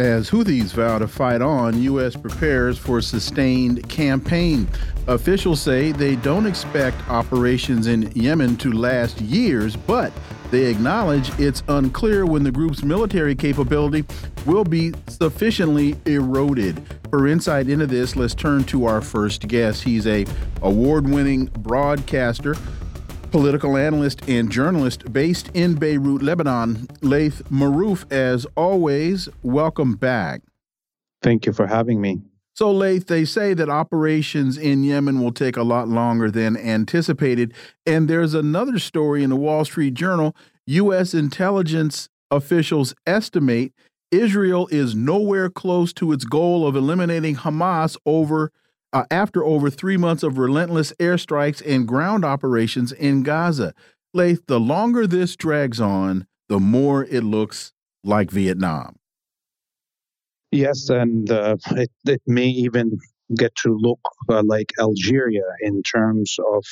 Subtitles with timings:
[0.00, 2.16] As Houthis vow to fight on, U.S.
[2.16, 4.66] prepares for sustained campaign.
[5.08, 10.10] Officials say they don't expect operations in Yemen to last years, but
[10.50, 14.06] they acknowledge it's unclear when the group's military capability
[14.46, 16.82] will be sufficiently eroded.
[17.10, 19.82] For insight into this, let's turn to our first guest.
[19.82, 20.24] He's a
[20.62, 22.56] award-winning broadcaster
[23.30, 26.88] political analyst and journalist based in Beirut, Lebanon.
[27.00, 30.42] Laith Marouf, as always, welcome back.
[31.22, 32.22] Thank you for having me.
[32.54, 37.54] So, Laith, they say that operations in Yemen will take a lot longer than anticipated.
[37.86, 40.36] And there's another story in the Wall Street Journal.
[40.66, 41.14] U.S.
[41.14, 43.72] intelligence officials estimate
[44.10, 48.50] Israel is nowhere close to its goal of eliminating Hamas over
[48.92, 53.74] uh, after over three months of relentless airstrikes and ground operations in Gaza.
[54.12, 58.96] Laith, the longer this drags on, the more it looks like Vietnam.
[60.50, 62.98] Yes, and uh, it, it may even
[63.36, 66.64] get to look uh, like Algeria in terms of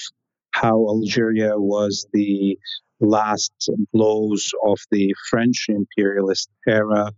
[0.50, 2.58] how Algeria was the
[2.98, 3.52] last
[3.92, 7.12] blows of the French imperialist era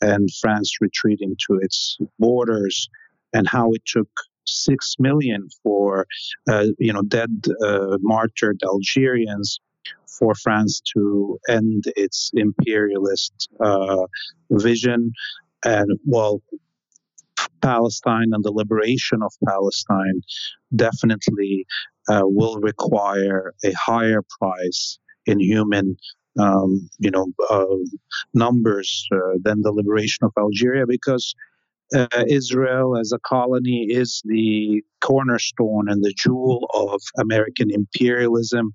[0.00, 2.88] and France retreating to its borders,
[3.32, 4.08] and how it took
[4.46, 6.06] six million for
[6.48, 9.60] uh, you know dead uh, martyred Algerians
[10.18, 14.06] for France to end its imperialist uh,
[14.50, 15.12] vision.
[15.64, 16.42] And well
[17.62, 20.20] Palestine and the liberation of Palestine
[20.74, 21.66] definitely
[22.08, 25.96] uh, will require a higher price in human
[26.38, 27.64] um, you know uh,
[28.34, 31.34] numbers uh, than the liberation of Algeria because
[31.94, 38.74] uh, Israel as a colony is the cornerstone and the jewel of American imperialism,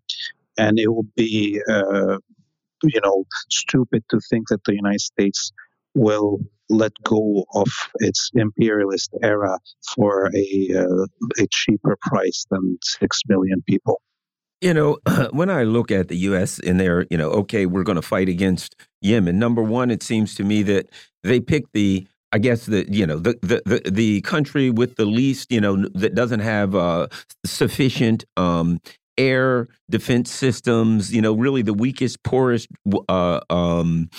[0.58, 2.18] and it will be, uh,
[2.84, 5.52] you know, stupid to think that the United States
[5.94, 6.40] will
[6.70, 9.60] let go of its imperialist era
[9.94, 11.06] for a uh,
[11.38, 14.02] a cheaper price than six million people.
[14.62, 15.00] You know,
[15.32, 16.60] when I look at the U.S.
[16.60, 19.40] and they're, you know, okay, we're going to fight against Yemen.
[19.40, 20.90] Number one, it seems to me that
[21.24, 25.52] they picked the I guess the you know the, the the country with the least
[25.52, 27.08] you know that doesn't have uh,
[27.46, 28.80] sufficient um,
[29.18, 31.14] air defense systems.
[31.14, 32.70] You know, really the weakest, poorest
[33.10, 34.10] uh, um,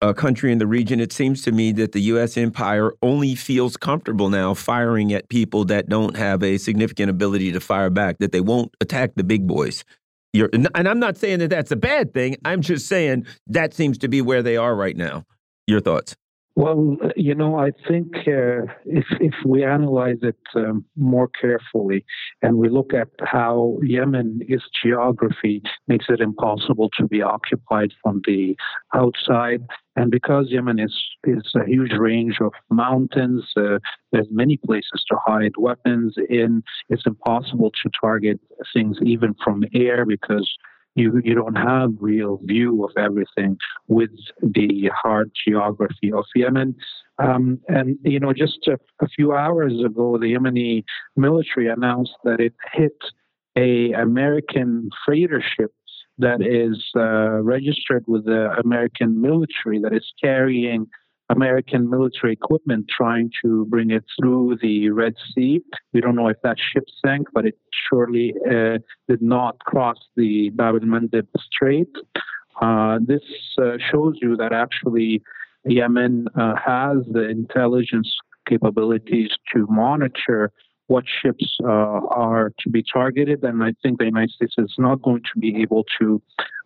[0.00, 1.00] uh, country in the region.
[1.00, 2.36] It seems to me that the U.S.
[2.36, 7.60] empire only feels comfortable now firing at people that don't have a significant ability to
[7.60, 8.18] fire back.
[8.18, 9.84] That they won't attack the big boys.
[10.32, 12.36] You're, and I'm not saying that that's a bad thing.
[12.44, 15.24] I'm just saying that seems to be where they are right now.
[15.66, 16.16] Your thoughts?
[16.58, 22.04] Well, you know, I think uh, if if we analyze it um, more carefully
[22.42, 24.40] and we look at how Yemen,
[24.82, 28.56] geography makes it impossible to be occupied from the
[28.92, 29.62] outside,
[29.94, 33.78] and because Yemen is is a huge range of mountains, uh,
[34.10, 36.64] there's many places to hide weapons in.
[36.88, 38.40] It's impossible to target
[38.74, 40.52] things even from air because
[40.98, 44.10] you you don't have real view of everything with
[44.42, 46.74] the hard geography of Yemen.
[47.18, 50.84] Um, and you know, just a, a, few hours ago, the Yemeni
[51.16, 52.96] military announced that it hit
[53.56, 55.72] a American freighter ship
[56.18, 60.86] that is uh, registered with the American military that is carrying
[61.30, 65.60] American military equipment trying to bring it through the Red Sea.
[65.92, 67.58] We don't know if that ship sank, but it
[67.88, 68.78] surely uh,
[69.08, 71.88] did not cross the Bab el Mandeb Strait.
[72.60, 73.22] Uh, this
[73.60, 75.22] uh, shows you that actually
[75.66, 78.10] Yemen uh, has the intelligence
[78.48, 80.50] capabilities to monitor
[80.86, 85.02] what ships uh, are to be targeted, and I think the United States is not
[85.02, 86.20] going to be able to,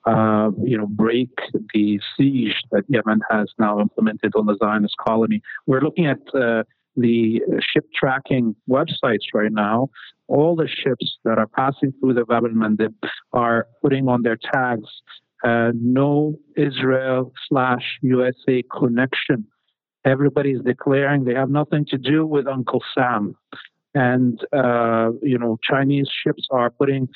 [0.06, 1.30] uh, you know, break
[1.74, 5.42] the siege that Yemen has now implemented on the Zionist colony.
[5.66, 6.64] We're looking at uh,
[6.96, 9.88] the ship tracking websites right now.
[10.28, 12.94] All the ships that are passing through the Bab el Mandeb
[13.32, 14.88] are putting on their tags
[15.44, 19.46] uh, no Israel slash USA connection.
[20.04, 23.36] Everybody's declaring they have nothing to do with Uncle Sam
[23.94, 27.08] and uh, you know Chinese ships are putting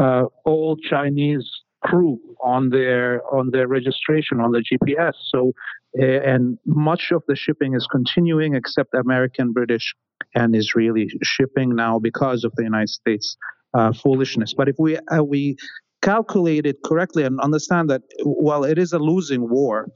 [0.00, 1.48] uh, old Chinese
[1.84, 5.14] crew on their on their registration on the GPS.
[5.28, 5.52] So,
[6.00, 9.94] uh, and much of the shipping is continuing, except American, British,
[10.34, 13.36] and Israeli shipping now because of the United States
[13.74, 14.54] uh, foolishness.
[14.56, 15.56] But if we uh, we
[16.02, 19.88] calculate it correctly and understand that while it is a losing war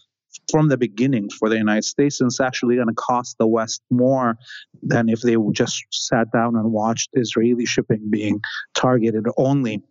[0.51, 3.83] from the beginning for the United States, and it's actually going to cost the West
[3.91, 4.37] more
[4.83, 8.41] than if they just sat down and watched Israeli shipping being
[8.75, 9.83] targeted only.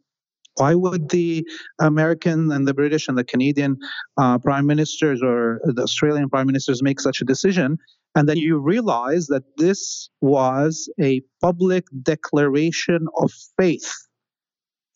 [0.56, 1.46] Why would the
[1.80, 3.78] American and the British and the Canadian
[4.18, 7.78] uh, prime ministers or the Australian prime ministers make such a decision?
[8.16, 13.94] And then you realize that this was a public declaration of faith.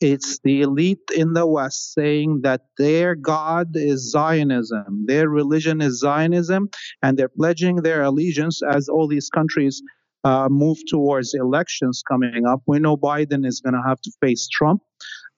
[0.02, 6.00] It's the elite in the West saying that their God is Zionism, their religion is
[6.00, 6.69] Zionism,
[7.01, 9.81] and they're pledging their allegiance as all these countries
[10.25, 12.62] uh, move towards elections coming up.
[12.68, 14.81] We know Biden is going to have to face Trump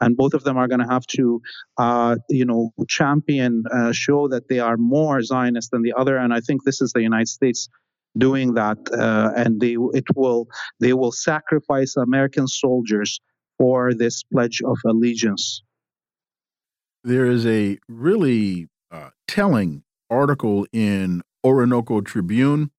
[0.01, 1.41] and both of them are going to have to,
[1.77, 6.17] uh, you know, champion, uh, show that they are more Zionist than the other.
[6.17, 7.69] And I think this is the United States
[8.17, 10.47] doing that, uh, and they it will
[10.79, 13.19] they will sacrifice American soldiers
[13.57, 15.63] for this pledge of allegiance.
[17.03, 22.71] There is a really uh, telling article in Orinoco Tribune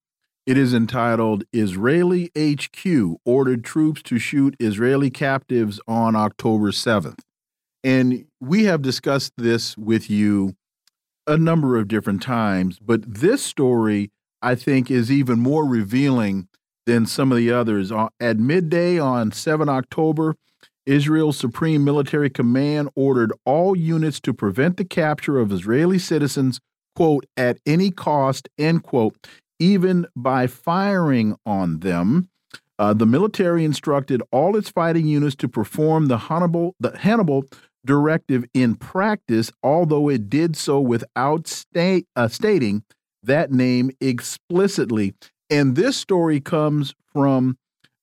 [0.48, 7.18] it is entitled Israeli HQ Ordered Troops to Shoot Israeli Captives on October 7th.
[7.84, 10.56] And we have discussed this with you
[11.26, 14.10] a number of different times, but this story,
[14.40, 16.48] I think, is even more revealing
[16.86, 17.92] than some of the others.
[17.92, 20.34] Uh, at midday on 7 October,
[20.86, 26.58] Israel's Supreme Military Command ordered all units to prevent the capture of Israeli citizens,
[26.96, 32.28] quote, at any cost, end quote, even by firing on them.
[32.78, 37.44] Uh, the military instructed all its fighting units to perform the Hannibal, the Hannibal
[37.84, 42.84] directive in practice, although it did so without state, uh, stating
[43.22, 45.14] that name explicitly.
[45.50, 47.56] And this story comes from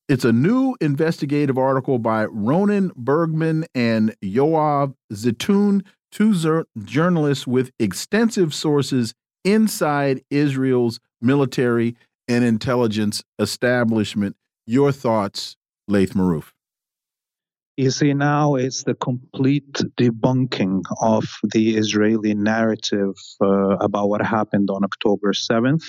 [0.08, 8.54] it's a new investigative article by Ronen Bergman and Yoav Zitun, two journalists with extensive
[8.54, 9.14] sources
[9.46, 11.96] inside Israel's military
[12.28, 14.36] and intelligence establishment.
[14.68, 15.56] Your thoughts,
[15.88, 16.52] Laith Marouf?
[17.78, 24.70] You see, now it's the complete debunking of the Israeli narrative uh, about what happened
[24.70, 25.84] on October 7th.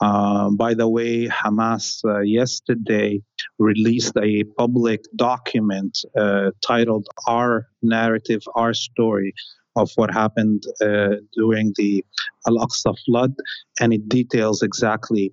[0.00, 3.20] Uh, by the way, Hamas uh, yesterday
[3.58, 9.34] released a public document uh, titled Our Narrative, Our Story,
[9.76, 12.04] of what happened uh, during the
[12.48, 13.34] Al Aqsa flood,
[13.80, 15.32] and it details exactly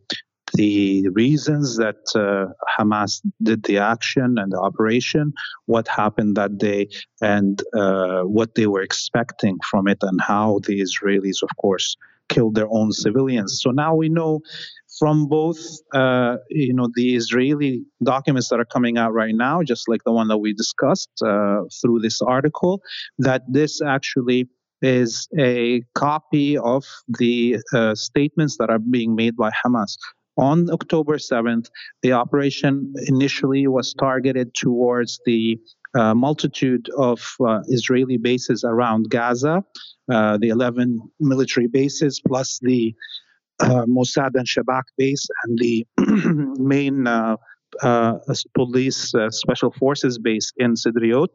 [0.56, 5.34] the reasons that uh, Hamas did the action and the operation,
[5.66, 6.88] what happened that day,
[7.22, 11.98] and uh, what they were expecting from it, and how the Israelis, of course,
[12.30, 13.60] killed their own civilians.
[13.62, 14.42] So now we know
[15.00, 15.60] from both,
[15.94, 20.12] uh, you know, the Israeli documents that are coming out right now, just like the
[20.12, 22.82] one that we discussed uh, through this article,
[23.18, 24.48] that this actually
[24.82, 29.96] is a copy of the uh, statements that are being made by Hamas.
[30.38, 31.70] On October 7th,
[32.02, 35.60] the operation initially was targeted towards the
[35.96, 39.64] uh, multitude of uh, Israeli bases around Gaza,
[40.12, 42.96] uh, the 11 military bases, plus the
[43.64, 45.86] Mossad and Shabak base, and the
[46.60, 47.38] main uh,
[47.82, 48.16] uh,
[48.56, 51.30] police special forces base in Sderot.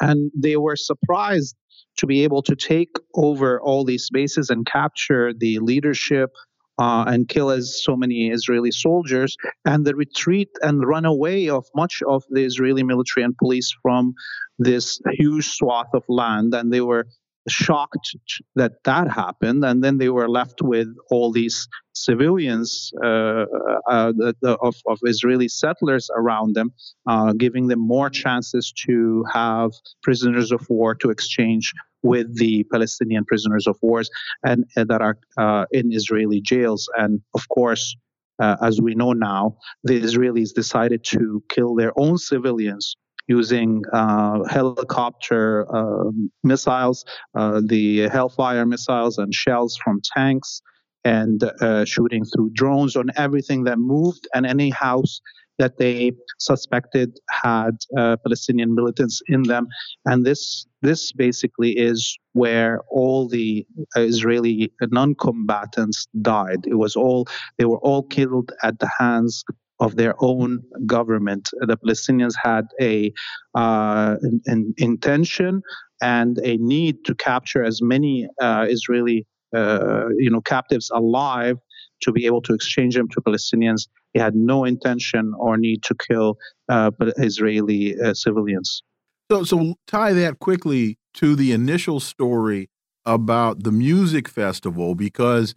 [0.00, 1.56] And they were surprised
[1.98, 6.30] to be able to take over all these bases and capture the leadership
[6.78, 11.64] uh, and kill as so many Israeli soldiers, and the retreat and run away of
[11.74, 14.14] much of the Israeli military and police from
[14.58, 16.54] this huge swath of land.
[16.54, 17.06] And they were
[17.48, 18.16] shocked
[18.54, 23.44] that that happened, and then they were left with all these civilians uh,
[23.88, 26.72] uh, the, the, of, of, Israeli settlers around them,
[27.06, 29.70] uh, giving them more chances to have
[30.02, 31.72] prisoners of war to exchange
[32.02, 34.10] with the Palestinian prisoners of wars
[34.44, 36.88] and, and that are uh, in Israeli jails.
[36.96, 37.96] And of course,
[38.38, 42.96] uh, as we know now, the Israelis decided to kill their own civilians
[43.28, 46.10] using uh, helicopter uh,
[46.42, 47.04] missiles,
[47.34, 50.62] uh, the Hellfire missiles, and shells from tanks,
[51.04, 55.20] and uh, shooting through drones on everything that moved and any house
[55.58, 59.66] that they suspected had uh, Palestinian militants in them,
[60.04, 63.66] and this this basically is where all the
[63.96, 66.60] Israeli non-combatants died.
[66.66, 67.26] It was all
[67.58, 69.44] they were all killed at the hands
[69.80, 71.50] of their own government.
[71.60, 73.12] The Palestinians had a
[73.54, 75.62] uh, an, an intention
[76.00, 81.56] and a need to capture as many uh, Israeli uh, you know captives alive
[82.02, 83.88] to be able to exchange them to Palestinians.
[84.12, 86.36] He had no intention or need to kill
[86.68, 88.82] uh, Israeli uh, civilians.
[89.30, 92.68] So, so tie that quickly to the initial story
[93.04, 95.54] about the music festival because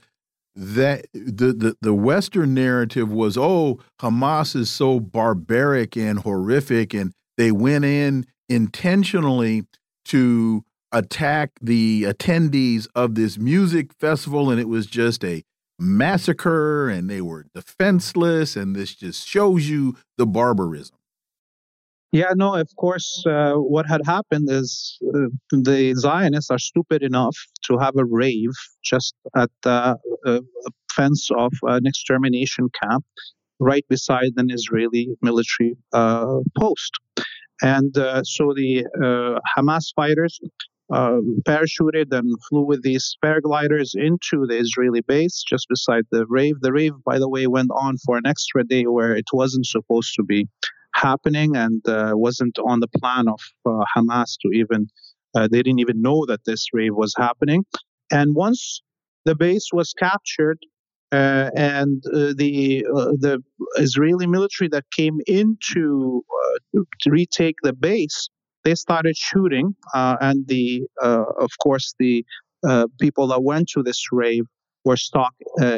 [0.55, 7.13] that the, the the western narrative was oh Hamas is so barbaric and horrific and
[7.37, 9.63] they went in intentionally
[10.05, 15.43] to attack the attendees of this music festival and it was just a
[15.77, 20.97] massacre and they were defenseless and this just shows you the barbarism
[22.11, 27.37] yeah, no, of course, uh, what had happened is uh, the Zionists are stupid enough
[27.65, 28.51] to have a rave
[28.83, 30.39] just at the uh,
[30.91, 33.05] fence of an extermination camp
[33.59, 36.91] right beside an Israeli military uh, post.
[37.61, 40.39] And uh, so the uh, Hamas fighters
[40.91, 46.55] parachuted and flew with these paragliders into the Israeli base just beside the rave.
[46.61, 50.15] The rave, by the way, went on for an extra day where it wasn't supposed
[50.15, 50.47] to be
[50.93, 54.87] happening and uh, wasn't on the plan of uh, Hamas to even,
[55.35, 57.63] uh, they didn't even know that this rave was happening.
[58.11, 58.81] And once
[59.25, 60.59] the base was captured,
[61.11, 63.41] uh, and uh, the uh, the
[63.77, 66.23] Israeli military that came in to,
[66.73, 68.29] to retake the base,
[68.63, 72.23] they started shooting, and the of course the
[72.99, 74.43] people that went to this rave
[74.85, 75.33] were stuck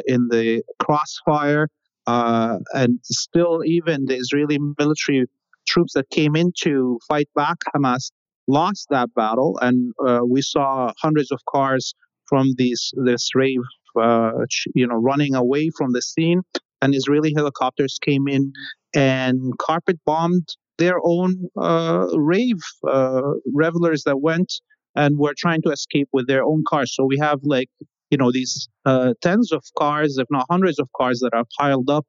[0.06, 1.68] in the crossfire
[2.06, 5.26] uh, and still, even the Israeli military
[5.66, 8.10] troops that came in to fight back Hamas
[8.48, 11.94] lost that battle, and uh, we saw hundreds of cars
[12.26, 13.60] from these this rave,
[14.00, 14.32] uh,
[14.74, 16.42] you know, running away from the scene.
[16.80, 18.52] And Israeli helicopters came in
[18.92, 23.22] and carpet bombed their own uh, rave uh,
[23.54, 24.52] revelers that went
[24.96, 26.94] and were trying to escape with their own cars.
[26.94, 27.70] So we have like
[28.12, 31.88] you know these uh, tens of cars, if not hundreds of cars, that are piled
[31.88, 32.06] up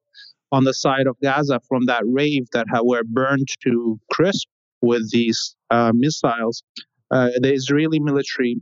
[0.52, 4.48] on the side of Gaza from that rave that were burned to crisp
[4.82, 6.62] with these uh, missiles.
[7.10, 8.62] Uh, the Israeli military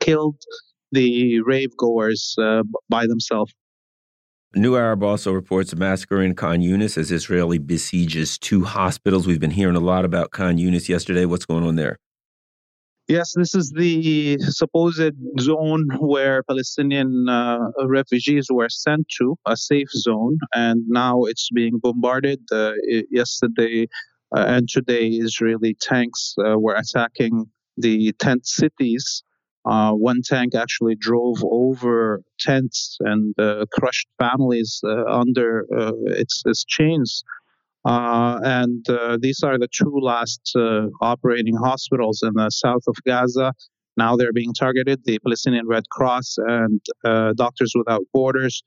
[0.00, 0.40] killed
[0.92, 3.52] the rave goers uh, by themselves.
[4.54, 9.26] New Arab also reports a massacre in Khan Yunis as Israeli besieges two hospitals.
[9.26, 11.24] We've been hearing a lot about Khan Yunis yesterday.
[11.26, 11.98] What's going on there?
[13.08, 19.90] Yes, this is the supposed zone where Palestinian uh, refugees were sent to, a safe
[19.90, 22.40] zone, and now it's being bombarded.
[22.50, 22.72] Uh,
[23.10, 23.88] yesterday
[24.34, 29.24] uh, and today, Israeli tanks uh, were attacking the tent cities.
[29.64, 35.66] Uh, one tank actually drove over tents and uh, crushed families under
[36.06, 37.24] its, its chains.
[37.84, 42.96] Uh, and uh, these are the two last uh, operating hospitals in the south of
[43.06, 43.52] Gaza.
[43.96, 45.00] Now they're being targeted.
[45.04, 48.62] The Palestinian Red Cross and uh, Doctors Without Borders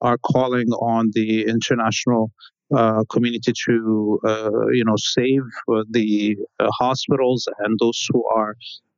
[0.00, 2.30] are calling on the international
[2.74, 5.42] uh, community to, uh, you know, save
[5.90, 6.36] the
[6.78, 8.54] hospitals and those who are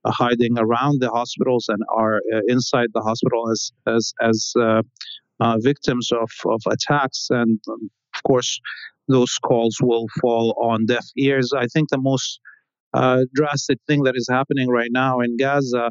[0.07, 4.55] hiding around the hospitals and are inside the hospital as as as
[5.63, 7.29] victims of of attacks.
[7.31, 8.61] And um, of course,
[9.13, 11.53] those calls will fall on deaf ears.
[11.57, 12.41] I think the most
[12.95, 15.91] uh, drastic thing that is happening right now in Gaza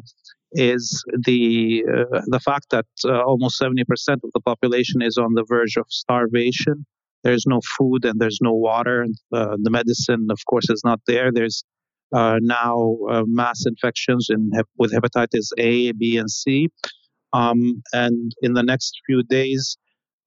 [0.52, 3.82] is the uh, the fact that uh, almost 70%
[4.24, 6.84] of the population is on the verge of starvation.
[7.24, 9.06] There's no food and there's no water.
[9.32, 11.30] Uh, the medicine, of course, is not there.
[11.32, 11.64] There's
[12.12, 16.68] uh, now uh, mass infections in, with hepatitis A, B, and C.
[17.32, 19.78] Um, and in the next few days,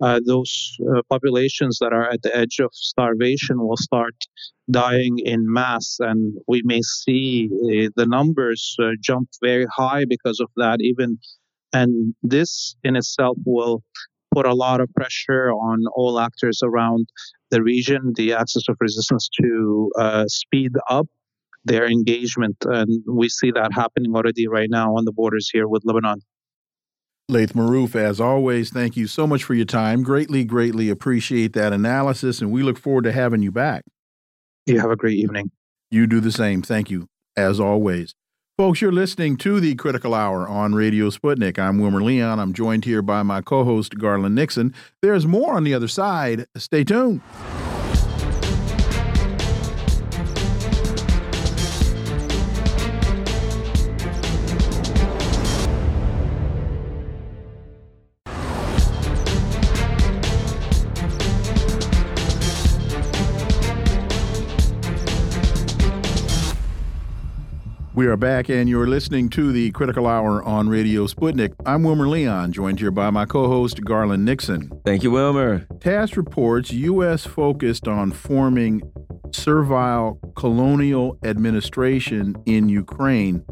[0.01, 4.15] uh, those uh, populations that are at the edge of starvation will start
[4.69, 10.39] dying in mass, and we may see uh, the numbers uh, jump very high because
[10.39, 10.77] of that.
[10.81, 11.17] Even
[11.73, 13.83] and this in itself will
[14.33, 17.07] put a lot of pressure on all actors around
[17.51, 21.07] the region, the axis of resistance, to uh, speed up
[21.63, 25.83] their engagement, and we see that happening already right now on the borders here with
[25.85, 26.21] Lebanon.
[27.27, 30.03] Laith Marouf, as always, thank you so much for your time.
[30.03, 33.83] Greatly, greatly appreciate that analysis, and we look forward to having you back.
[34.67, 35.49] You have a great evening.
[35.89, 36.61] You do the same.
[36.61, 38.13] Thank you, as always.
[38.57, 41.57] Folks, you're listening to the Critical Hour on Radio Sputnik.
[41.57, 42.39] I'm Wilmer Leon.
[42.39, 44.75] I'm joined here by my co host, Garland Nixon.
[45.01, 46.45] There's more on the other side.
[46.55, 47.21] Stay tuned.
[67.95, 71.53] We are back, and you're listening to the Critical Hour on Radio Sputnik.
[71.65, 74.69] I'm Wilmer Leon, joined here by my co host, Garland Nixon.
[74.83, 75.65] Thank you, Wilmer.
[75.79, 77.25] TASS reports U.S.
[77.25, 78.81] focused on forming
[79.31, 83.45] servile colonial administration in Ukraine.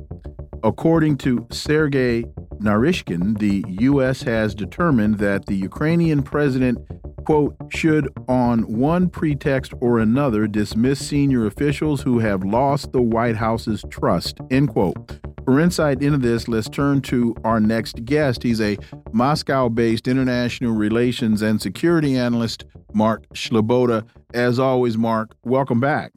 [0.61, 4.23] According to Sergei Naryshkin, the U.S.
[4.23, 6.79] has determined that the Ukrainian president
[7.25, 13.35] quote, should on one pretext or another dismiss senior officials who have lost the White
[13.35, 15.19] House's trust, end quote.
[15.45, 18.43] For insight into this, let's turn to our next guest.
[18.43, 18.77] He's a
[19.11, 24.05] Moscow based international relations and security analyst, Mark Sleboda.
[24.33, 26.13] As always, Mark, welcome back.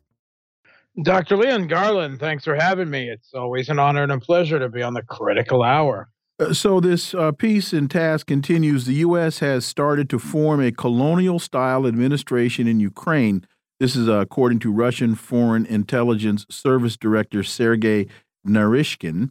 [1.02, 1.36] Dr.
[1.36, 3.10] Leon Garland, thanks for having me.
[3.10, 6.08] It's always an honor and a pleasure to be on the critical hour.
[6.38, 8.84] Uh, so this uh, piece and TASS continues.
[8.84, 9.38] The U.S.
[9.38, 13.46] has started to form a colonial-style administration in Ukraine.
[13.80, 18.06] This is uh, according to Russian Foreign Intelligence Service Director Sergei
[18.46, 19.30] Naryshkin.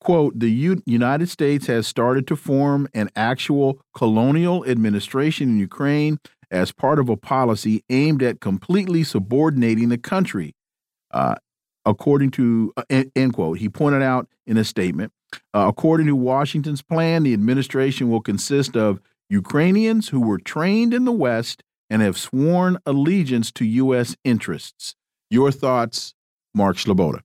[0.00, 6.18] "Quote: The U United States has started to form an actual colonial administration in Ukraine
[6.50, 10.54] as part of a policy aimed at completely subordinating the country."
[11.10, 11.36] Uh,
[11.86, 13.58] according to uh, end quote.
[13.58, 15.12] He pointed out in a statement.
[15.54, 21.04] Uh, according to Washington's plan, the administration will consist of Ukrainians who were trained in
[21.04, 24.16] the West and have sworn allegiance to U.S.
[24.24, 24.94] interests.
[25.30, 26.14] Your thoughts,
[26.54, 27.20] Mark Sleboda.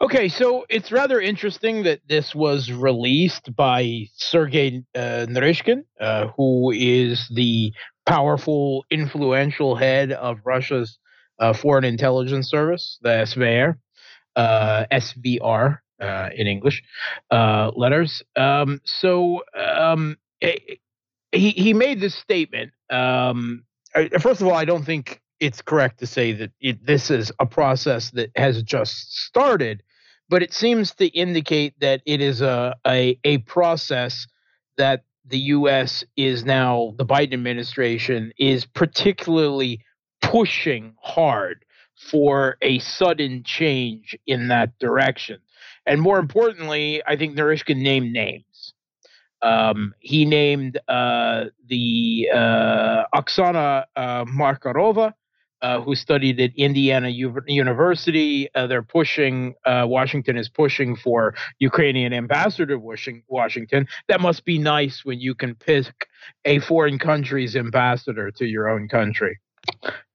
[0.00, 6.70] Okay, so it's rather interesting that this was released by Sergei uh, Naryshkin, uh, who
[6.70, 7.72] is the
[8.06, 10.98] powerful, influential head of Russia's
[11.40, 13.74] uh, Foreign Intelligence Service, the SVR,
[14.36, 16.82] uh, SVR, uh, in English
[17.30, 18.22] uh, letters.
[18.36, 22.72] Um, so um, he he made this statement.
[22.90, 23.64] Um,
[24.20, 27.46] first of all, I don't think it's correct to say that it, this is a
[27.46, 29.82] process that has just started,
[30.28, 34.26] but it seems to indicate that it is a a, a process
[34.76, 36.04] that the U.S.
[36.16, 39.84] is now the Biden administration is particularly
[40.22, 41.64] pushing hard
[42.10, 45.40] for a sudden change in that direction.
[45.88, 48.74] And more importantly, I think Naryshkin named names.
[49.40, 55.14] Um, he named uh, the uh, Oksana uh, Markarova,
[55.62, 58.48] uh, who studied at Indiana U- University.
[58.54, 63.88] Uh, they're pushing, uh, Washington is pushing for Ukrainian ambassador to Washington.
[64.08, 66.08] That must be nice when you can pick
[66.44, 69.40] a foreign country's ambassador to your own country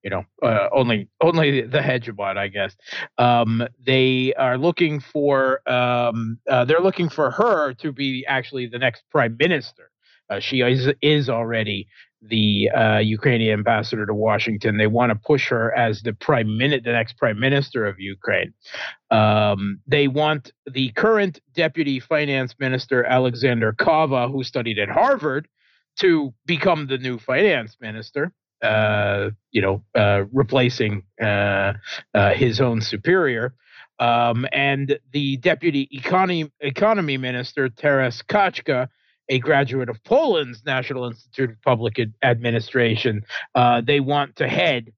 [0.03, 2.75] you know, uh, only only the hegemon, I guess.
[3.17, 8.79] Um, they are looking for um, uh, they're looking for her to be actually the
[8.79, 9.89] next prime minister.
[10.29, 11.87] Uh, she is is already
[12.21, 14.77] the uh, Ukrainian ambassador to Washington.
[14.77, 18.53] They want to push her as the prime minute, the next prime minister of Ukraine.
[19.11, 25.47] Um, they want the current deputy finance minister Alexander Kava, who studied at Harvard,
[25.99, 28.31] to become the new finance minister
[28.63, 31.73] you know, uh, replacing uh,
[32.13, 33.53] uh, his own superior.
[33.99, 38.89] Um, and the deputy economy economy minister Taras Kachka,
[39.29, 43.23] a graduate of Poland's National Institute of Public Administration,
[43.55, 44.91] uh, they want to head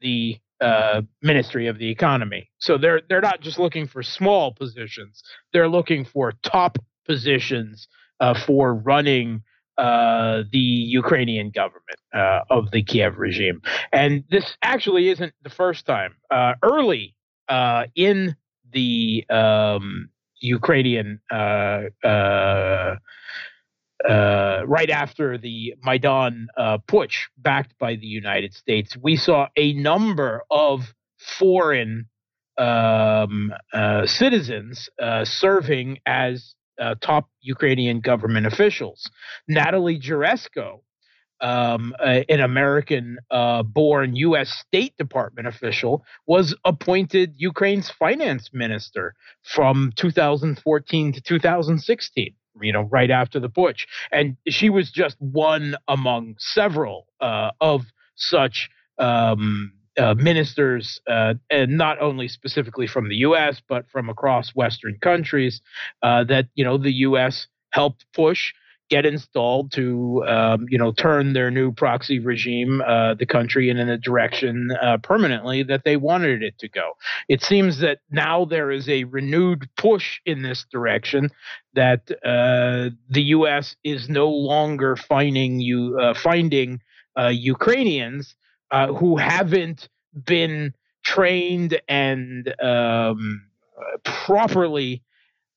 [0.00, 2.50] the uh, Ministry of the Economy.
[2.58, 5.22] So they're they're not just looking for small positions;
[5.52, 7.88] they're looking for top positions
[8.20, 9.42] uh, for running
[9.78, 13.62] uh, the Ukrainian government uh, of the Kiev regime.
[13.92, 16.14] And this actually isn't the first time.
[16.30, 17.16] Uh, early
[17.48, 18.36] uh, in
[18.70, 21.84] the um, Ukrainian, uh,
[24.66, 26.48] right after the Maidan
[26.86, 32.08] putsch backed by the United States, we saw a number of foreign
[32.58, 33.52] um,
[34.04, 34.90] citizens
[35.24, 39.08] serving as uh, top Ukrainian government officials.
[39.46, 40.80] Natalie Jaresko,
[41.40, 44.50] um, an American uh, born U.S.
[44.66, 52.34] State Department official, was appointed Ukraine's finance minister from 2014 to 2016.
[52.60, 53.86] You know, right after the putsch.
[54.10, 58.68] And she was just one among several uh, of such
[58.98, 63.60] um, uh, ministers, uh, and not only specifically from the U.S.
[63.68, 65.60] but from across Western countries,
[66.02, 67.46] uh, that you know the U.S.
[67.70, 68.52] helped push,
[68.88, 73.76] get installed to um, you know turn their new proxy regime, uh, the country in
[73.76, 76.92] a direction uh, permanently that they wanted it to go.
[77.28, 81.30] It seems that now there is a renewed push in this direction.
[81.74, 83.76] That uh, the U.S.
[83.84, 86.80] is no longer finding you finding
[87.30, 88.34] Ukrainians
[88.72, 89.88] uh, who haven't
[90.24, 93.42] been trained and um,
[94.04, 95.02] properly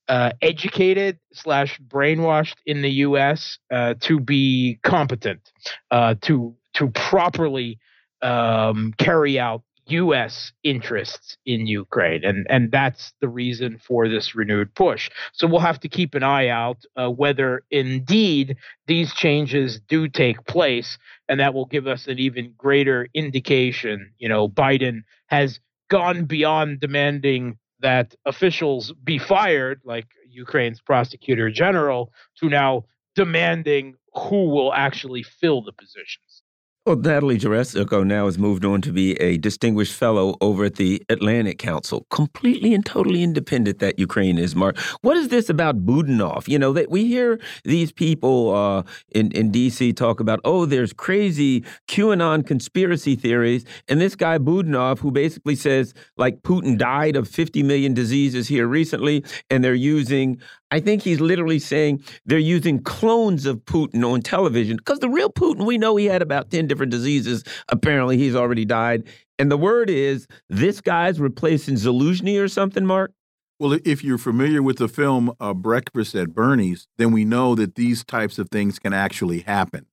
[0.08, 3.58] uh, educated slash brainwashed in the U.S.
[3.72, 5.52] Uh, to be competent,
[5.92, 7.80] uh, to to properly
[8.22, 10.52] um, carry out U.S.
[10.64, 15.10] interests in Ukraine, and and that's the reason for this renewed push.
[15.34, 20.46] So we'll have to keep an eye out uh, whether indeed these changes do take
[20.46, 20.98] place,
[21.30, 24.12] and that will give us an even greater indication.
[24.18, 32.12] You know, Biden has gone beyond demanding that officials be fired, like Ukraine's prosecutor general,
[32.40, 36.35] to now demanding who will actually fill the positions.
[36.86, 41.02] Well, Natalie Jaresko now has moved on to be a distinguished fellow over at the
[41.10, 42.06] Atlantic Council.
[42.12, 44.78] Completely and totally independent that Ukraine is, Mark.
[45.02, 46.48] What is this about Budanov?
[46.48, 49.94] You know, that we hear these people uh, in, in D.C.
[49.94, 53.66] talk about, oh, there's crazy QAnon conspiracy theories.
[53.88, 58.68] And this guy, Budanov, who basically says, like, Putin died of 50 million diseases here
[58.68, 60.40] recently, and they're using
[60.72, 65.30] I think he's literally saying they're using clones of Putin on television because the real
[65.30, 67.44] Putin, we know he had about 10 different diseases.
[67.70, 69.04] Apparently, he's already died.
[69.38, 73.12] And the word is this guy's replacing Zelensky or something, Mark?
[73.60, 77.76] Well, if you're familiar with the film uh, Breakfast at Bernie's, then we know that
[77.76, 79.86] these types of things can actually happen.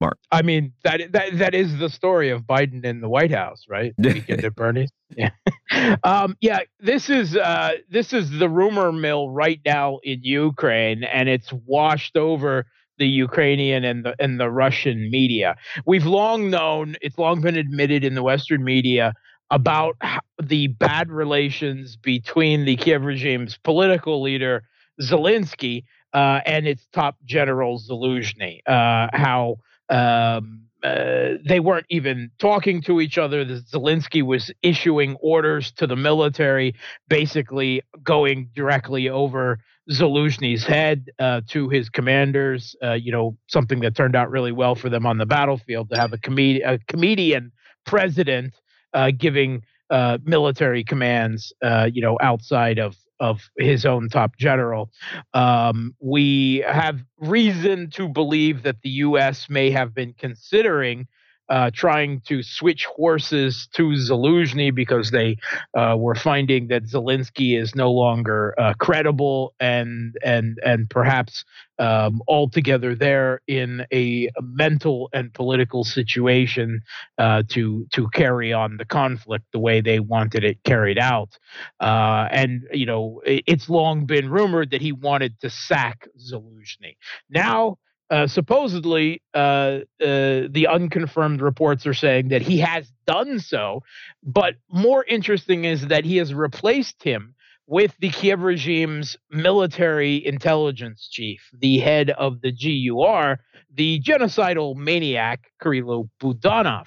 [0.00, 0.18] Mark.
[0.30, 3.94] I mean that that that is the story of Biden in the White House, right?
[3.98, 4.90] Weekend at Bernie's.
[5.16, 5.30] Yeah,
[6.04, 6.60] um, yeah.
[6.80, 12.16] This is uh, this is the rumor mill right now in Ukraine, and it's washed
[12.16, 12.66] over
[12.98, 15.56] the Ukrainian and the and the Russian media.
[15.86, 19.14] We've long known; it's long been admitted in the Western media
[19.50, 19.96] about
[20.42, 24.62] the bad relations between the Kiev regime's political leader
[25.00, 28.60] Zelensky uh, and its top general Zaluzhny.
[28.66, 29.56] Uh, how
[29.90, 33.44] um, uh, they weren't even talking to each other.
[33.44, 36.74] The Zelensky was issuing orders to the military,
[37.08, 39.58] basically going directly over
[39.90, 42.76] Zaluzhny's head uh, to his commanders.
[42.82, 45.96] Uh, you know, something that turned out really well for them on the battlefield to
[45.96, 47.50] have a, com- a comedian
[47.84, 48.54] president
[48.94, 54.90] uh, giving uh, military commands, uh, you know, outside of of his own top general.
[55.34, 59.48] Um, we have reason to believe that the U.S.
[59.48, 61.06] may have been considering
[61.48, 65.36] uh, trying to switch horses to Zaluzhny because they
[65.74, 71.44] uh, were finding that Zelensky is no longer uh, credible and and and perhaps
[71.78, 76.80] um, altogether there in a mental and political situation
[77.18, 81.38] uh, to to carry on the conflict the way they wanted it carried out.
[81.80, 86.96] Uh, and you know, it, it's long been rumored that he wanted to sack Zaluzhny.
[87.30, 87.78] Now
[88.10, 93.82] uh, supposedly, uh, uh, the unconfirmed reports are saying that he has done so.
[94.22, 97.34] But more interesting is that he has replaced him
[97.66, 103.38] with the Kiev regime's military intelligence chief, the head of the GUR,
[103.74, 106.86] the genocidal maniac Kirilo Budanov.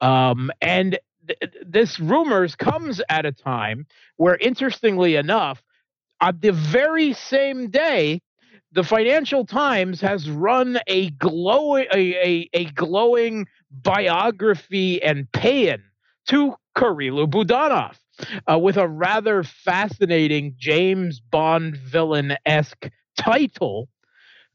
[0.00, 5.60] Um, and th- this rumors comes at a time where, interestingly enough,
[6.20, 8.22] on the very same day
[8.72, 15.82] the Financial Times has run a glowing a, a, a glowing biography and paean
[16.28, 17.96] to Kirilo Budanov
[18.50, 23.88] uh, with a rather fascinating James Bond villain esque title.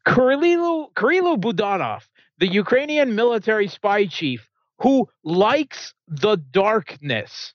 [0.07, 2.03] Kirilo Budanov,
[2.39, 4.47] the Ukrainian military spy chief
[4.79, 7.53] who likes the darkness,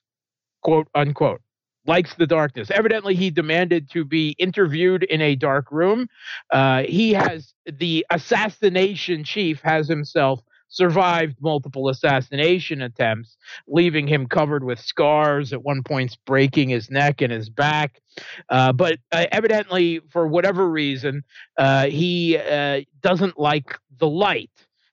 [0.61, 1.41] quote unquote
[1.85, 2.71] likes the darkness.
[2.71, 6.07] Evidently, he demanded to be interviewed in a dark room.
[6.51, 10.41] Uh, he has the assassination chief has himself
[10.73, 15.53] survived multiple assassination attempts, leaving him covered with scars.
[15.53, 18.01] At one point, breaking his neck and his back.
[18.49, 21.23] Uh, but uh, evidently, for whatever reason,
[21.57, 24.49] uh, he uh, doesn't like the light.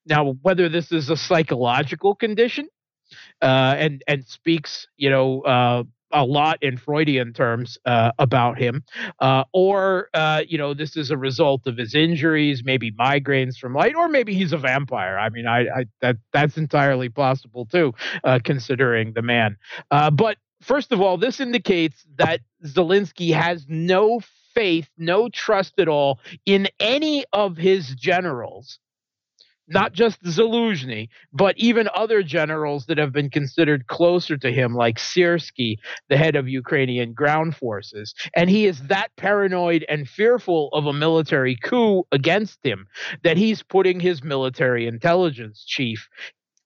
[0.07, 2.68] Now, whether this is a psychological condition
[3.40, 8.85] uh, and and speaks, you know, uh, a lot in Freudian terms uh, about him,
[9.20, 13.75] uh, or uh, you know this is a result of his injuries, maybe migraines from
[13.75, 15.18] light, or maybe he's a vampire.
[15.18, 17.94] I mean, I, I that that's entirely possible too,
[18.25, 19.57] uh, considering the man.
[19.90, 24.20] Uh, but first of all, this indicates that Zelensky has no
[24.55, 28.79] faith, no trust at all in any of his generals
[29.71, 34.99] not just Zaluzhny, but even other generals that have been considered closer to him, like
[34.99, 35.77] Syrsky,
[36.09, 38.15] the head of Ukrainian ground forces.
[38.35, 42.87] And he is that paranoid and fearful of a military coup against him
[43.23, 46.09] that he's putting his military intelligence chief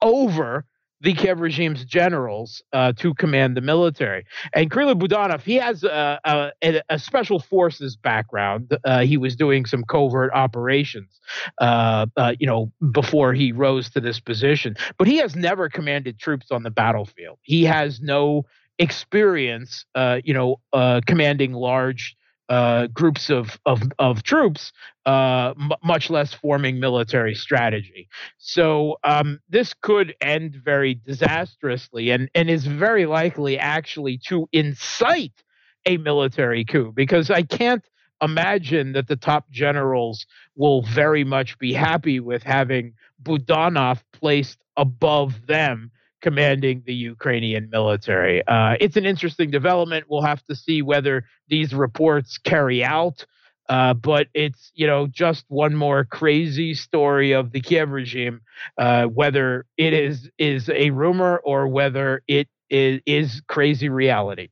[0.02, 0.64] over
[1.04, 4.24] the Kiev regime's generals uh, to command the military.
[4.54, 8.74] And Kirill Budanov, he has a, a, a special forces background.
[8.84, 11.20] Uh, he was doing some covert operations,
[11.60, 14.76] uh, uh, you know, before he rose to this position.
[14.96, 17.38] But he has never commanded troops on the battlefield.
[17.42, 18.46] He has no
[18.78, 22.16] experience, uh, you know, uh, commanding large
[22.48, 24.72] uh, groups of of, of troops,
[25.06, 28.08] uh, m- much less forming military strategy.
[28.38, 35.42] So um, this could end very disastrously, and and is very likely actually to incite
[35.86, 37.84] a military coup because I can't
[38.22, 40.26] imagine that the top generals
[40.56, 45.90] will very much be happy with having Budanov placed above them
[46.24, 48.44] commanding the Ukrainian military.
[48.48, 50.06] Uh, it's an interesting development.
[50.08, 53.26] We'll have to see whether these reports carry out.
[53.68, 58.40] Uh, but it's you know just one more crazy story of the Kiev regime,
[58.76, 64.48] uh, whether it is is a rumor or whether it is, is crazy reality.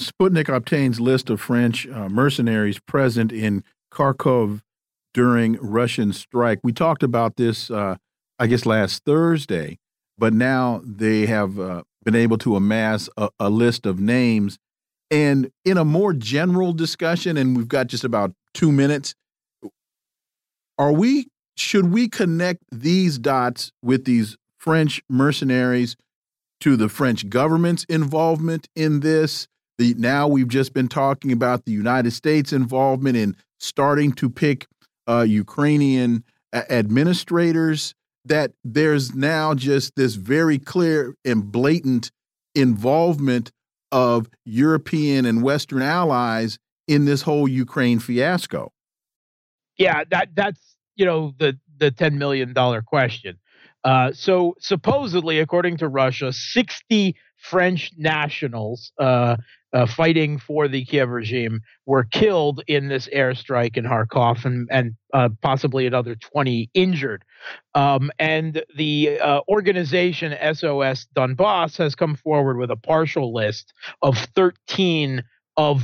[0.00, 4.60] Sputnik obtains list of French uh, mercenaries present in Kharkov
[5.14, 6.60] during Russian strike.
[6.62, 7.96] We talked about this, uh,
[8.38, 9.78] I guess, last Thursday
[10.18, 14.58] but now they have uh, been able to amass a, a, list of names.
[15.10, 19.14] And in a more general discussion, and we've got just about two minutes,
[20.78, 25.96] are we should we connect these dots with these French mercenaries
[26.60, 29.48] to the French government's involvement in this?
[29.78, 34.66] The now we've just been talking about the United States involvement in starting to pick
[35.06, 37.94] uh, Ukrainian administrators
[38.28, 42.10] that there's now just this very clear and blatant
[42.54, 43.52] involvement
[43.92, 46.58] of European and Western allies
[46.88, 48.72] in this whole Ukraine fiasco.
[49.78, 53.38] Yeah, that that's you know the the ten million dollar question.
[53.84, 59.36] Uh, so supposedly, according to Russia, sixty French nationals uh,
[59.76, 64.96] uh, fighting for the Kiev regime were killed in this airstrike in Kharkov and, and
[65.12, 67.22] uh, possibly another 20 injured.
[67.74, 74.16] Um, and the uh, organization SOS Donbass has come forward with a partial list of
[74.34, 75.22] 13
[75.58, 75.82] of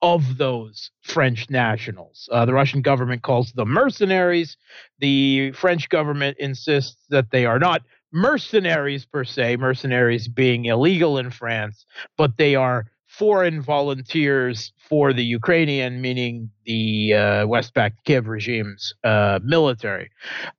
[0.00, 2.28] of those French nationals.
[2.30, 4.58] Uh, the Russian government calls them mercenaries.
[4.98, 11.30] The French government insists that they are not mercenaries per se, mercenaries being illegal in
[11.30, 11.86] France,
[12.18, 12.86] but they are
[13.18, 20.10] foreign volunteers for the Ukrainian, meaning the uh, Westpac Kiev regime's uh, military.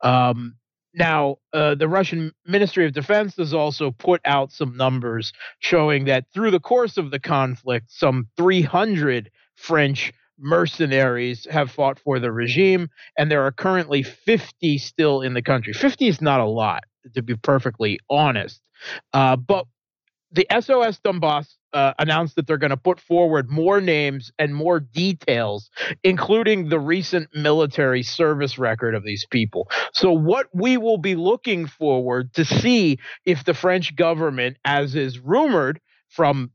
[0.01, 0.55] Um,
[0.93, 6.25] now, uh, the Russian Ministry of Defense has also put out some numbers showing that
[6.33, 12.89] through the course of the conflict, some 300 French mercenaries have fought for the regime,
[13.17, 15.73] and there are currently 50 still in the country.
[15.73, 18.61] 50 is not a lot to be perfectly honest.
[19.13, 19.65] Uh, but
[20.31, 24.79] the SOS Donbass uh, announced that they're going to put forward more names and more
[24.79, 25.69] details,
[26.03, 29.69] including the recent military service record of these people.
[29.91, 35.19] So, what we will be looking forward to see if the French government, as is
[35.19, 36.51] rumored from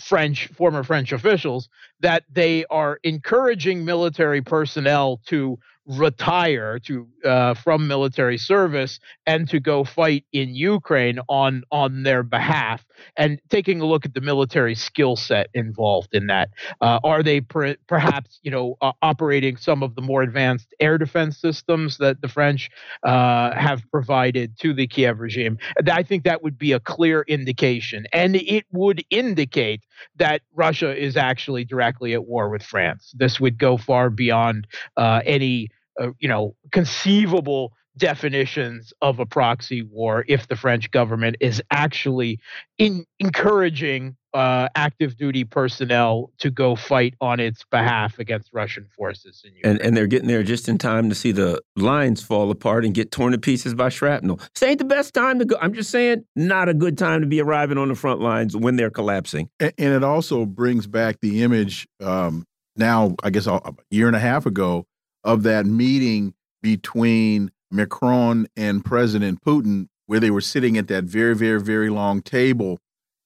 [0.00, 1.68] French former French officials,
[2.00, 9.60] that they are encouraging military personnel to retire to uh, from military service and to
[9.60, 12.84] go fight in Ukraine on on their behalf
[13.16, 16.50] and taking a look at the military skill set involved in that.
[16.80, 20.98] Uh, are they per perhaps you know uh, operating some of the more advanced air
[20.98, 22.70] defense systems that the French
[23.02, 25.58] uh, have provided to the Kiev regime?
[25.90, 29.82] I think that would be a clear indication and it would indicate
[30.16, 33.12] that Russia is actually directly at war with France.
[33.16, 35.68] This would go far beyond uh, any
[36.00, 42.38] uh, you know, conceivable definitions of a proxy war if the French government is actually
[42.78, 49.42] in encouraging uh, active duty personnel to go fight on its behalf against Russian forces.
[49.64, 52.92] and, and they're getting there just in time to see the lines fall apart and
[52.92, 54.38] get torn to pieces by shrapnel.
[54.52, 55.56] This ain't the best time to go.
[55.58, 58.76] I'm just saying, not a good time to be arriving on the front lines when
[58.76, 59.48] they're collapsing.
[59.58, 62.44] And, and it also brings back the image um,
[62.76, 64.86] now, I guess a year and a half ago,
[65.26, 71.34] of that meeting between Macron and President Putin, where they were sitting at that very,
[71.34, 72.78] very, very long table.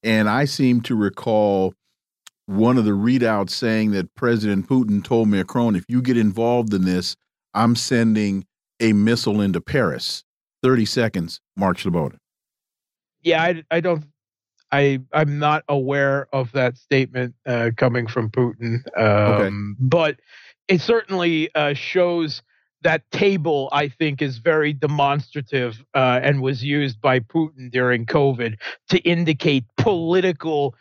[0.03, 1.75] And I seem to recall
[2.47, 6.85] one of the readouts saying that President Putin told Macron, if you get involved in
[6.85, 7.15] this,
[7.53, 8.45] I'm sending
[8.79, 10.23] a missile into Paris.
[10.63, 12.17] 30 seconds, Mark Sleboda.
[13.21, 14.05] Yeah, I, I don't
[14.71, 18.83] I I'm not aware of that statement uh, coming from Putin.
[18.97, 19.49] Um, okay.
[19.79, 20.19] But
[20.71, 22.41] it certainly uh, shows
[22.83, 28.55] that table, I think, is very demonstrative uh, and was used by Putin during COVID
[28.89, 30.73] to indicate political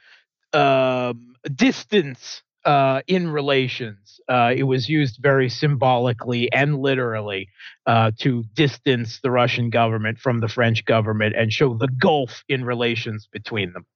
[0.53, 4.20] um, distance uh, in relations.
[4.29, 7.48] Uh, it was used very symbolically and literally
[7.87, 12.64] uh, to distance the Russian government from the French government and show the gulf in
[12.64, 13.87] relations between them.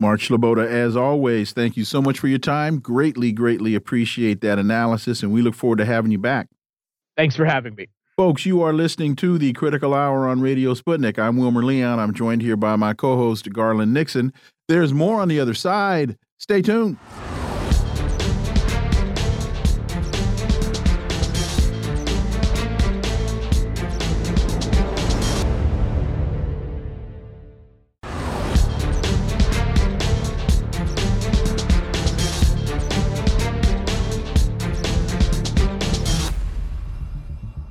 [0.00, 2.78] Mark Sleboda, as always, thank you so much for your time.
[2.78, 6.48] Greatly, greatly appreciate that analysis, and we look forward to having you back.
[7.18, 7.88] Thanks for having me.
[8.16, 11.18] Folks, you are listening to the Critical Hour on Radio Sputnik.
[11.18, 11.98] I'm Wilmer Leon.
[11.98, 14.32] I'm joined here by my co host, Garland Nixon.
[14.68, 16.16] There's more on the other side.
[16.38, 16.96] Stay tuned.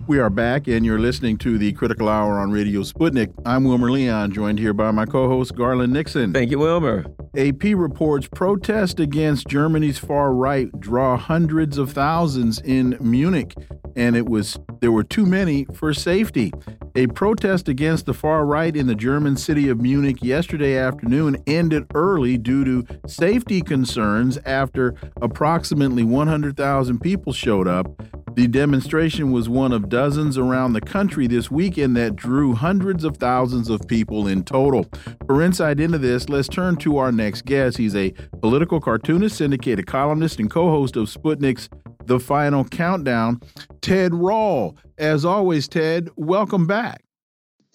[0.09, 3.31] We are back, and you're listening to the Critical Hour on Radio Sputnik.
[3.45, 6.33] I'm Wilmer Leon, joined here by my co host, Garland Nixon.
[6.33, 7.05] Thank you, Wilmer.
[7.37, 13.53] AP reports protests against Germany's far right draw hundreds of thousands in Munich,
[13.95, 16.51] and it was there were too many for safety.
[16.95, 21.85] A protest against the far right in the German city of Munich yesterday afternoon ended
[21.93, 28.01] early due to safety concerns after approximately 100,000 people showed up.
[28.35, 33.17] The demonstration was one of dozens around the country this weekend that drew hundreds of
[33.17, 34.85] thousands of people in total.
[35.25, 37.75] For insight into this, let's turn to our next guest.
[37.75, 41.67] He's a political cartoonist, syndicated columnist, and co host of Sputnik's
[42.05, 43.41] The Final Countdown,
[43.81, 44.77] Ted Rall.
[44.97, 47.03] As always, Ted, welcome back.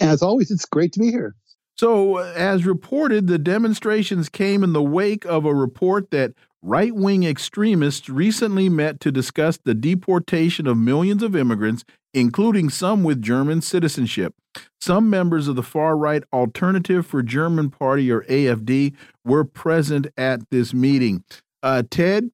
[0.01, 1.35] As always, it's great to be here.
[1.77, 6.33] So, as reported, the demonstrations came in the wake of a report that
[6.65, 13.05] right wing extremists recently met to discuss the deportation of millions of immigrants, including some
[13.05, 14.35] with German citizenship.
[14.81, 20.49] Some members of the far right Alternative for German Party, or AFD, were present at
[20.51, 21.23] this meeting.
[21.63, 22.31] Uh, Ted,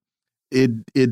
[0.50, 1.10] it it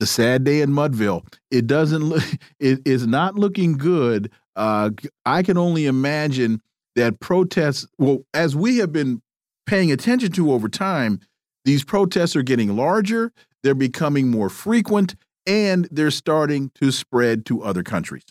[0.00, 1.26] the sad day in Mudville.
[1.50, 2.22] It doesn't look.
[2.60, 4.30] It is not looking good.
[4.56, 4.90] Uh,
[5.24, 6.60] I can only imagine
[6.96, 7.86] that protests.
[7.98, 9.22] Well, as we have been
[9.66, 11.20] paying attention to over time,
[11.64, 15.14] these protests are getting larger, they're becoming more frequent,
[15.46, 18.24] and they're starting to spread to other countries.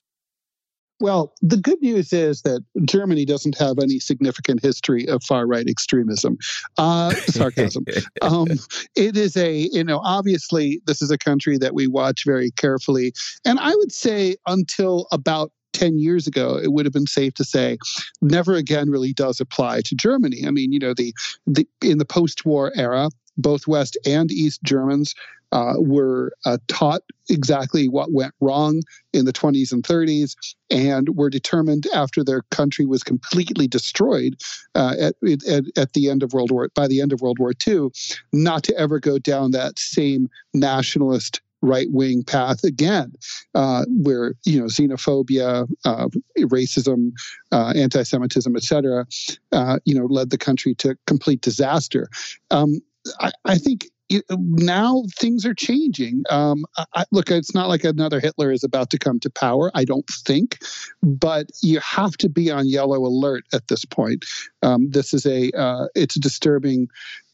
[0.99, 5.67] Well, the good news is that Germany doesn't have any significant history of far right
[5.67, 6.37] extremism.
[6.77, 7.85] Uh, sarcasm.
[8.21, 8.47] um,
[8.95, 13.13] it is a, you know, obviously, this is a country that we watch very carefully.
[13.45, 17.43] And I would say until about 10 years ago, it would have been safe to
[17.43, 17.77] say
[18.21, 20.43] never again really does apply to Germany.
[20.47, 21.13] I mean, you know, the,
[21.45, 25.13] the in the post war era, both West and East Germans
[25.51, 28.81] uh, were uh, taught exactly what went wrong
[29.13, 30.35] in the 20s and 30s
[30.69, 34.35] and were determined after their country was completely destroyed
[34.75, 35.15] uh, at,
[35.47, 37.89] at, at, the end of World War by the end of World War II
[38.33, 43.13] not to ever go down that same nationalist right wing path again,
[43.55, 46.07] uh, where you know xenophobia, uh,
[46.39, 47.11] racism,
[47.51, 49.05] uh, anti-Semitism, etc.,
[49.51, 52.09] uh, you know, led the country to complete disaster.
[52.51, 52.79] Um,
[53.19, 53.87] I, I think
[54.29, 56.23] now things are changing.
[56.29, 59.71] Um, I, look, it's not like another Hitler is about to come to power.
[59.75, 60.59] I don't think,
[61.03, 64.25] but you have to be on yellow alert at this point.
[64.63, 66.87] Um, this is a uh, it's a disturbing.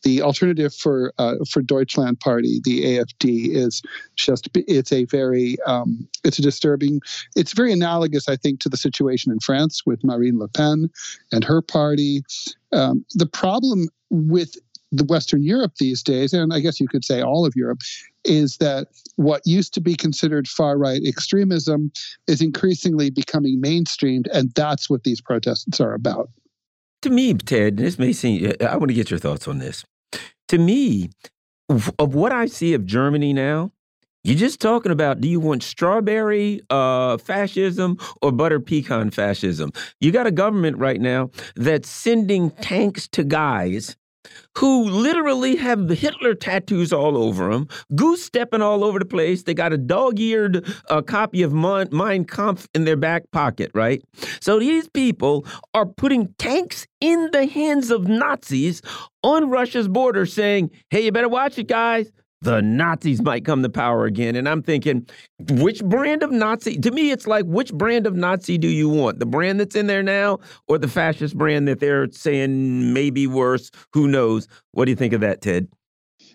[0.03, 3.81] The alternative for uh, for Deutschland Party, the AFD, is
[4.15, 7.01] just it's a very um, it's a disturbing.
[7.35, 10.89] It's very analogous, I think, to the situation in France with Marine Le Pen
[11.31, 12.23] and her party.
[12.71, 14.55] Um, the problem with
[14.93, 17.79] the Western Europe these days, and I guess you could say all of Europe,
[18.23, 21.91] is that what used to be considered far right extremism
[22.27, 26.29] is increasingly becoming mainstreamed, and that's what these protests are about.
[27.01, 29.83] To me, Ted, this may seem, I want to get your thoughts on this.
[30.53, 31.09] To me,
[31.97, 33.71] of what I see of Germany now,
[34.23, 39.71] you're just talking about do you want strawberry uh, fascism or butter pecan fascism?
[39.99, 43.97] You got a government right now that's sending tanks to guys
[44.57, 49.43] who literally have the Hitler tattoos all over them, goose stepping all over the place.
[49.43, 54.01] They got a dog eared uh, copy of Mein Kampf in their back pocket, right?
[54.41, 58.81] So these people are putting tanks in the hands of Nazis
[59.23, 62.11] on Russia's border saying, hey, you better watch it, guys
[62.43, 64.35] the Nazis might come to power again.
[64.35, 65.07] And I'm thinking,
[65.49, 66.77] which brand of Nazi?
[66.77, 69.19] To me, it's like, which brand of Nazi do you want?
[69.19, 73.71] The brand that's in there now or the fascist brand that they're saying maybe worse?
[73.93, 74.47] Who knows?
[74.71, 75.67] What do you think of that, Ted?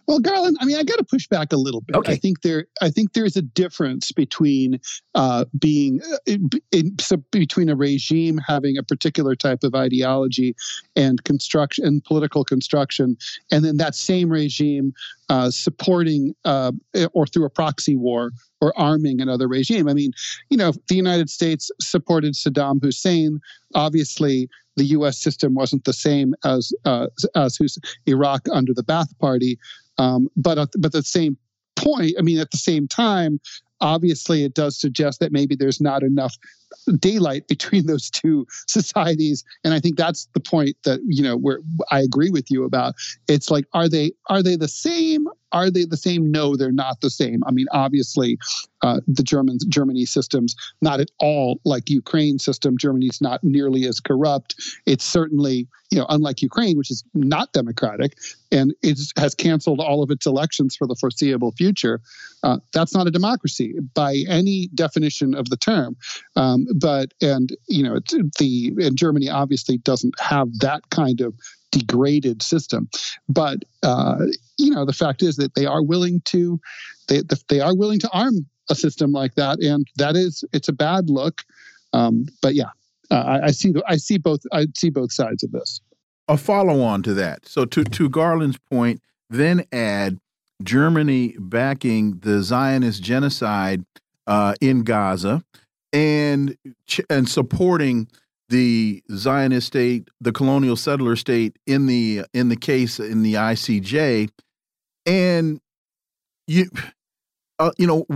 [0.09, 1.95] Well, Garland, I mean, I got to push back a little bit.
[1.95, 2.13] Okay.
[2.15, 4.81] I think there, I think there is a difference between
[5.15, 6.97] uh, being uh, in, in,
[7.31, 10.57] between a regime having a particular type of ideology
[10.97, 13.19] and construction and political construction,
[13.53, 14.95] and then that same regime
[15.29, 16.73] uh, supporting uh,
[17.13, 18.31] or through a proxy war
[18.63, 19.89] or arming another regime.
[19.89, 20.13] I mean,
[20.49, 23.41] you know, the United States supported Saddam Hussein.
[23.75, 24.49] Obviously,
[24.79, 25.19] the U.S.
[25.19, 27.59] system wasn't the same as uh, as
[28.07, 29.59] Iraq under the Ba'ath Party,
[29.99, 31.37] um, but at, but the same
[31.77, 33.41] point, I mean, at the same time,
[33.81, 36.37] obviously, it does suggest that maybe there's not enough
[36.99, 41.61] daylight between those two societies and i think that's the point that you know where
[41.91, 42.95] i agree with you about
[43.27, 46.31] it's like are they are they the same are they the same?
[46.31, 47.43] No they're not the same.
[47.47, 48.39] I mean obviously
[48.83, 52.77] uh, the germans germany systems not at all like ukraine system.
[52.79, 54.55] Germany's not nearly as corrupt.
[54.87, 58.17] It's certainly you know unlike ukraine which is not democratic
[58.53, 62.01] and it has canceled all of its elections for the foreseeable future
[62.43, 65.97] uh, that's not a democracy by any definition of the term.
[66.37, 68.01] Um, but and you know
[68.39, 71.35] the and Germany obviously doesn't have that kind of
[71.71, 72.89] degraded system,
[73.29, 74.19] but uh,
[74.59, 76.61] you know the fact is that they are willing to
[77.09, 80.73] they they are willing to arm a system like that, and that is it's a
[80.73, 81.43] bad look.
[81.93, 82.71] Um, but yeah,
[83.11, 85.81] uh, I, I see the, I see both I see both sides of this.
[86.29, 87.47] A follow on to that.
[87.47, 89.01] So to to Garland's point,
[89.31, 90.19] then add
[90.63, 93.85] Germany backing the Zionist genocide
[94.27, 95.43] uh, in Gaza
[95.93, 96.57] and
[97.09, 98.09] and supporting
[98.49, 104.31] the Zionist state, the colonial settler state in the in the case in the ICJ,
[105.07, 105.61] and
[106.47, 106.71] you
[107.59, 108.07] uh, you know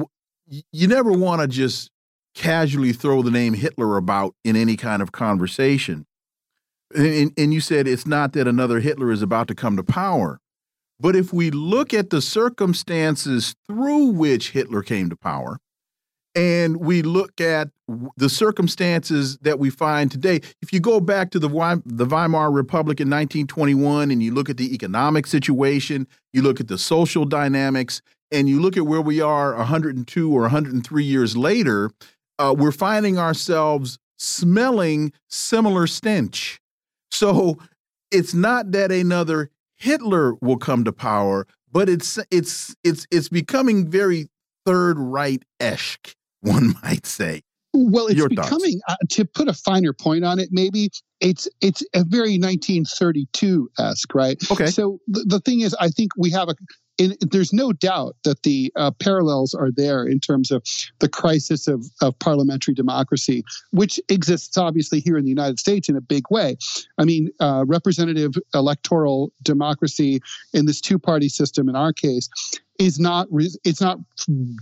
[0.72, 1.90] you never want to just
[2.34, 6.06] casually throw the name Hitler about in any kind of conversation.
[6.94, 10.40] And, and you said it's not that another Hitler is about to come to power.
[11.00, 15.58] But if we look at the circumstances through which Hitler came to power,
[16.34, 17.68] and we look at
[18.16, 20.40] the circumstances that we find today.
[20.62, 21.48] If you go back to the
[21.84, 26.68] the Weimar Republic in 1921 and you look at the economic situation, you look at
[26.68, 31.90] the social dynamics, and you look at where we are 102 or 103 years later,
[32.38, 36.60] uh, we're finding ourselves smelling similar stench.
[37.10, 37.58] So
[38.10, 43.90] it's not that another Hitler will come to power, but it's it's it's it's becoming
[43.90, 44.28] very
[44.64, 46.14] Third Reich esque
[46.52, 47.42] one might say.
[47.74, 50.50] Well, it's Your becoming uh, to put a finer point on it.
[50.52, 50.90] Maybe
[51.20, 54.36] it's it's a very 1932 esque, right?
[54.50, 54.66] Okay.
[54.66, 56.54] So the, the thing is, I think we have a
[56.98, 60.62] in, there's no doubt that the uh, parallels are there in terms of
[61.00, 65.96] the crisis of, of parliamentary democracy, which exists obviously here in the United States in
[65.96, 66.56] a big way.
[66.98, 70.20] I mean, uh, representative electoral democracy
[70.52, 72.28] in this two party system, in our case,
[72.78, 73.28] is not
[73.64, 73.98] it's not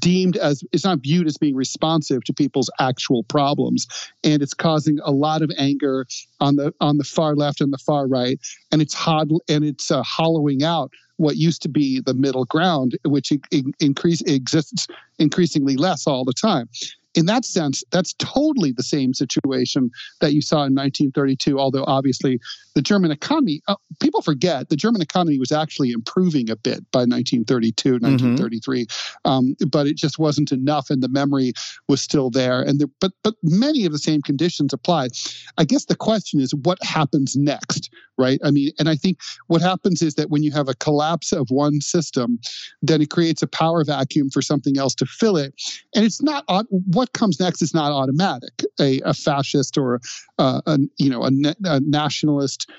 [0.00, 3.86] deemed as it's not viewed as being responsive to people's actual problems.
[4.24, 6.06] And it's causing a lot of anger
[6.40, 8.38] on the on the far left and the far right.
[8.72, 12.98] And it's hot and it's uh, hollowing out what used to be the middle ground,
[13.04, 13.30] which
[13.78, 14.86] increase exists
[15.18, 16.68] increasingly less all the time
[17.14, 19.90] in that sense, that's totally the same situation
[20.20, 21.58] that you saw in 1932.
[21.58, 22.38] Although obviously,
[22.74, 27.00] the German economy, uh, people forget the German economy was actually improving a bit by
[27.00, 29.30] 1932, 1933, mm-hmm.
[29.30, 31.52] um, but it just wasn't enough, and the memory
[31.88, 32.62] was still there.
[32.62, 35.10] And the, but but many of the same conditions applied.
[35.58, 37.89] I guess the question is, what happens next,
[38.20, 38.38] right?
[38.44, 39.18] I mean, and I think
[39.48, 42.38] what happens is that when you have a collapse of one system,
[42.82, 45.54] then it creates a power vacuum for something else to fill it,
[45.94, 48.62] and it's not what comes next is not automatic.
[48.80, 50.00] A, a fascist or
[50.38, 51.30] uh, a you know a,
[51.64, 52.70] a nationalist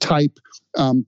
[0.00, 0.38] type
[0.76, 1.06] um,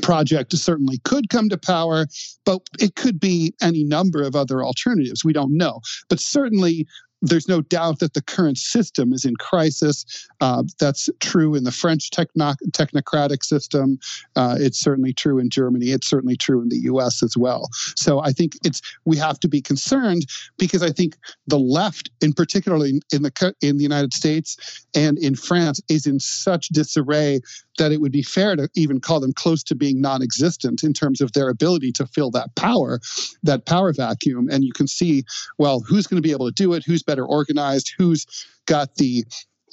[0.00, 2.06] project certainly could come to power,
[2.44, 5.24] but it could be any number of other alternatives.
[5.24, 5.80] We don't know.
[6.08, 6.86] But certainly,
[7.22, 10.28] there's no doubt that the current system is in crisis.
[10.40, 13.98] Uh, that's true in the French techno- technocratic system.
[14.36, 15.90] Uh, it's certainly true in Germany.
[15.90, 17.22] It's certainly true in the U.S.
[17.22, 17.68] as well.
[17.96, 20.26] So I think it's we have to be concerned
[20.58, 21.16] because I think
[21.46, 26.20] the left, in particularly in the in the United States and in France, is in
[26.20, 27.40] such disarray
[27.80, 31.22] that it would be fair to even call them close to being non-existent in terms
[31.22, 33.00] of their ability to fill that power,
[33.42, 34.48] that power vacuum.
[34.50, 35.24] And you can see,
[35.58, 36.84] well, who's going to be able to do it?
[36.84, 37.94] Who's better organized?
[37.96, 38.26] Who's
[38.66, 39.24] got the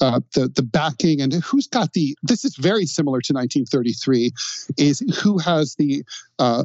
[0.01, 4.31] uh, the the backing and who's got the this is very similar to 1933
[4.77, 6.03] is who has the
[6.39, 6.63] uh,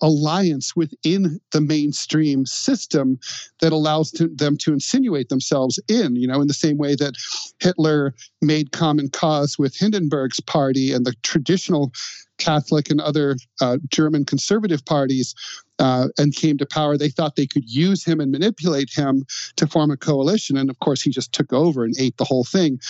[0.00, 3.18] alliance within the mainstream system
[3.60, 7.14] that allows to, them to insinuate themselves in you know in the same way that
[7.60, 11.92] Hitler made common cause with Hindenburg's party and the traditional
[12.38, 15.34] Catholic and other uh, German conservative parties
[15.78, 19.24] uh, and came to power, they thought they could use him and manipulate him
[19.56, 20.56] to form a coalition.
[20.56, 22.80] And of course, he just took over and ate the whole thing.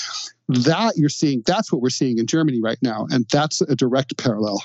[0.48, 3.06] That you're seeing, that's what we're seeing in Germany right now.
[3.10, 4.62] And that's a direct parallel.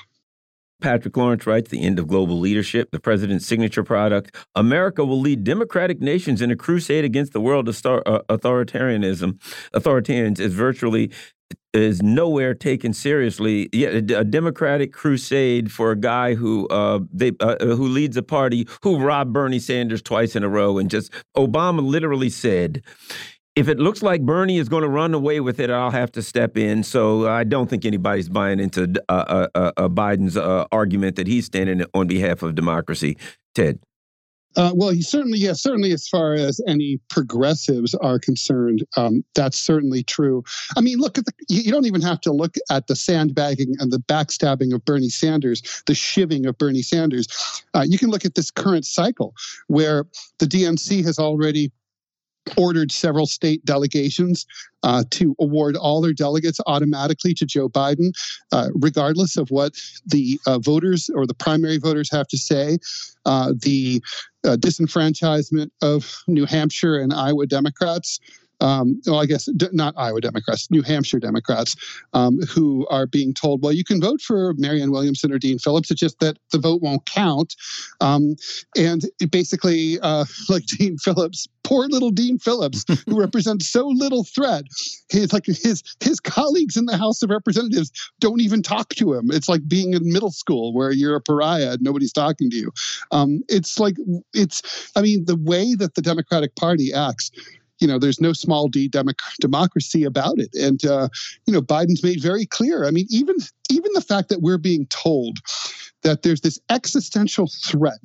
[0.80, 4.34] Patrick Lawrence writes The End of Global Leadership, the president's signature product.
[4.54, 9.40] America will lead democratic nations in a crusade against the world of uh, authoritarianism.
[9.72, 11.10] Authoritarians is virtually
[11.74, 13.68] is nowhere taken seriously.
[13.72, 18.22] Yet a democratic crusade for a guy who uh, they uh, uh, who leads a
[18.22, 22.82] party who robbed Bernie Sanders twice in a row, and just Obama literally said.
[23.56, 26.22] If it looks like Bernie is going to run away with it, I'll have to
[26.22, 26.82] step in.
[26.82, 30.36] So I don't think anybody's buying into uh, uh, uh, Biden's
[30.72, 33.16] argument that he's standing on behalf of democracy.
[33.54, 33.78] Ted.
[34.56, 39.58] Uh, well, he certainly, yes, certainly as far as any progressives are concerned, um, that's
[39.58, 40.42] certainly true.
[40.76, 43.92] I mean, look at the, you don't even have to look at the sandbagging and
[43.92, 47.26] the backstabbing of Bernie Sanders, the shivving of Bernie Sanders.
[47.74, 49.34] Uh, you can look at this current cycle
[49.66, 50.06] where
[50.38, 51.72] the DNC has already
[52.56, 54.46] ordered several state delegations
[54.82, 58.12] uh, to award all their delegates automatically to Joe Biden,
[58.52, 59.72] uh, regardless of what
[60.06, 62.78] the uh, voters or the primary voters have to say.
[63.24, 64.02] Uh, the
[64.44, 68.20] Uh, disenfranchisement of New Hampshire and Iowa Democrats
[68.60, 71.76] um, well, I guess not Iowa Democrats, New Hampshire Democrats,
[72.12, 75.90] um, who are being told, well, you can vote for Marianne Williamson or Dean Phillips.
[75.90, 77.54] It's just that the vote won't count.
[78.00, 78.36] Um,
[78.76, 84.64] and basically, uh, like Dean Phillips, poor little Dean Phillips, who represents so little threat,
[85.10, 87.90] his like his his colleagues in the House of Representatives
[88.20, 89.30] don't even talk to him.
[89.30, 92.72] It's like being in middle school where you're a pariah and nobody's talking to you.
[93.10, 93.96] Um, it's like
[94.32, 94.92] it's.
[94.96, 97.30] I mean, the way that the Democratic Party acts
[97.80, 100.54] you know, there's no small d democ- democracy about it.
[100.54, 101.08] And, uh,
[101.46, 102.86] you know, Biden's made very clear.
[102.86, 103.36] I mean, even
[103.70, 105.38] even the fact that we're being told
[106.04, 107.98] that there's this existential threat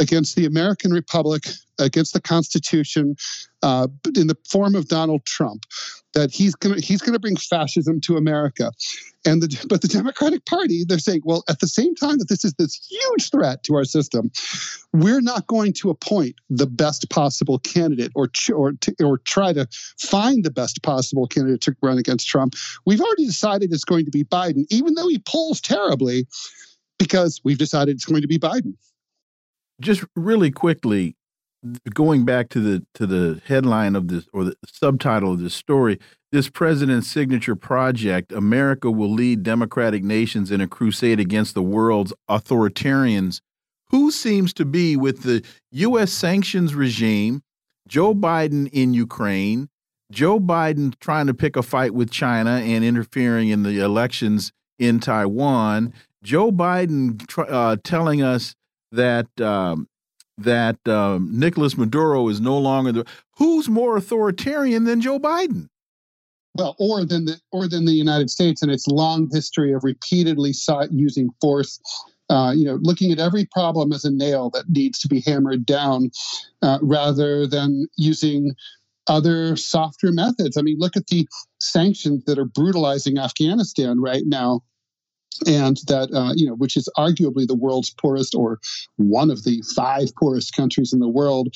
[0.00, 1.44] against the American Republic,
[1.78, 3.14] against the Constitution,
[3.62, 3.86] uh,
[4.16, 5.64] in the form of Donald Trump,
[6.14, 8.72] that he's going he's going to bring fascism to America,
[9.24, 12.44] and the but the Democratic Party they're saying, well, at the same time that this
[12.44, 14.30] is this huge threat to our system,
[14.92, 18.72] we're not going to appoint the best possible candidate or or
[19.02, 22.54] or try to find the best possible candidate to run against Trump.
[22.84, 26.26] We've already decided it's going to be Biden, even though he polls terribly
[27.02, 28.74] because we've decided it's going to be Biden.
[29.80, 31.16] Just really quickly,
[31.92, 35.98] going back to the to the headline of this or the subtitle of this story,
[36.30, 42.12] this president's signature project, America will lead democratic nations in a crusade against the world's
[42.30, 43.40] authoritarians.
[43.90, 46.12] Who seems to be with the U.S.
[46.12, 47.42] sanctions regime,
[47.88, 49.68] Joe Biden in Ukraine,
[50.10, 54.98] Joe Biden trying to pick a fight with China and interfering in the elections in
[54.98, 55.92] Taiwan,
[56.22, 58.54] Joe Biden uh, telling us
[58.92, 59.88] that um,
[60.38, 63.06] that um, Nicolas Maduro is no longer the
[63.36, 65.68] who's more authoritarian than Joe Biden?
[66.54, 70.52] Well, or than the or than the United States and its long history of repeatedly
[70.52, 71.80] sought using force.
[72.30, 75.66] Uh, you know, looking at every problem as a nail that needs to be hammered
[75.66, 76.10] down,
[76.62, 78.54] uh, rather than using
[79.06, 80.56] other softer methods.
[80.56, 81.28] I mean, look at the
[81.60, 84.62] sanctions that are brutalizing Afghanistan right now
[85.46, 88.60] and that uh, you know which is arguably the world's poorest or
[88.96, 91.54] one of the five poorest countries in the world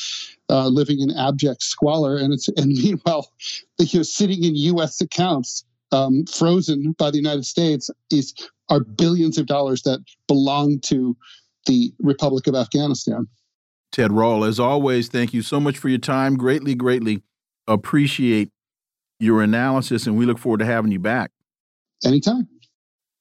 [0.50, 2.16] uh, living in abject squalor.
[2.16, 3.32] And it's and meanwhile
[3.78, 8.34] you know sitting in us accounts um, frozen by the united states is
[8.68, 11.16] are billions of dollars that belong to
[11.66, 13.26] the republic of afghanistan.
[13.92, 16.36] Ted rall as always thank you so much for your time.
[16.36, 17.22] Greatly greatly
[17.68, 18.50] appreciate
[19.18, 21.30] your analysis and we look forward to having you back.
[22.04, 22.48] Anytime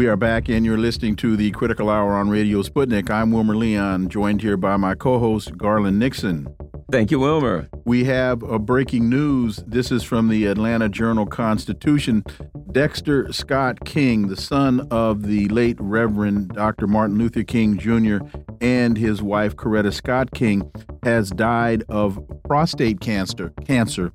[0.00, 3.10] We are back, and you're listening to the Critical Hour on Radio Sputnik.
[3.10, 6.48] I'm Wilmer Leon, joined here by my co host, Garland Nixon.
[6.90, 7.68] Thank you, Wilmer.
[7.84, 9.62] We have a breaking news.
[9.66, 12.24] This is from the Atlanta Journal Constitution.
[12.72, 16.86] Dexter Scott King, the son of the late Reverend Dr.
[16.86, 18.20] Martin Luther King Jr.,
[18.62, 20.62] and his wife, Coretta Scott King,
[21.02, 24.12] has died of prostate cancer, cancer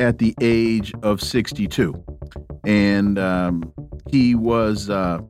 [0.00, 1.94] at the age of 62.
[2.64, 3.72] And um,
[4.08, 5.20] he was uh,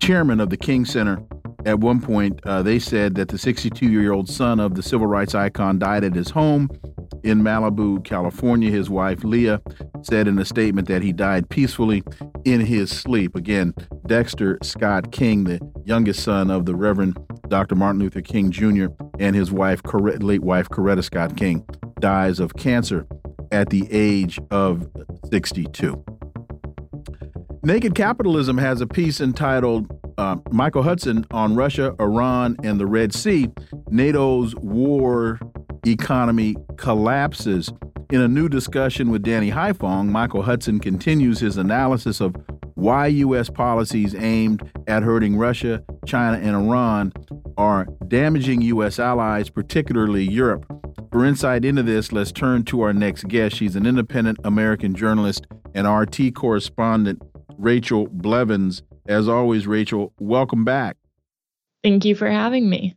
[0.00, 1.22] chairman of the King Center.
[1.66, 5.06] At one point, uh, they said that the 62 year old son of the civil
[5.06, 6.68] rights icon died at his home
[7.22, 8.70] in Malibu, California.
[8.70, 9.60] His wife, Leah,
[10.02, 12.02] said in a statement that he died peacefully
[12.44, 13.36] in his sleep.
[13.36, 13.74] Again,
[14.06, 17.18] Dexter Scott King, the youngest son of the Reverend
[17.48, 17.74] Dr.
[17.74, 18.86] Martin Luther King Jr.,
[19.18, 21.64] and his wife, late wife, Coretta Scott King,
[21.98, 23.06] dies of cancer
[23.52, 24.88] at the age of
[25.30, 26.02] 62.
[27.62, 29.86] Naked Capitalism has a piece entitled
[30.16, 33.50] uh, Michael Hudson on Russia, Iran, and the Red Sea.
[33.90, 35.38] NATO's war
[35.86, 37.70] economy collapses.
[38.10, 42.34] In a new discussion with Danny Haiphong, Michael Hudson continues his analysis of
[42.76, 43.50] why U.S.
[43.50, 47.12] policies aimed at hurting Russia, China, and Iran
[47.58, 48.98] are damaging U.S.
[48.98, 50.64] allies, particularly Europe.
[51.12, 53.56] For insight into this, let's turn to our next guest.
[53.56, 57.22] She's an independent American journalist and RT correspondent
[57.60, 58.82] Rachel Blevins.
[59.06, 60.96] As always, Rachel, welcome back.
[61.84, 62.96] Thank you for having me.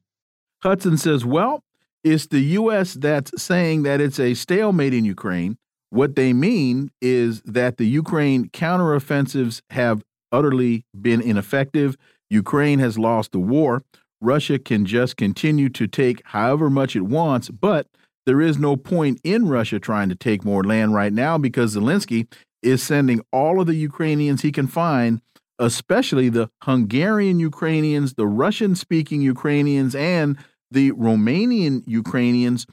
[0.61, 1.63] Hudson says, well,
[2.03, 2.93] it's the U.S.
[2.93, 5.57] that's saying that it's a stalemate in Ukraine.
[5.89, 11.95] What they mean is that the Ukraine counteroffensives have utterly been ineffective.
[12.29, 13.83] Ukraine has lost the war.
[14.21, 17.87] Russia can just continue to take however much it wants, but
[18.25, 22.27] there is no point in Russia trying to take more land right now because Zelensky
[22.63, 25.21] is sending all of the Ukrainians he can find,
[25.59, 30.37] especially the Hungarian Ukrainians, the Russian speaking Ukrainians, and
[30.71, 32.65] the Romanian Ukrainians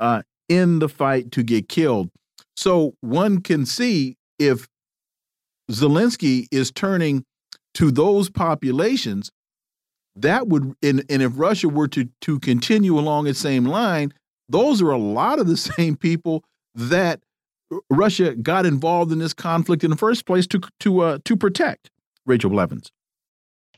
[0.00, 2.10] uh, in the fight to get killed.
[2.56, 4.68] So one can see if
[5.70, 7.24] Zelensky is turning
[7.74, 9.30] to those populations,
[10.16, 14.12] that would, and, and if Russia were to, to continue along the same line,
[14.48, 17.20] those are a lot of the same people that
[17.90, 21.90] Russia got involved in this conflict in the first place to to uh, to protect.
[22.26, 22.90] Rachel Blevins.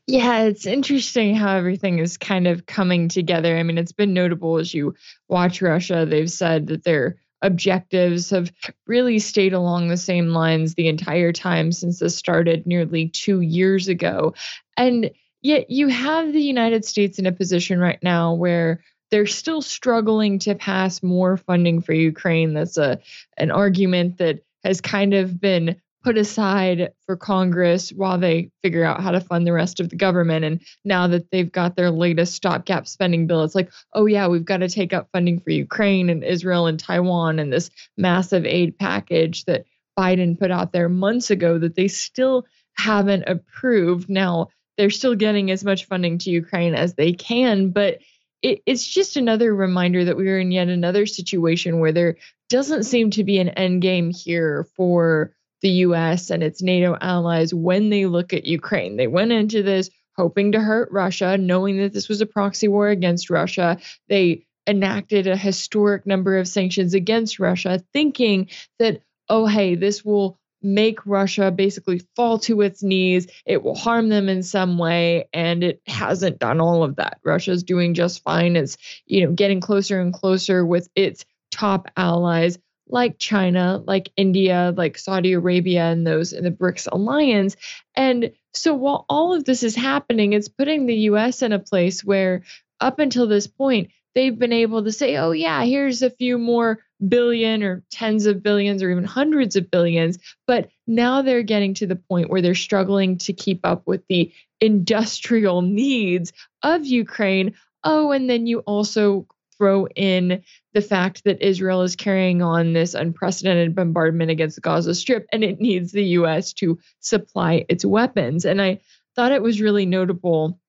[0.07, 3.57] Yeah, it's interesting how everything is kind of coming together.
[3.57, 4.95] I mean, it's been notable as you
[5.28, 6.07] watch Russia.
[6.07, 8.53] They've said that their objectives have
[8.87, 13.89] really stayed along the same lines the entire time since this started nearly two years
[13.89, 14.34] ago.
[14.76, 15.11] And
[15.43, 20.38] yet you have the United States in a position right now where they're still struggling
[20.40, 22.54] to pass more funding for Ukraine.
[22.54, 22.98] That's a
[23.36, 25.76] an argument that has kind of been
[26.07, 29.96] put aside for Congress while they figure out how to fund the rest of the
[29.96, 30.44] government.
[30.44, 34.44] And now that they've got their latest stopgap spending bill, it's like, oh yeah, we've
[34.44, 38.78] got to take up funding for Ukraine and Israel and Taiwan and this massive aid
[38.78, 39.64] package that
[39.98, 44.09] Biden put out there months ago that they still haven't approved.
[44.09, 47.98] Now they're still getting as much funding to Ukraine as they can, but
[48.43, 52.16] it, it's just another reminder that we are in yet another situation where there
[52.49, 55.32] doesn't seem to be an end game here for
[55.62, 58.97] the US and its NATO allies when they look at Ukraine.
[58.97, 62.89] They went into this hoping to hurt Russia, knowing that this was a proxy war
[62.89, 63.78] against Russia.
[64.09, 70.39] They enacted a historic number of sanctions against Russia, thinking that, oh, hey, this will
[70.62, 73.26] make Russia basically fall to its knees.
[73.44, 77.18] It will harm them in some way, and it hasn't done all of that.
[77.24, 78.57] Russia's doing just fine.
[78.57, 78.76] It's
[79.07, 84.98] you know getting closer and closer with its top allies like China, like India, like
[84.98, 87.57] Saudi Arabia, and those in the BRICS alliance.
[87.94, 92.04] And so while all of this is happening, it's putting the US in a place
[92.04, 92.42] where
[92.80, 96.78] up until this point, they've been able to say, oh, yeah, here's a few more
[97.07, 100.18] billion or tens of billions or even hundreds of billions.
[100.47, 104.32] But now they're getting to the point where they're struggling to keep up with the
[104.61, 106.32] industrial needs
[106.62, 107.55] of Ukraine.
[107.84, 109.26] Oh, and then you also
[109.57, 110.42] throw in
[110.74, 115.42] the fact that Israel is carrying on this unprecedented bombardment against the Gaza Strip and
[115.42, 118.44] it needs the US to supply its weapons.
[118.44, 118.80] And I
[119.14, 120.61] thought it was really notable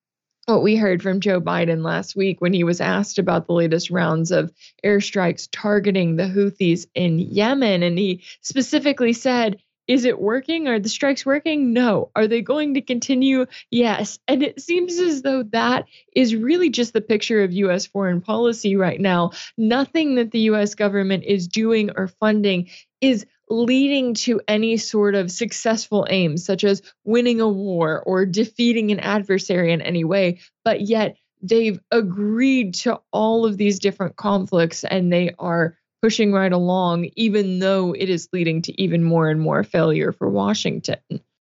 [0.48, 3.89] what we heard from Joe Biden last week when he was asked about the latest
[3.89, 4.52] rounds of
[4.84, 7.84] airstrikes targeting the Houthis in Yemen.
[7.84, 10.70] And he specifically said, is it working?
[10.70, 11.74] Are the strikes working?
[11.74, 12.12] No.
[12.16, 13.45] Are they going to continue?
[13.72, 14.20] Yes.
[14.28, 15.86] And it seems as though that
[16.16, 19.32] is really just the picture of US foreign policy right now.
[19.58, 22.70] Nothing that the US government is doing or funding
[23.02, 28.91] is leading to any sort of successful aims, such as winning a war or defeating
[28.91, 34.84] an adversary in any way, but yet they've agreed to all of these different conflicts
[34.84, 39.39] and they are pushing right along, even though it is leading to even more and
[39.39, 40.98] more failure for Washington.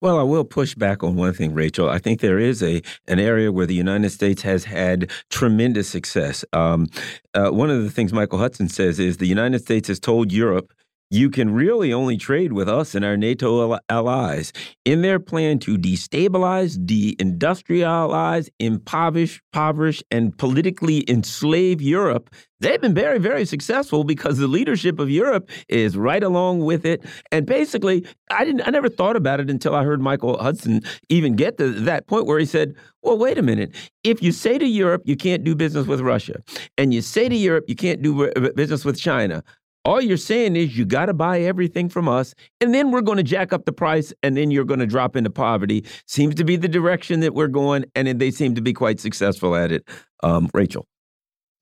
[0.01, 1.87] Well, I will push back on one thing, Rachel.
[1.87, 6.43] I think there is a an area where the United States has had tremendous success.
[6.53, 6.87] Um,
[7.35, 10.73] uh, one of the things Michael Hudson says is the United States has told Europe
[11.11, 14.51] you can really only trade with us and our NATO allies.
[14.85, 23.19] In their plan to destabilize, deindustrialize, impoverish, impoverish, and politically enslave Europe, they've been very,
[23.19, 27.03] very successful because the leadership of Europe is right along with it.
[27.31, 31.35] And basically, I didn't, I never thought about it until I heard Michael Hudson even
[31.35, 33.75] get to that point where he said, well, wait a minute.
[34.03, 36.41] If you say to Europe you can't do business with Russia,
[36.77, 39.43] and you say to Europe you can't do uh, business with China,
[39.83, 43.17] all you're saying is you got to buy everything from us, and then we're going
[43.17, 45.85] to jack up the price, and then you're going to drop into poverty.
[46.05, 49.55] Seems to be the direction that we're going, and they seem to be quite successful
[49.55, 49.87] at it.
[50.23, 50.87] Um, Rachel.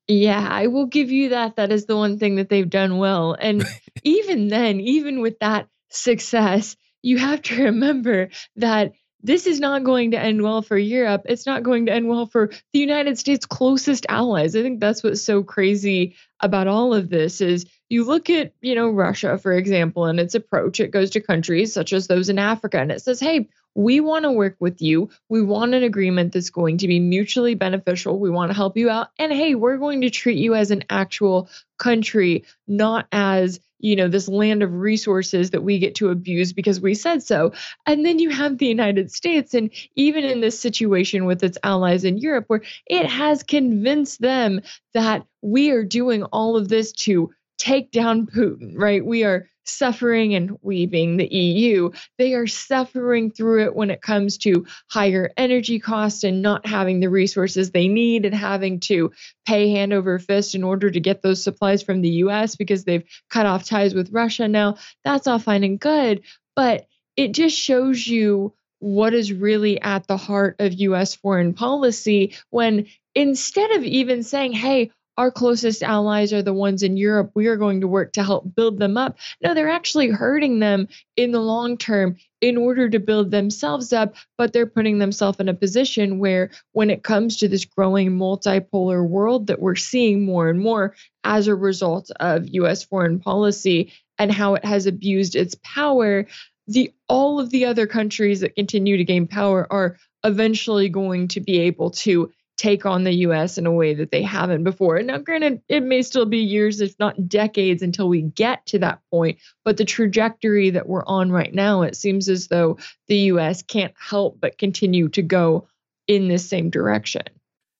[0.07, 1.55] Yeah, I will give you that.
[1.57, 3.36] That is the one thing that they've done well.
[3.39, 3.63] And
[4.03, 10.11] even then, even with that success, you have to remember that this is not going
[10.11, 11.24] to end well for Europe.
[11.26, 14.55] It's not going to end well for the United States' closest allies.
[14.55, 18.76] I think that's what's so crazy about all of this is you look at, you
[18.76, 22.40] know, Russia, for example, and its approach, it goes to countries such as those in
[22.40, 25.10] Africa and it says, hey, we want to work with you.
[25.28, 28.20] We want an agreement that's going to be mutually beneficial.
[28.20, 29.10] We want to help you out.
[29.18, 34.08] And hey, we're going to treat you as an actual country, not as you know,
[34.08, 37.54] this land of resources that we get to abuse because we said so.
[37.86, 42.04] And then you have the United States, and even in this situation with its allies
[42.04, 44.62] in Europe, where it has convinced them
[44.94, 49.05] that we are doing all of this to take down Putin, right?
[49.05, 54.01] We are suffering, and we being the EU, they are suffering through it when it
[54.01, 59.12] comes to higher energy costs and not having the resources they need and having to
[59.45, 63.05] pay hand over fist in order to get those supplies from the US because they've
[63.30, 64.47] cut off ties with Russia.
[64.47, 66.24] Now, that's all fine and good,
[66.55, 72.34] but it just shows you what is really at the heart of US foreign policy
[72.49, 77.32] when instead of even saying, hey, our closest allies are the ones in Europe.
[77.36, 79.17] We are going to work to help build them up.
[79.43, 84.15] No, they're actually hurting them in the long term in order to build themselves up,
[84.38, 89.05] but they're putting themselves in a position where, when it comes to this growing multipolar
[89.05, 90.95] world that we're seeing more and more
[91.26, 96.28] as a result of US foreign policy and how it has abused its power,
[96.65, 101.41] the all of the other countries that continue to gain power are eventually going to
[101.41, 104.97] be able to take on the US in a way that they haven't before.
[104.97, 108.80] And now, granted, it may still be years, if not decades, until we get to
[108.80, 113.18] that point, but the trajectory that we're on right now, it seems as though the
[113.32, 115.70] US can't help but continue to go
[116.07, 117.22] in this same direction.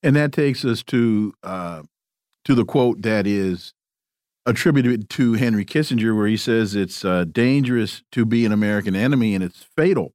[0.01, 1.84] And that takes us to uh,
[2.45, 3.73] to the quote that is
[4.45, 9.36] attributed to Henry Kissinger, where he says it's uh, dangerous to be an American enemy
[9.36, 10.13] and it's fatal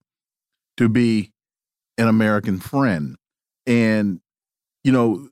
[0.79, 1.33] to be
[1.99, 3.17] an American friend.
[3.67, 4.21] And
[4.85, 5.28] you know,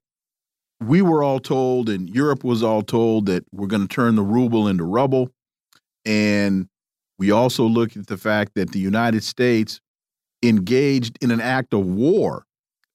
[0.80, 4.22] we were all told, and Europe was all told that we're going to turn the
[4.22, 5.30] ruble into rubble.
[6.04, 6.68] And
[7.18, 9.80] we also looked at the fact that the United States
[10.42, 12.44] engaged in an act of war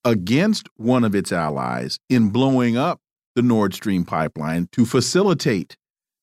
[0.03, 2.99] against one of its allies in blowing up
[3.35, 5.77] the Nord Stream pipeline to facilitate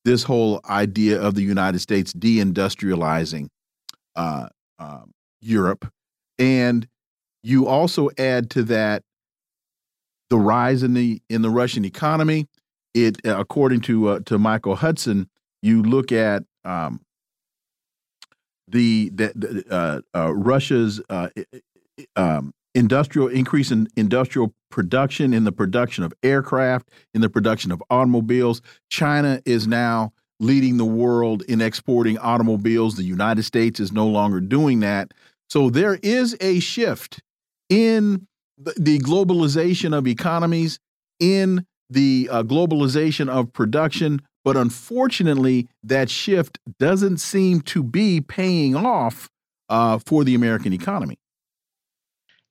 [0.05, 3.49] this whole idea of the United States deindustrializing
[4.17, 5.03] uh, uh,
[5.41, 5.91] Europe.
[6.39, 6.87] And
[7.43, 9.03] you also add to that
[10.35, 12.49] the rise in the in the Russian economy.
[12.93, 15.29] It uh, according to uh, to Michael Hudson,
[15.63, 17.01] you look at um,
[18.67, 21.29] the, the uh, uh, Russia's uh,
[22.17, 27.81] um, industrial increase in industrial production in the production of aircraft, in the production of
[27.89, 28.61] automobiles.
[28.91, 32.97] China is now leading the world in exporting automobiles.
[32.97, 35.15] The United States is no longer doing that.
[35.49, 37.21] So there is a shift
[37.69, 38.27] in
[38.59, 40.79] the globalization of economies,
[41.21, 44.21] in the uh, globalization of production.
[44.45, 49.31] But unfortunately, that shift doesn't seem to be paying off
[49.69, 51.19] uh, for the American economy.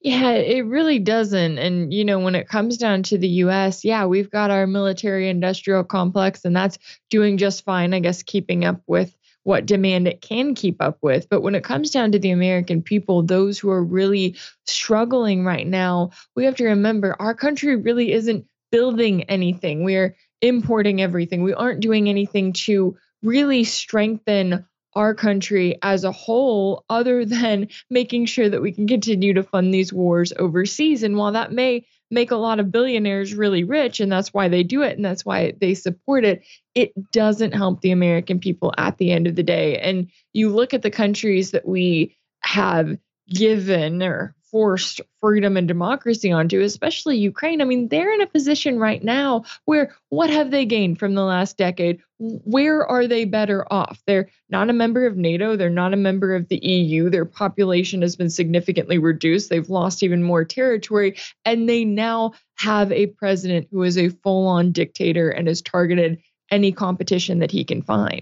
[0.01, 1.57] Yeah, it really doesn't.
[1.59, 5.29] And, you know, when it comes down to the US, yeah, we've got our military
[5.29, 6.77] industrial complex, and that's
[7.09, 11.27] doing just fine, I guess, keeping up with what demand it can keep up with.
[11.29, 15.67] But when it comes down to the American people, those who are really struggling right
[15.67, 19.83] now, we have to remember our country really isn't building anything.
[19.83, 21.43] We're importing everything.
[21.43, 24.65] We aren't doing anything to really strengthen
[24.95, 29.73] our country as a whole, other than making sure that we can continue to fund
[29.73, 31.03] these wars overseas.
[31.03, 34.63] And while that may make a lot of billionaires really rich and that's why they
[34.63, 36.43] do it and that's why they support it.
[36.75, 39.77] It doesn't help the american people at the end of the day.
[39.79, 42.97] And you look at the countries that we have
[43.29, 47.59] given or forced freedom and democracy onto, especially Ukraine.
[47.59, 51.23] I mean, they're in a position right now where what have they gained from the
[51.23, 51.99] last decade?
[52.19, 53.99] Where are they better off?
[54.05, 57.09] They're not a member of NATO, they're not a member of the EU.
[57.09, 59.49] Their population has been significantly reduced.
[59.49, 64.47] They've lost even more territory, and they now have a president who is a full
[64.47, 68.21] on dictator and has targeted any competition that he can find.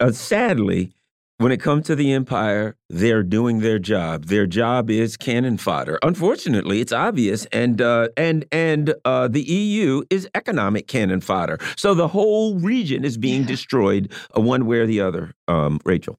[0.00, 0.94] Uh, sadly,
[1.40, 4.26] when it comes to the empire, they're doing their job.
[4.26, 5.98] Their job is cannon fodder.
[6.02, 11.58] Unfortunately, it's obvious, and uh, and and uh, the EU is economic cannon fodder.
[11.76, 15.32] So the whole region is being destroyed, uh, one way or the other.
[15.48, 16.18] Um, Rachel.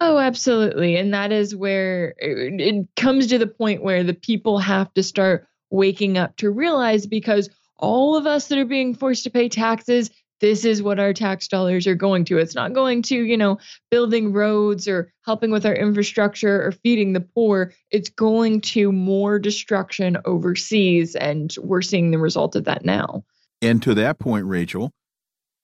[0.00, 4.60] Oh, absolutely, and that is where it, it comes to the point where the people
[4.60, 9.24] have to start waking up to realize because all of us that are being forced
[9.24, 10.10] to pay taxes
[10.40, 12.38] this is what our tax dollars are going to.
[12.38, 13.58] It's not going to, you know,
[13.90, 17.72] building roads or helping with our infrastructure or feeding the poor.
[17.90, 21.16] It's going to more destruction overseas.
[21.16, 23.24] And we're seeing the result of that now.
[23.60, 24.92] And to that point, Rachel,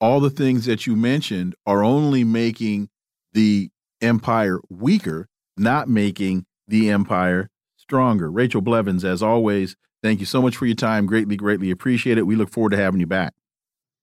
[0.01, 2.89] all the things that you mentioned are only making
[3.33, 3.69] the
[4.01, 8.29] empire weaker, not making the empire stronger.
[8.29, 11.05] Rachel Blevins, as always, thank you so much for your time.
[11.05, 12.23] Greatly, greatly appreciate it.
[12.23, 13.33] We look forward to having you back.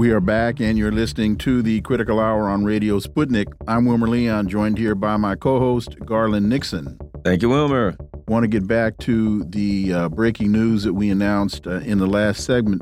[0.00, 3.52] We are back, and you're listening to the Critical Hour on Radio Sputnik.
[3.68, 6.98] I'm Wilmer Leon, joined here by my co host, Garland Nixon.
[7.22, 7.98] Thank you, Wilmer.
[8.26, 12.06] Want to get back to the uh, breaking news that we announced uh, in the
[12.06, 12.80] last segment.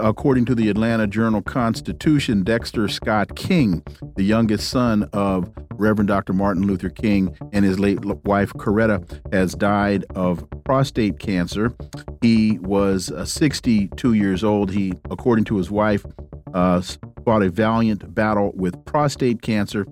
[0.00, 3.82] According to the Atlanta Journal Constitution, Dexter Scott King,
[4.14, 6.34] the youngest son of Reverend Dr.
[6.34, 9.02] Martin Luther King and his late wife, Coretta,
[9.32, 11.74] has died of prostate cancer.
[12.22, 14.70] He was uh, 62 years old.
[14.70, 16.06] He, according to his wife,
[16.54, 16.80] uh,
[17.24, 19.86] fought a valiant battle with prostate cancer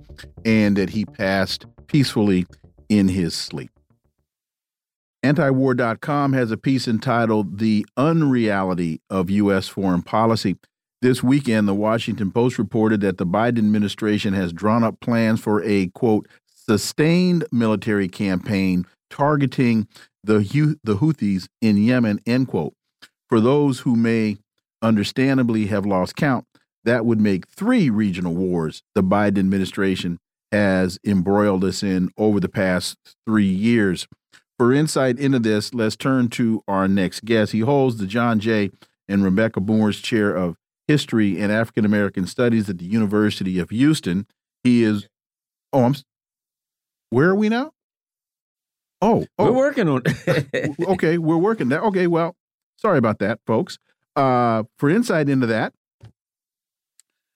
[0.45, 2.47] and that he passed peacefully
[2.89, 3.71] in his sleep.
[5.25, 9.69] Antiwar.com has a piece entitled The Unreality of U.S.
[9.69, 10.57] Foreign Policy.
[11.01, 15.63] This weekend, the Washington Post reported that the Biden administration has drawn up plans for
[15.65, 19.87] a, quote, sustained military campaign targeting
[20.25, 20.39] the,
[20.85, 22.75] the Houthis in Yemen, end quote.
[23.29, 24.39] For those who may
[24.81, 26.47] understandably have lost count,
[26.85, 30.19] that would make three regional wars the Biden administration
[30.51, 34.07] has embroiled us in over the past three years.
[34.59, 37.53] For insight into this, let's turn to our next guest.
[37.53, 38.71] He holds the John Jay
[39.09, 40.57] and Rebecca Moores Chair of
[40.87, 44.27] History and African American Studies at the University of Houston.
[44.63, 45.09] He is,
[45.73, 45.95] oh, I'm,
[47.11, 47.73] where are we now?
[49.01, 49.45] Oh, oh.
[49.45, 50.03] we're working on.
[50.87, 51.83] okay, we're working that.
[51.83, 52.37] Okay, well,
[52.77, 53.79] sorry about that, folks.
[54.15, 55.73] Uh, for insight into that,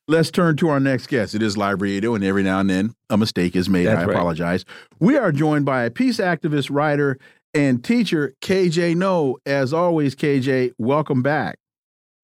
[0.09, 1.34] Let's turn to our next guest.
[1.34, 3.86] It is live radio, and every now and then a mistake is made.
[3.86, 4.14] That's I right.
[4.14, 4.64] apologize.
[5.00, 7.18] We are joined by a peace activist, writer,
[7.52, 9.34] and teacher, KJ Noh.
[9.44, 11.59] As always, KJ, welcome back.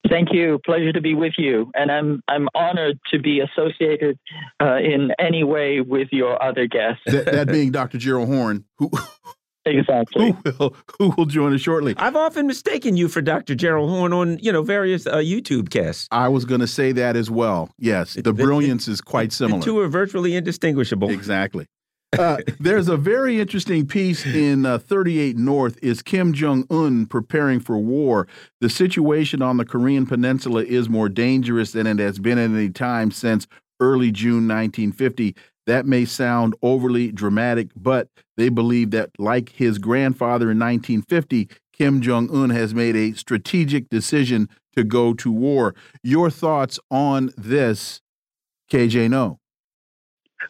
[0.09, 0.61] Thank you.
[0.65, 4.17] Pleasure to be with you, and I'm I'm honored to be associated
[4.63, 7.03] uh, in any way with your other guests.
[7.07, 7.99] that, that being Dr.
[7.99, 8.93] Gerald Horne, who
[9.65, 10.33] Exactly.
[10.45, 11.95] Who will, who will join us shortly?
[11.97, 13.55] I've often mistaken you for Dr.
[13.55, 16.09] Gerald Horne on you know various uh, YouTube casts.
[16.11, 17.71] I was going to say that as well.
[17.79, 19.61] Yes, the, the brilliance is quite similar.
[19.61, 21.11] The two are virtually indistinguishable.
[21.11, 21.67] Exactly.
[22.19, 25.79] Uh, there's a very interesting piece in uh, 38 North.
[25.83, 28.29] Is Kim Jong Un preparing for war?
[28.61, 32.69] The situation on the Korean Peninsula is more dangerous than it has been at any
[32.69, 33.47] time since
[33.81, 35.35] early June 1950.
[35.67, 42.01] That may sound overly dramatic, but they believe that, like his grandfather in 1950, Kim
[42.01, 45.75] Jong un has made a strategic decision to go to war.
[46.03, 48.01] Your thoughts on this,
[48.71, 49.39] KJ Noh?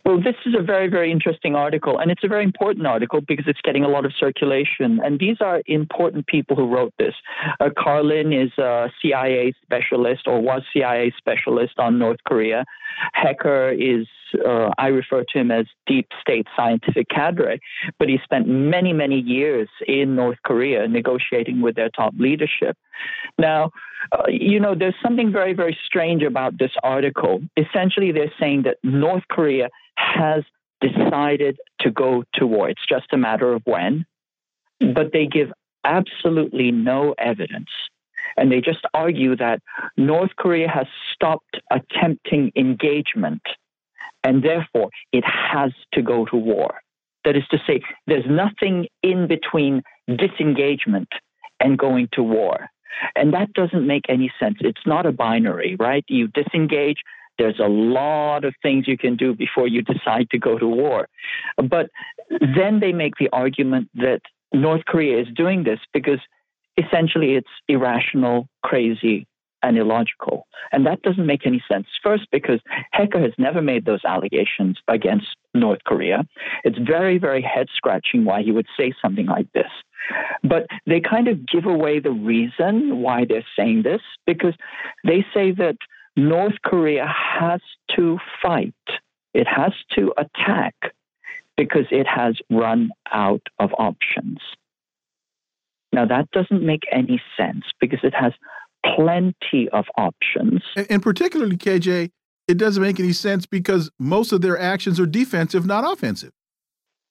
[0.04, 3.44] Well, this is a very, very interesting article, and it's a very important article because
[3.46, 5.00] it's getting a lot of circulation.
[5.04, 7.14] And these are important people who wrote this.
[7.60, 12.64] Uh, Carlin is a CIA specialist or was CIA specialist on North Korea.
[13.12, 17.60] Hecker is, uh, I refer to him as deep state scientific cadre,
[17.98, 22.76] but he spent many, many years in North Korea negotiating with their top leadership.
[23.38, 23.70] Now,
[24.12, 27.40] uh, you know, there's something very, very strange about this article.
[27.56, 30.42] Essentially, they're saying that North Korea has
[30.80, 32.68] decided to go to war.
[32.68, 34.04] It's just a matter of when.
[34.94, 35.52] but they give
[35.84, 37.70] absolutely no evidence.
[38.36, 39.60] And they just argue that
[39.96, 43.42] North Korea has stopped attempting engagement
[44.24, 46.80] and therefore it has to go to war.
[47.24, 51.08] That is to say, there's nothing in between disengagement
[51.60, 52.68] and going to war.
[53.14, 54.56] And that doesn't make any sense.
[54.60, 56.04] It's not a binary, right?
[56.08, 56.98] You disengage,
[57.38, 61.08] there's a lot of things you can do before you decide to go to war.
[61.56, 61.90] But
[62.28, 64.20] then they make the argument that
[64.52, 66.20] North Korea is doing this because
[66.76, 69.26] essentially it's irrational, crazy,
[69.62, 70.46] and illogical.
[70.72, 71.86] And that doesn't make any sense.
[72.02, 72.60] First, because
[72.92, 76.26] Hecker has never made those allegations against North Korea.
[76.64, 79.70] It's very, very head scratching why he would say something like this.
[80.42, 84.54] But they kind of give away the reason why they're saying this because
[85.04, 85.76] they say that
[86.16, 87.60] North Korea has
[87.96, 88.74] to fight,
[89.32, 90.74] it has to attack
[91.56, 94.38] because it has run out of options.
[95.92, 98.32] Now, that doesn't make any sense because it has
[98.84, 100.62] plenty of options.
[100.76, 102.10] And, and, particularly, KJ,
[102.48, 106.32] it doesn't make any sense because most of their actions are defensive, not offensive.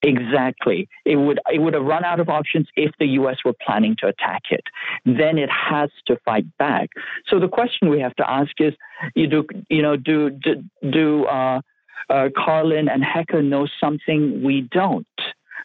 [0.04, 0.90] Exactly.
[1.06, 3.38] It would it would have run out of options if the U.S.
[3.46, 4.64] were planning to attack it.
[5.06, 6.90] Then it has to fight back.
[7.28, 8.74] So the question we have to ask is,
[9.14, 11.62] you do you know do do, do uh,
[12.10, 15.06] uh, Carlin and Hecker know something we don't?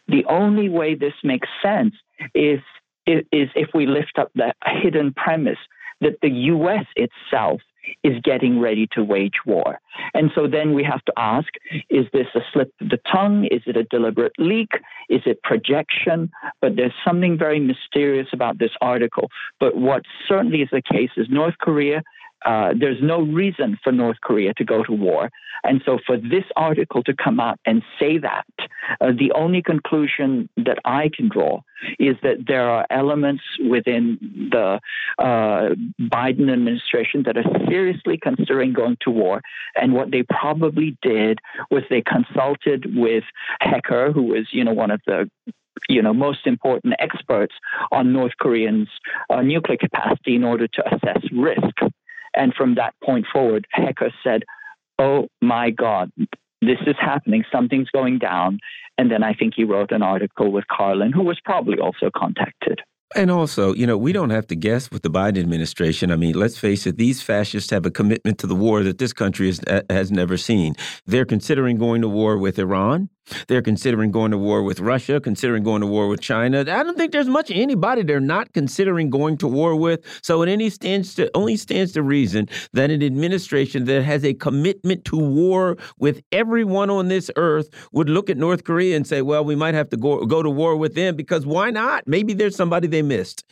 [0.07, 1.95] The only way this makes sense
[2.35, 2.59] is
[3.07, 4.53] is if we lift up the
[4.83, 5.57] hidden premise
[6.01, 6.85] that the U.S.
[6.95, 7.61] itself
[8.03, 9.79] is getting ready to wage war.
[10.13, 11.47] And so then we have to ask
[11.89, 13.45] is this a slip of the tongue?
[13.45, 14.71] Is it a deliberate leak?
[15.09, 16.29] Is it projection?
[16.61, 19.29] But there's something very mysterious about this article.
[19.59, 22.03] But what certainly is the case is North Korea
[22.45, 25.29] uh, there's no reason for North Korea to go to war.
[25.63, 28.45] And so, for this article to come out and say that,
[29.01, 31.61] uh, the only conclusion that I can draw
[31.99, 34.17] is that there are elements within
[34.51, 34.79] the
[35.17, 35.69] uh,
[35.99, 39.41] Biden administration that are seriously considering going to war.
[39.75, 41.39] And what they probably did
[41.71, 43.23] was they consulted with
[43.59, 45.29] Hecker, who was, you know, one of the
[45.89, 47.53] you know, most important experts
[47.91, 48.89] on North Koreans'
[49.29, 51.93] uh, nuclear capacity in order to assess risk.
[52.37, 54.43] And from that point forward, Hecker said,
[54.99, 56.11] Oh my God,
[56.61, 57.43] this is happening.
[57.51, 58.59] Something's going down.
[58.97, 62.81] And then I think he wrote an article with Carlin, who was probably also contacted.
[63.15, 66.11] And also, you know, we don't have to guess with the Biden administration.
[66.11, 69.13] I mean, let's face it, these fascists have a commitment to the war that this
[69.13, 70.75] country has, uh, has never seen.
[71.05, 73.09] They're considering going to war with Iran.
[73.47, 76.61] They're considering going to war with Russia, considering going to war with China.
[76.61, 80.03] I don't think there's much anybody they're not considering going to war with.
[80.21, 84.33] So it only stands to only stands to reason that an administration that has a
[84.33, 89.21] commitment to war with everyone on this earth would look at North Korea and say,
[89.21, 92.07] "Well, we might have to go go to war with them because why not?
[92.07, 93.43] Maybe there's somebody they missed."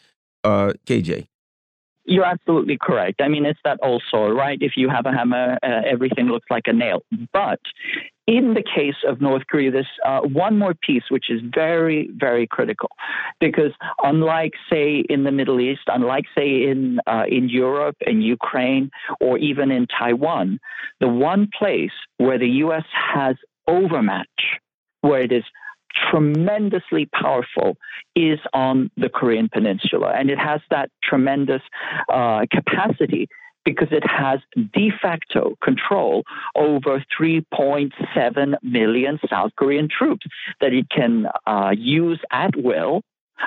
[0.44, 1.28] Uh, KJ.
[2.08, 3.20] You're absolutely correct.
[3.22, 3.80] I mean, it's that
[4.12, 4.60] saw, right?
[4.62, 7.01] If you have a hammer, uh, everything looks like a nail.
[7.34, 7.60] But
[8.28, 12.45] in the case of North Korea, there's uh, one more piece which is very, very
[12.45, 12.89] critical,
[13.39, 13.72] because
[14.03, 19.39] unlike, say, in the Middle East, unlike, say, in uh, in Europe and Ukraine, or
[19.39, 20.60] even in Taiwan,
[20.99, 22.86] the one place where the U.S.
[23.14, 23.36] has
[23.68, 24.60] overmatch,
[25.01, 25.43] where it is
[26.12, 27.78] tremendously powerful
[28.16, 30.14] is on the Korean Peninsula.
[30.16, 31.62] And it has that tremendous
[32.12, 33.28] uh, capacity
[33.64, 36.24] because it has de facto control
[36.56, 40.26] over 3.7 million South Korean troops
[40.62, 43.02] that it can uh, use at will.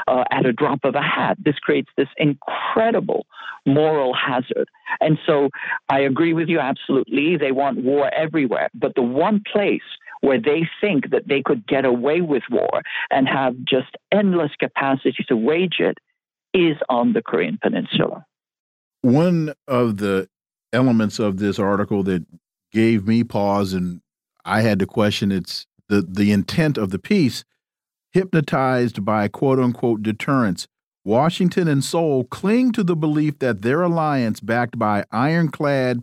[0.07, 1.39] Uh, at a drop of a hat.
[1.43, 3.25] This creates this incredible
[3.65, 4.69] moral hazard.
[5.01, 5.49] And so
[5.89, 7.39] I agree with you absolutely.
[7.39, 8.69] They want war everywhere.
[8.75, 9.81] But the one place
[10.21, 15.25] where they think that they could get away with war and have just endless capacity
[15.29, 15.99] to wage it
[16.55, 18.25] is on the Korean Peninsula.
[19.03, 20.29] One of the
[20.73, 22.27] elements of this article that
[22.73, 24.01] gave me pause and
[24.45, 27.45] I had to question its the the intent of the piece
[28.13, 30.67] hypnotized by quote unquote deterrence
[31.05, 36.03] Washington and Seoul cling to the belief that their alliance backed by ironclad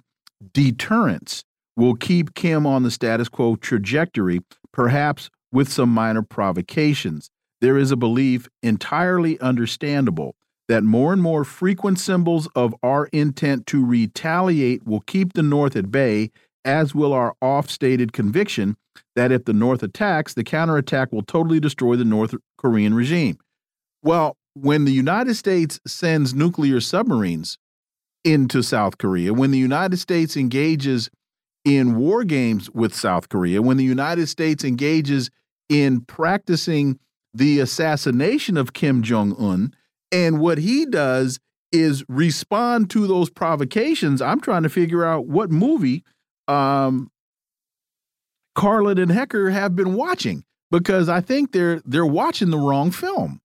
[0.53, 1.43] deterrence
[1.76, 7.30] will keep Kim on the status quo trajectory, perhaps with some minor provocations.
[7.62, 10.36] There is a belief, entirely understandable,
[10.68, 15.76] that more and more frequent symbols of our intent to retaliate will keep the North
[15.76, 16.32] at bay,
[16.64, 18.76] as will our off stated conviction
[19.16, 23.38] that if the North attacks, the counterattack will totally destroy the North Korean regime.
[24.02, 27.58] Well, when the United States sends nuclear submarines
[28.24, 31.10] into South Korea, when the United States engages
[31.66, 35.30] in war games with South Korea, when the United States engages
[35.68, 36.99] in practicing
[37.34, 39.74] the assassination of Kim Jong Un,
[40.11, 41.39] and what he does
[41.72, 44.22] is respond to those provocations.
[44.22, 46.03] I'm trying to figure out what movie
[46.47, 47.11] um,
[48.53, 53.41] Carlin and Hecker have been watching because I think they're they're watching the wrong film.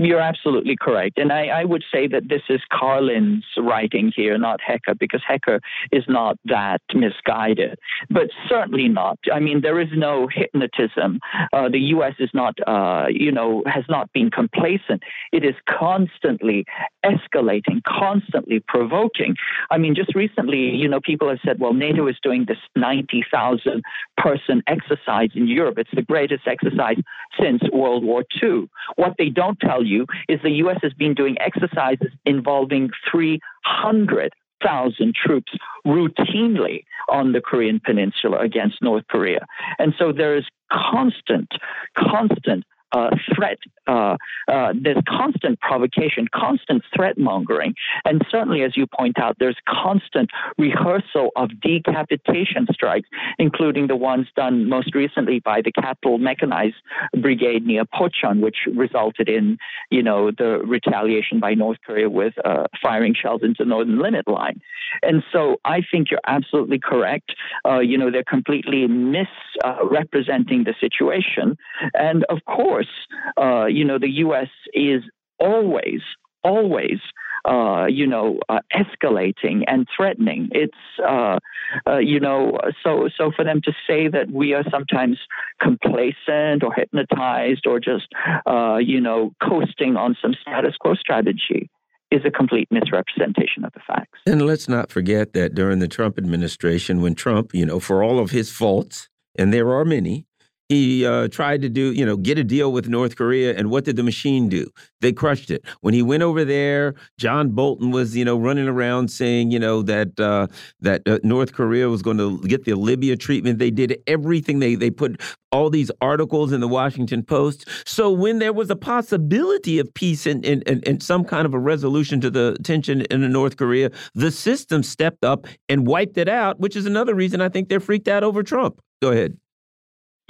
[0.00, 1.18] You're absolutely correct.
[1.18, 5.60] And I, I, would say that this is Carlin's writing here, not Hecker, because Hecker
[5.90, 9.18] is not that misguided, but certainly not.
[9.32, 11.18] I mean, there is no hypnotism.
[11.52, 12.14] Uh, the U.S.
[12.20, 15.02] is not, uh, you know, has not been complacent.
[15.32, 16.64] It is constantly
[17.04, 19.34] escalating, constantly provoking.
[19.68, 23.82] I mean, just recently, you know, people have said, well, NATO is doing this 90,000
[24.16, 25.76] person exercise in Europe.
[25.76, 26.98] It's the greatest exercise
[27.40, 28.70] since World War II.
[28.94, 29.87] What they don't tell you
[30.28, 30.78] is the U.S.
[30.82, 35.52] has been doing exercises involving 300,000 troops
[35.86, 39.46] routinely on the Korean Peninsula against North Korea.
[39.78, 41.48] And so there is constant,
[41.96, 43.58] constant uh, threat.
[43.86, 44.16] Uh,
[44.48, 47.74] uh, there's constant provocation, constant threat mongering,
[48.04, 53.08] and certainly, as you point out, there's constant rehearsal of decapitation strikes,
[53.38, 56.76] including the ones done most recently by the Capital Mechanized
[57.20, 59.58] Brigade near Pocheon, which resulted in,
[59.90, 64.28] you know, the retaliation by North Korea with uh, firing shells into the Northern Limit
[64.28, 64.60] Line.
[65.02, 67.34] And so, I think you're absolutely correct.
[67.64, 71.56] Uh, you know, they're completely misrepresenting the situation,
[71.94, 72.88] and of course course,
[73.36, 74.48] uh, you know, the U.S.
[74.72, 75.02] is
[75.38, 76.00] always,
[76.42, 76.98] always,
[77.44, 80.48] uh, you know, uh, escalating and threatening.
[80.52, 80.74] It's,
[81.06, 81.38] uh,
[81.86, 85.18] uh, you know, so so for them to say that we are sometimes
[85.60, 88.08] complacent or hypnotized or just,
[88.46, 91.70] uh, you know, coasting on some status quo strategy
[92.10, 94.18] is a complete misrepresentation of the facts.
[94.24, 98.18] And let's not forget that during the Trump administration, when Trump, you know, for all
[98.18, 100.26] of his faults, and there are many,
[100.68, 103.56] he uh, tried to do, you know, get a deal with North Korea.
[103.56, 104.68] And what did the machine do?
[105.00, 105.64] They crushed it.
[105.80, 109.82] When he went over there, John Bolton was, you know, running around saying, you know,
[109.82, 110.48] that uh,
[110.80, 113.58] that uh, North Korea was going to get the Libya treatment.
[113.58, 114.58] They did everything.
[114.58, 117.66] They they put all these articles in the Washington Post.
[117.86, 121.54] So when there was a possibility of peace and and, and, and some kind of
[121.54, 126.28] a resolution to the tension in North Korea, the system stepped up and wiped it
[126.28, 128.82] out, which is another reason I think they're freaked out over Trump.
[129.00, 129.38] Go ahead.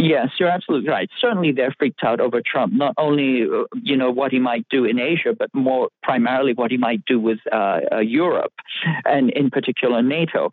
[0.01, 1.11] Yes, you're absolutely right.
[1.21, 2.73] Certainly, they're freaked out over Trump.
[2.73, 3.49] Not only,
[3.83, 7.19] you know, what he might do in Asia, but more primarily what he might do
[7.19, 8.53] with uh, uh, Europe,
[9.05, 10.51] and in particular NATO.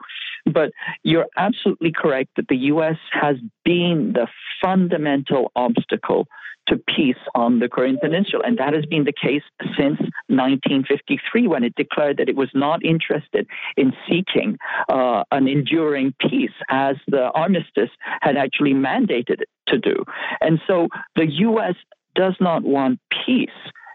[0.48, 0.72] But
[1.04, 2.98] you're absolutely correct that the U.S.
[3.12, 4.28] has been the
[4.64, 6.28] fundamental obstacle
[6.68, 8.44] to peace on the Korean Peninsula.
[8.46, 9.44] And that has been the case
[9.78, 13.48] since 1953 when it declared that it was not interested
[13.78, 14.58] in seeking
[14.90, 17.92] uh, an enduring peace as the armistice
[18.22, 20.04] had actually mandated it to do.
[20.42, 21.76] And so the U.S.
[22.16, 23.50] does not want peace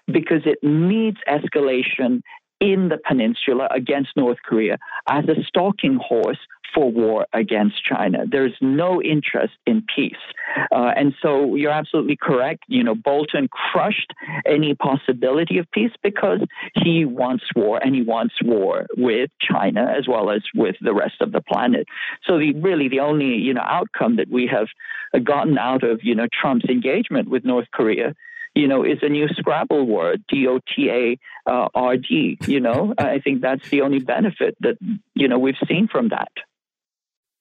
[0.06, 2.22] because it needs escalation
[2.60, 4.76] in the peninsula against North Korea
[5.08, 6.38] as a stalking horse
[6.74, 8.24] for war against China.
[8.30, 10.14] There's no interest in peace.
[10.72, 12.64] Uh, and so you're absolutely correct.
[12.68, 14.12] You know, Bolton crushed
[14.46, 16.40] any possibility of peace because
[16.74, 21.20] he wants war and he wants war with China as well as with the rest
[21.20, 21.86] of the planet.
[22.26, 24.68] So the, really the only, you know, outcome that we have
[25.24, 28.14] gotten out of, you know, Trump's engagement with North Korea
[28.54, 32.38] you know, is a new Scrabble word, D O T A R D.
[32.46, 34.76] You know, I think that's the only benefit that,
[35.14, 36.32] you know, we've seen from that.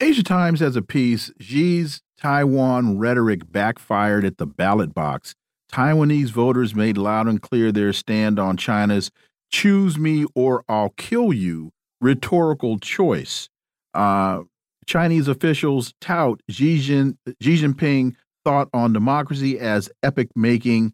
[0.02, 5.36] Asia Times has a piece Xi's Taiwan rhetoric backfired at the ballot box.
[5.74, 9.12] Taiwanese voters made loud and clear their stand on China's
[9.52, 13.50] choose me or I'll kill you rhetorical choice.
[13.94, 14.44] Uh,
[14.86, 18.16] Chinese officials tout Xi, Jin, Xi Jinping
[18.46, 20.94] thought on democracy as epic making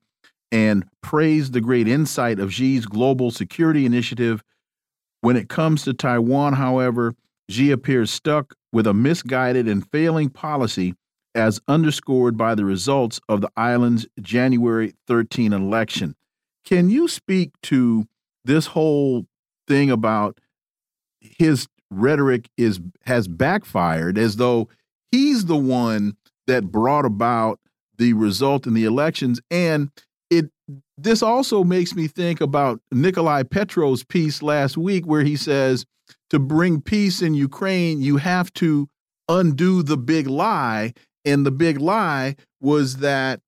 [0.52, 4.44] and praised the great insight of Xi's global security initiative.
[5.22, 7.14] When it comes to Taiwan, however,
[7.52, 10.94] Xi appears stuck with a misguided and failing policy
[11.34, 16.14] as underscored by the results of the island's January 13 election.
[16.66, 18.06] Can you speak to
[18.44, 19.28] this whole
[19.66, 20.42] thing about
[21.22, 24.68] his rhetoric is has backfired as though
[25.10, 27.62] he's the one that brought about
[27.98, 29.90] the result in the elections and
[30.30, 30.50] it
[30.98, 35.86] this also makes me think about Nikolai Petrov's piece last week where he says
[36.30, 38.88] to bring peace in Ukraine, you have to
[39.30, 40.94] undo the big lie.
[41.24, 43.42] And the big lie was that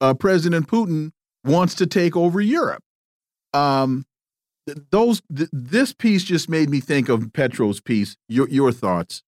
[0.00, 1.12] uh, President Putin
[1.44, 2.82] wants to take over Europe.
[3.54, 4.04] Um,
[4.90, 8.16] those th this piece just made me think of Petrov's piece.
[8.28, 9.22] Your your thoughts?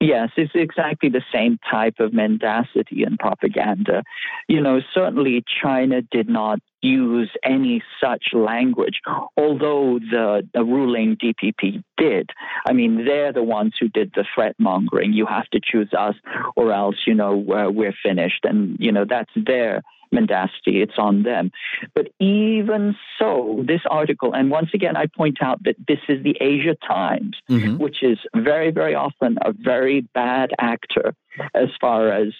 [0.00, 4.04] Yes, it's exactly the same type of mendacity and propaganda.
[4.46, 9.00] You know, certainly China did not use any such language,
[9.36, 12.30] although the, the ruling DPP did.
[12.64, 15.12] I mean, they're the ones who did the threat mongering.
[15.14, 16.14] You have to choose us,
[16.54, 18.44] or else, you know, uh, we're finished.
[18.44, 21.50] And, you know, that's their mendacity, it's on them.
[21.94, 26.36] But even so, this article, and once again, I point out that this is the
[26.40, 27.78] Asia Times, mm-hmm.
[27.78, 31.14] which is very, very often a very bad actor
[31.54, 32.32] as far as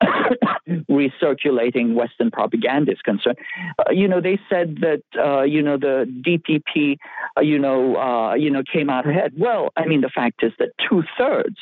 [0.90, 3.38] recirculating Western propaganda is concerned.
[3.78, 6.96] Uh, you know, they said that uh, you know the DPP,
[7.36, 9.32] uh, you know, uh, you know, came out ahead.
[9.36, 11.56] Well, I mean, the fact is that two thirds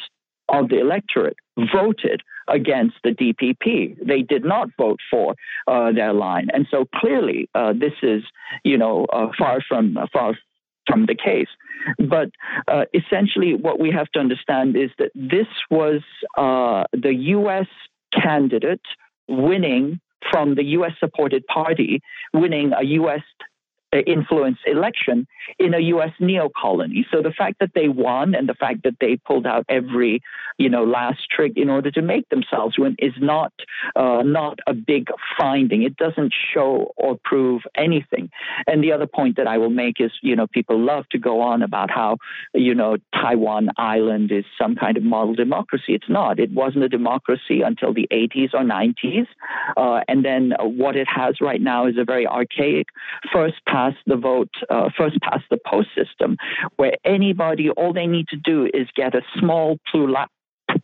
[0.49, 3.97] of the electorate voted against the DPP.
[4.05, 5.35] They did not vote for
[5.67, 8.23] uh, their line, and so clearly uh, this is,
[8.65, 10.35] you know, uh, far from far
[10.87, 11.49] from the case.
[11.99, 12.31] But
[12.67, 16.03] uh, essentially, what we have to understand is that this was
[16.37, 17.67] uh, the U.S.
[18.13, 18.83] candidate
[19.29, 20.01] winning
[20.31, 20.93] from the U.S.
[20.99, 22.01] supported party,
[22.33, 23.23] winning a U.S
[23.93, 25.27] influence election
[25.59, 26.13] in a U.S.
[26.21, 27.07] neo-colony.
[27.11, 30.23] So the fact that they won and the fact that they pulled out every,
[30.59, 33.53] you know, last trick in order to make themselves win is not
[33.97, 35.09] uh, not a big
[35.39, 35.83] finding.
[35.83, 38.31] It doesn't show or prove anything.
[38.67, 41.41] And the other point that I will make is, you know, people love to go
[41.41, 42.19] on about how,
[42.55, 45.95] you know, Taiwan Island is some kind of model democracy.
[45.95, 46.39] It's not.
[46.39, 49.27] It wasn't a democracy until the 80s or 90s,
[49.77, 52.89] uh, and then what it has right now is a very archaic
[53.33, 56.37] first past the vote, uh, first past the post system,
[56.77, 60.27] where anybody, all they need to do is get a small plural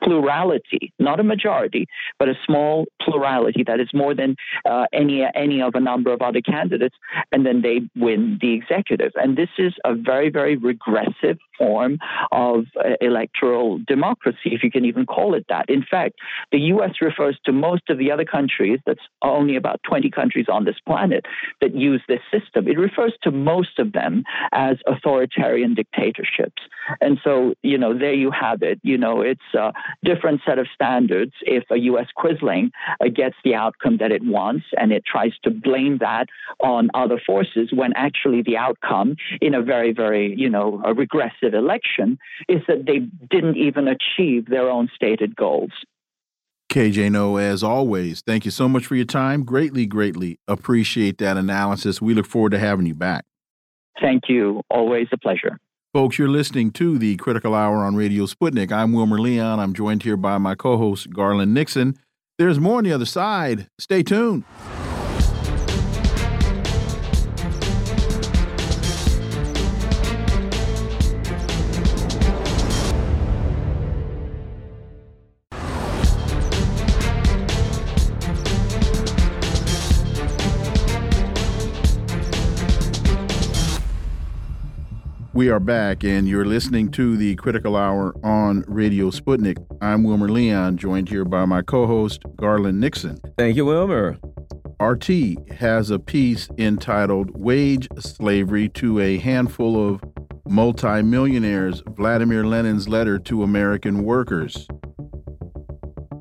[0.03, 1.87] plurality, not a majority,
[2.19, 4.35] but a small plurality that is more than
[4.71, 6.97] uh, any any of a number of other candidates,
[7.33, 9.13] and then they win the executive.
[9.17, 11.99] And this is a very very regressive form
[12.33, 15.69] of uh, electoral democracy, if you can even call it that.
[15.69, 16.15] In fact,
[16.53, 16.93] the U.S.
[17.01, 18.81] refers to most of the other countries.
[18.87, 21.27] That's only about 20 countries on this planet
[21.61, 22.69] that use this system.
[22.69, 26.63] It refers to most of them as authoritarian dictatorships.
[27.01, 28.81] And so, you know, there you have it.
[28.83, 29.73] You know, it's a
[30.05, 32.07] different set of standards if a U.S.
[32.17, 32.71] Quisling
[33.01, 36.27] uh, gets the outcome that it wants and it tries to blame that
[36.61, 40.95] on other forces when actually the outcome in a very, very, you know, a
[41.53, 42.17] election
[42.49, 45.73] is that they didn't even achieve their own stated goals.
[46.71, 49.45] KJ Noh, as always, thank you so much for your time.
[49.45, 52.01] Greatly, greatly appreciate that analysis.
[52.01, 53.27] We look forward to having you back.
[54.01, 54.63] Thank you.
[54.71, 55.59] Always a pleasure.
[55.93, 58.73] Folks, you're listening to the Critical Hour on Radio Sputnik.
[58.73, 59.61] I'm Wilmer Leon.
[59.61, 61.97] I'm joined here by my co host, Garland Nixon.
[62.39, 63.69] There's more on the other side.
[63.79, 64.43] Stay tuned.
[85.35, 89.57] We are back, and you're listening to the Critical Hour on Radio Sputnik.
[89.81, 93.19] I'm Wilmer Leon, joined here by my co host, Garland Nixon.
[93.37, 94.17] Thank you, Wilmer.
[94.81, 100.05] RT has a piece entitled Wage Slavery to a Handful of
[100.49, 104.69] Multimillionaires Vladimir Lenin's Letter to American Workers.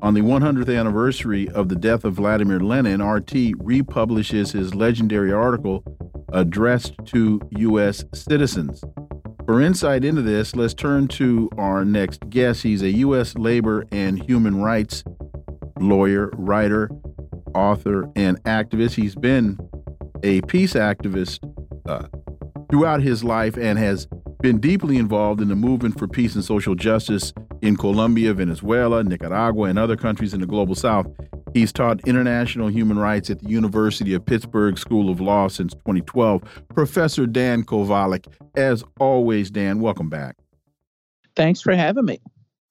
[0.02, 5.84] On the 100th anniversary of the death of Vladimir Lenin, RT republishes his legendary article
[6.32, 8.04] addressed to U.S.
[8.12, 8.82] citizens.
[9.46, 12.62] For insight into this, let's turn to our next guest.
[12.62, 13.34] He's a U.S.
[13.34, 15.04] labor and human rights
[15.78, 16.88] lawyer, writer,
[17.54, 18.94] author, and activist.
[18.94, 19.58] He's been
[20.22, 21.40] a peace activist
[21.86, 22.06] uh,
[22.70, 24.06] throughout his life and has
[24.40, 29.68] been deeply involved in the movement for peace and social justice in Colombia, Venezuela, Nicaragua,
[29.68, 31.06] and other countries in the global south.
[31.54, 36.42] He's taught international human rights at the University of Pittsburgh School of Law since 2012.
[36.74, 38.26] Professor Dan Kovalik,
[38.56, 40.36] as always, Dan, welcome back.
[41.36, 42.18] Thanks for having me.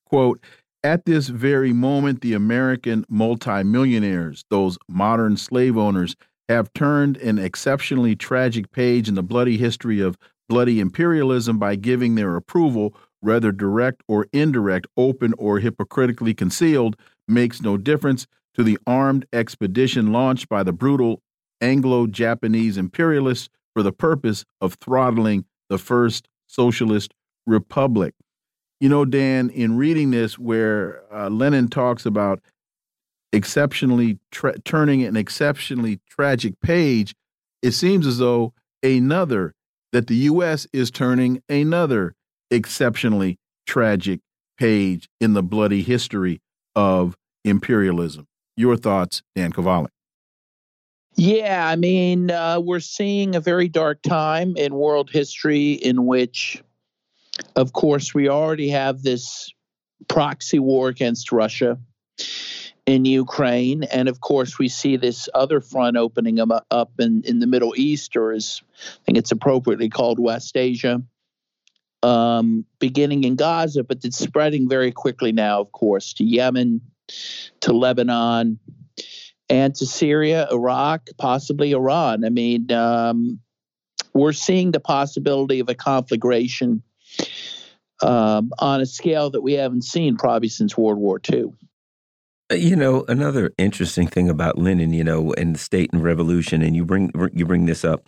[0.05, 0.43] Quote,
[0.83, 6.17] at this very moment, the American multimillionaires, those modern slave owners,
[6.49, 10.17] have turned an exceptionally tragic page in the bloody history of
[10.49, 16.97] bloody imperialism by giving their approval, whether direct or indirect, open or hypocritically concealed,
[17.29, 21.21] makes no difference to the armed expedition launched by the brutal
[21.61, 27.13] Anglo Japanese imperialists for the purpose of throttling the first socialist
[27.47, 28.13] republic.
[28.79, 32.41] You know, Dan, in reading this, where uh, Lenin talks about
[33.31, 34.19] exceptionally
[34.63, 37.15] turning an exceptionally tragic page,
[37.61, 38.53] it seems as though
[38.83, 39.53] another,
[39.91, 40.67] that the U.S.
[40.73, 42.13] is turning another
[42.51, 44.19] exceptionally tragic
[44.57, 46.41] page in the bloody history
[46.75, 48.27] of imperialism.
[48.55, 49.87] Your thoughts, Dan Kovalik?
[51.15, 56.63] Yeah, I mean, uh, we're seeing a very dark time in world history in which,
[57.55, 59.51] of course, we already have this
[60.07, 61.77] proxy war against Russia
[62.85, 63.83] in Ukraine.
[63.83, 68.15] And of course, we see this other front opening up in, in the Middle East,
[68.15, 71.01] or as I think it's appropriately called West Asia,
[72.01, 76.81] um, beginning in Gaza, but it's spreading very quickly now, of course, to Yemen,
[77.61, 78.59] to Lebanon,
[79.49, 82.25] and to Syria, Iraq, possibly Iran.
[82.25, 83.39] I mean, um,
[84.13, 86.83] we're seeing the possibility of a conflagration
[88.01, 91.53] um, on a scale that we haven't seen probably since World War II.
[92.51, 96.61] Uh, you know, another interesting thing about Lenin, you know, and the state and revolution,
[96.61, 98.05] and you bring you bring this up.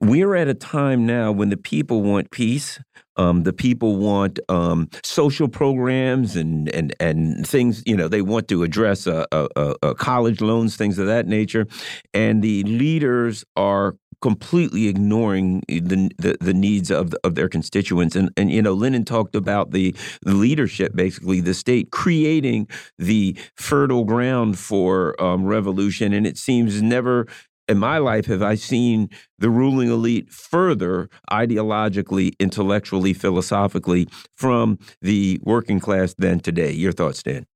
[0.00, 2.80] We're at a time now when the people want peace.
[3.16, 7.82] Um, the people want um, social programs and and and things.
[7.86, 11.68] You know, they want to address a, a, a college loans, things of that nature,
[12.12, 13.94] and the leaders are
[14.24, 18.16] completely ignoring the, the, the needs of the, of their constituents.
[18.16, 22.66] And and you know, Lenin talked about the, the leadership, basically the state creating
[22.98, 26.14] the fertile ground for um, revolution.
[26.14, 27.26] And it seems never
[27.68, 29.08] in my life have I seen
[29.38, 36.72] the ruling elite further ideologically, intellectually, philosophically from the working class than today.
[36.72, 37.46] Your thoughts, Dan?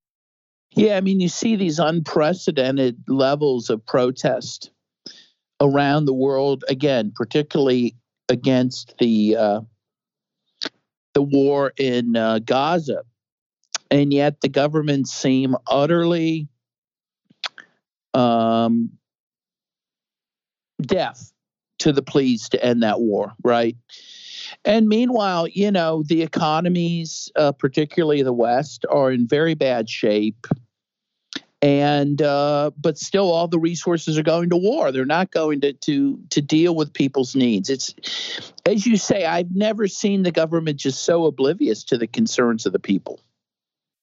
[0.75, 4.71] Yeah, I mean, you see these unprecedented levels of protest
[5.61, 7.97] around the world again, particularly
[8.29, 9.61] against the uh,
[11.15, 13.03] the war in uh, Gaza,
[13.91, 16.49] and yet the governments seem utterly
[18.15, 18.98] um,
[20.81, 21.21] deaf
[21.79, 23.77] to the pleas to end that war, right?
[24.65, 30.47] And meanwhile, you know, the economies, uh, particularly the West, are in very bad shape.
[31.61, 34.93] And uh, but still all the resources are going to war.
[34.93, 37.69] They're not going to to to deal with people's needs.
[37.69, 37.95] It's
[38.69, 42.73] as you say i've never seen the government just so oblivious to the concerns of
[42.73, 43.21] the people.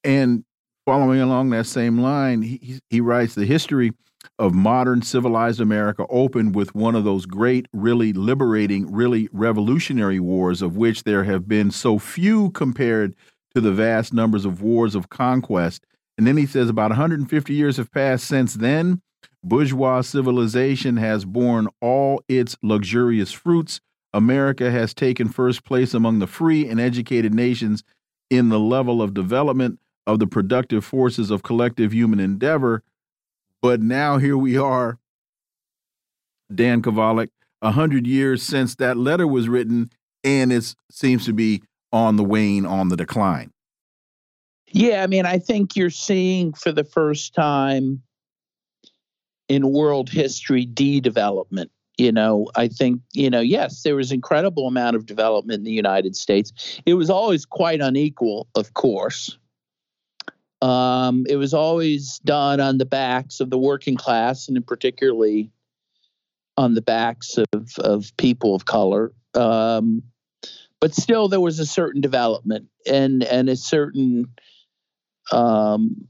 [0.04, 0.44] And
[0.84, 3.92] following along that same line he, he writes the history
[4.38, 10.62] of modern civilized america opened with one of those great really liberating really revolutionary wars
[10.62, 13.14] of which there have been so few compared
[13.54, 15.84] to the vast numbers of wars of conquest
[16.18, 19.02] and then he says about 150 years have passed since then.
[19.44, 23.80] Bourgeois civilization has borne all its luxurious fruits.
[24.12, 27.84] America has taken first place among the free and educated nations
[28.30, 32.82] in the level of development of the productive forces of collective human endeavor.
[33.62, 34.98] But now here we are,
[36.54, 37.30] Dan Kovalik,
[37.62, 39.90] a hundred years since that letter was written,
[40.22, 41.62] and it seems to be
[41.92, 43.50] on the wane, on the decline.
[44.72, 48.02] Yeah, I mean, I think you're seeing for the first time
[49.48, 51.70] in world history de-development.
[51.98, 55.72] You know, I think, you know, yes, there was incredible amount of development in the
[55.72, 56.80] United States.
[56.84, 59.38] It was always quite unequal, of course.
[60.66, 65.52] Um, it was always done on the backs of the working class, and particularly
[66.56, 69.12] on the backs of, of people of color.
[69.34, 70.02] Um,
[70.80, 74.26] but still, there was a certain development and and a certain
[75.30, 76.08] um,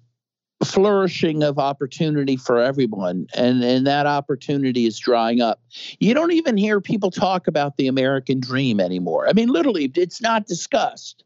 [0.65, 3.27] flourishing of opportunity for everyone.
[3.37, 5.61] And and that opportunity is drying up.
[6.01, 9.29] You don't even hear people talk about the american dream anymore.
[9.29, 11.25] I mean literally it's not discussed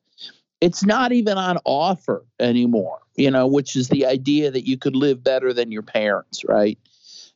[0.61, 4.97] it's not even on offer anymore you know which is the idea that you could
[4.97, 6.79] live better than your parents right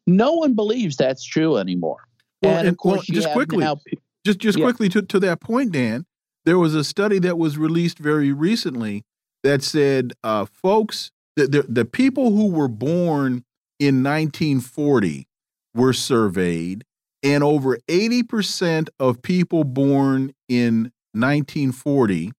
[0.06, 2.06] no one believes that's true anymore
[2.42, 3.76] well, and, of course well, just quickly now,
[4.24, 4.64] just just yeah.
[4.64, 6.04] quickly to, to that point dan
[6.44, 9.02] there was a study that was released very recently
[9.44, 13.44] that said, uh, folks, the, the, the people who were born
[13.78, 15.26] in 1940
[15.74, 16.84] were surveyed,
[17.22, 22.32] and over 80% of people born in 1940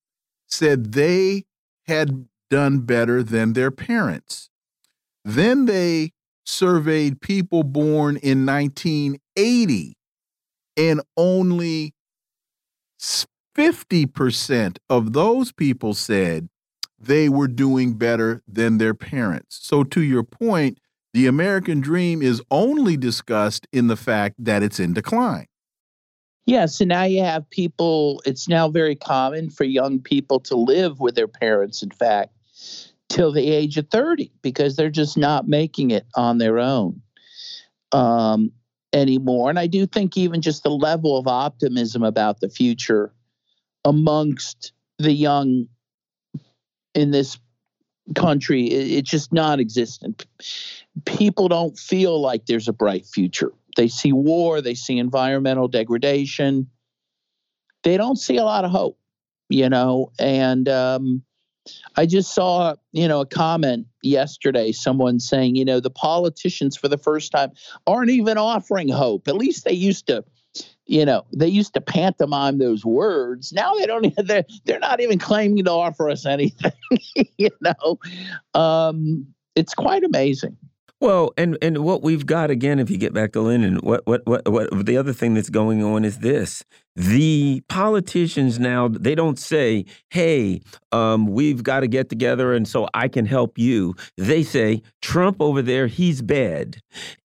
[0.48, 1.46] said they
[1.88, 4.50] had done better than their parents.
[5.24, 6.12] Then they
[6.46, 9.98] surveyed people born in 1980,
[10.78, 11.94] and only
[13.56, 16.50] 50% of those people said
[17.00, 19.60] they were doing better than their parents.
[19.62, 20.80] So, to your point,
[21.14, 25.48] the American dream is only discussed in the fact that it's in decline.
[26.46, 31.00] Yeah, so now you have people, it's now very common for young people to live
[31.00, 32.34] with their parents, in fact,
[33.10, 37.02] till the age of 30 because they're just not making it on their own
[37.92, 38.52] um,
[38.94, 39.50] anymore.
[39.50, 43.12] And I do think even just the level of optimism about the future
[43.84, 45.68] amongst the young
[46.94, 47.40] in this
[48.14, 50.26] country, it's just non existent.
[51.06, 53.52] People don't feel like there's a bright future.
[53.76, 56.70] They see war, they see environmental degradation.
[57.84, 58.98] They don't see a lot of hope,
[59.50, 60.12] you know.
[60.18, 61.24] And um,
[61.96, 66.88] I just saw, you know, a comment yesterday, someone saying, you know, the politicians for
[66.88, 67.52] the first time
[67.86, 69.28] aren't even offering hope.
[69.28, 70.24] At least they used to
[70.86, 75.20] you know they used to pantomime those words now they don't they're, they're not even
[75.20, 76.72] claiming to offer us anything
[77.38, 78.00] you know
[78.54, 79.26] um,
[79.56, 80.56] it's quite amazing
[81.06, 84.26] well, and and what we've got again, if you get back to Lenin, what what
[84.26, 86.64] what what the other thing that's going on is this:
[86.96, 90.62] the politicians now they don't say, "Hey,
[90.92, 95.38] um, we've got to get together, and so I can help you." They say, "Trump
[95.42, 96.78] over there, he's bad,"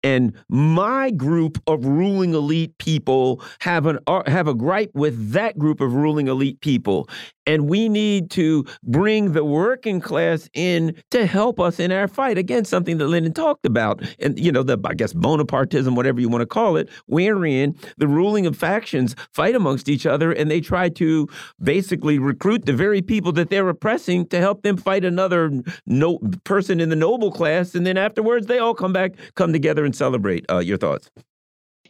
[0.03, 5.59] and my group of ruling elite people have an uh, have a gripe with that
[5.59, 7.09] group of ruling elite people,
[7.47, 12.39] and we need to bring the working class in to help us in our fight
[12.39, 14.03] against something that Lenin talked about.
[14.21, 18.07] And, you know, the, I guess, Bonapartism, whatever you want to call it, wherein the
[18.07, 21.29] ruling of factions fight amongst each other and they try to
[21.63, 25.51] basically recruit the very people that they're oppressing to help them fight another
[25.87, 27.75] no person in the noble class.
[27.75, 30.45] And then afterwards, they all come back, come together and celebrate.
[30.51, 31.11] Uh, your thoughts?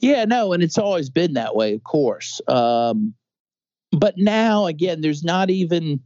[0.01, 2.41] Yeah, no, and it's always been that way, of course.
[2.49, 3.15] Um,
[3.93, 6.01] but now again there's not even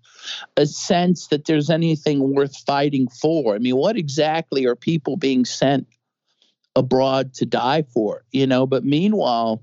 [0.56, 5.44] a sense that there's anything worth fighting for i mean what exactly are people being
[5.44, 5.86] sent
[6.76, 9.62] abroad to die for you know but meanwhile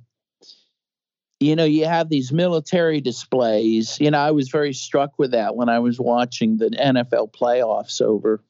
[1.41, 5.55] you know you have these military displays you know i was very struck with that
[5.55, 8.43] when i was watching the nfl playoffs over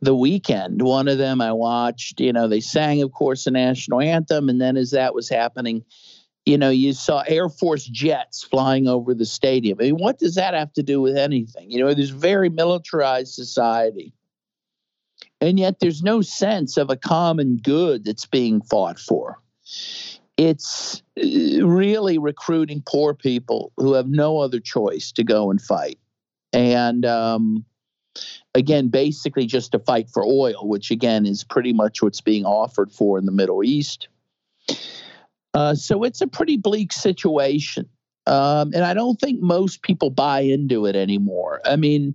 [0.00, 4.00] the weekend one of them i watched you know they sang of course the national
[4.00, 5.84] anthem and then as that was happening
[6.46, 9.78] you know, you saw Air Force jets flying over the stadium.
[9.80, 11.70] I mean, what does that have to do with anything?
[11.70, 14.12] You know, there's very militarized society.
[15.40, 19.40] And yet there's no sense of a common good that's being fought for.
[20.36, 25.98] It's uh, really recruiting poor people who have no other choice to go and fight.
[26.52, 27.64] And um,
[28.54, 32.92] again, basically just to fight for oil, which again is pretty much what's being offered
[32.92, 34.08] for in the Middle East.
[35.52, 37.88] Uh, so it's a pretty bleak situation.
[38.26, 41.60] Um, and I don't think most people buy into it anymore.
[41.64, 42.14] I mean,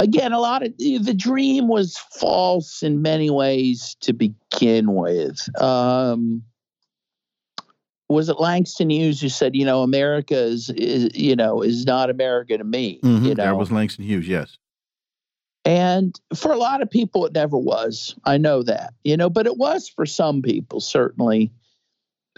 [0.00, 5.46] again, a lot of the dream was false in many ways to begin with.
[5.60, 6.42] Um,
[8.08, 12.10] was it Langston Hughes who said, you know, America is, is you know, is not
[12.10, 13.00] America to me?
[13.02, 13.24] Mm-hmm.
[13.26, 14.58] You know, that was Langston Hughes, yes.
[15.64, 18.14] And for a lot of people, it never was.
[18.24, 21.52] I know that, you know, but it was for some people, certainly.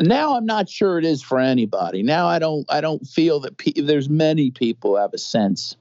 [0.01, 2.03] Now I'm not sure it is for anybody.
[2.03, 5.77] Now I don't I don't feel that pe- there's many people have a sense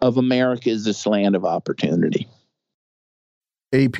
[0.00, 2.28] of America as this land of opportunity.
[3.72, 3.96] AP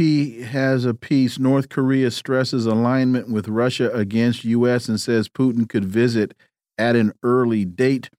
[0.47, 1.38] has a piece.
[1.38, 4.88] North Korea stresses alignment with Russia against U.S.
[4.88, 6.34] and says Putin could visit
[6.76, 8.10] at an early date.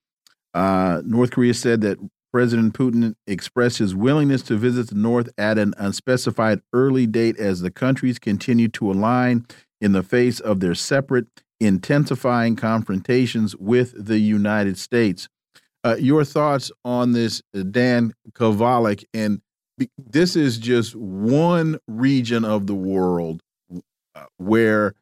[0.53, 1.97] Uh, North Korea said that
[2.31, 7.59] President Putin expressed his willingness to visit the North at an unspecified early date as
[7.59, 9.45] the countries continue to align
[9.81, 11.27] in the face of their separate,
[11.59, 15.27] intensifying confrontations with the United States.
[15.83, 19.03] Uh, your thoughts on this, uh, Dan Kovalik?
[19.13, 19.41] And
[19.97, 23.41] this is just one region of the world
[24.15, 24.93] uh, where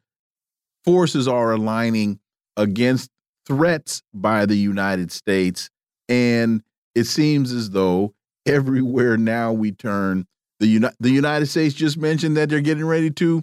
[0.84, 2.20] forces are aligning
[2.56, 3.10] against
[3.46, 5.70] threats by the United States.
[6.08, 6.62] And
[6.94, 8.14] it seems as though
[8.46, 10.26] everywhere now we turn,
[10.60, 13.42] the, Uni the United States just mentioned that they're getting ready to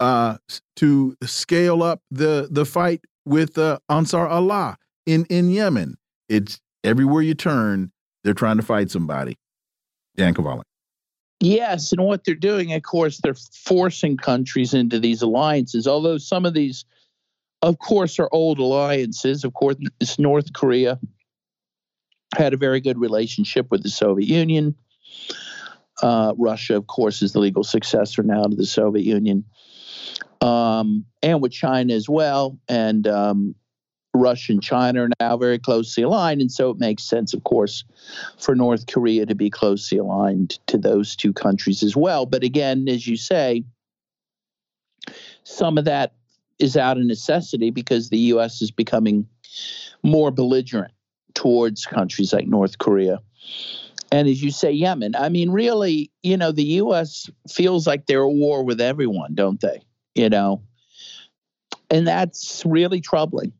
[0.00, 0.38] uh,
[0.76, 5.98] to scale up the the fight with uh, Ansar Allah in in Yemen.
[6.28, 7.92] It's everywhere you turn,
[8.24, 9.36] they're trying to fight somebody.
[10.18, 10.62] Dan Kovalik.
[11.40, 15.86] Yes, and what they're doing, of course, they're forcing countries into these alliances.
[15.86, 16.84] Although some of these,
[17.62, 19.44] of course, are old alliances.
[19.44, 19.76] Of course,
[20.18, 20.98] North Korea
[22.36, 24.74] had a very good relationship with the Soviet Union.
[26.02, 29.44] Uh, Russia, of course, is the legal successor now to the Soviet Union
[30.40, 32.58] um, and with China as well.
[32.68, 33.54] And um,
[34.18, 36.40] Russia and China are now very closely aligned.
[36.40, 37.84] And so it makes sense, of course,
[38.38, 42.26] for North Korea to be closely aligned to those two countries as well.
[42.26, 43.64] But again, as you say,
[45.44, 46.14] some of that
[46.58, 48.60] is out of necessity because the U.S.
[48.60, 49.26] is becoming
[50.02, 50.92] more belligerent
[51.34, 53.20] towards countries like North Korea.
[54.10, 57.30] And as you say, Yemen, I mean, really, you know, the U.S.
[57.48, 59.82] feels like they're at war with everyone, don't they?
[60.18, 60.60] you know,
[61.90, 63.52] and that's really troubling.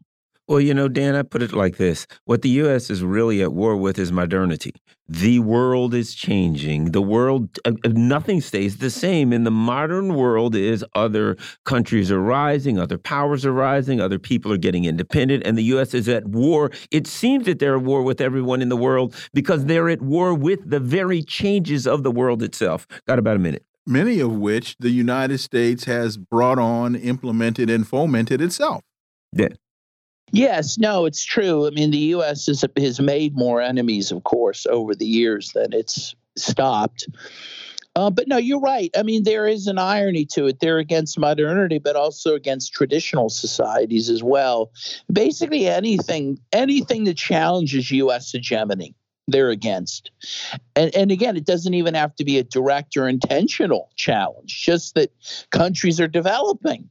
[0.48, 2.06] Well, you know, Dan, I put it like this.
[2.24, 2.88] What the U.S.
[2.88, 4.72] is really at war with is modernity.
[5.06, 6.92] The world is changing.
[6.92, 9.34] The world, uh, uh, nothing stays the same.
[9.34, 14.50] In the modern world is other countries are rising, other powers are rising, other people
[14.50, 15.92] are getting independent, and the U.S.
[15.92, 16.70] is at war.
[16.90, 20.32] It seems that they're at war with everyone in the world because they're at war
[20.32, 22.86] with the very changes of the world itself.
[23.06, 23.66] Got about a minute.
[23.86, 28.80] Many of which the United States has brought on, implemented, and fomented itself.
[29.34, 29.48] Yeah.
[30.30, 31.66] Yes, no, it's true.
[31.66, 32.46] I mean, the U.S.
[32.46, 37.08] Has, has made more enemies, of course, over the years than it's stopped.
[37.96, 38.90] Uh, but no, you're right.
[38.96, 40.60] I mean, there is an irony to it.
[40.60, 44.70] They're against modernity, but also against traditional societies as well.
[45.12, 48.30] Basically, anything anything that challenges U.S.
[48.30, 48.94] hegemony,
[49.26, 50.12] they're against.
[50.76, 54.62] And and again, it doesn't even have to be a direct or intentional challenge.
[54.62, 55.10] Just that
[55.50, 56.88] countries are developing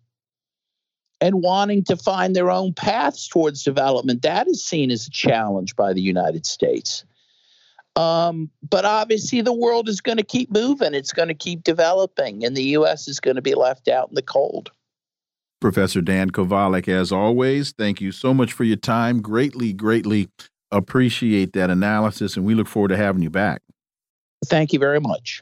[1.21, 4.21] and wanting to find their own paths towards development.
[4.21, 7.03] That is seen as a challenge by the United States.
[7.95, 12.45] Um, but obviously, the world is going to keep moving, it's going to keep developing,
[12.45, 13.07] and the U.S.
[13.07, 14.71] is going to be left out in the cold.
[15.59, 19.19] Professor Dan Kovalik, as always, thank you so much for your time.
[19.19, 20.29] Greatly, greatly
[20.71, 23.63] appreciate that analysis, and we look forward to having you back.
[24.45, 25.41] Thank you very much.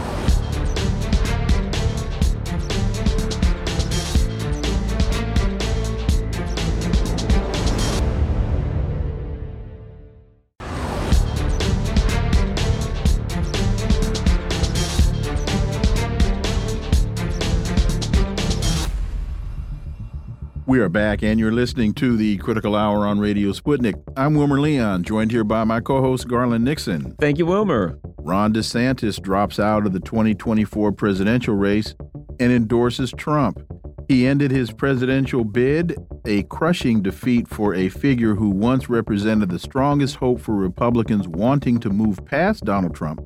[20.71, 24.01] We are back, and you're listening to the Critical Hour on Radio Sputnik.
[24.15, 27.13] I'm Wilmer Leon, joined here by my co host, Garland Nixon.
[27.19, 27.99] Thank you, Wilmer.
[28.19, 31.93] Ron DeSantis drops out of the 2024 presidential race
[32.39, 33.59] and endorses Trump.
[34.07, 39.59] He ended his presidential bid, a crushing defeat for a figure who once represented the
[39.59, 43.19] strongest hope for Republicans wanting to move past Donald Trump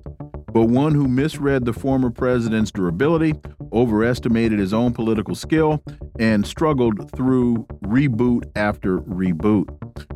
[0.56, 3.34] but one who misread the former president's durability,
[3.74, 5.84] overestimated his own political skill,
[6.20, 9.68] and struggled through reboot after reboot.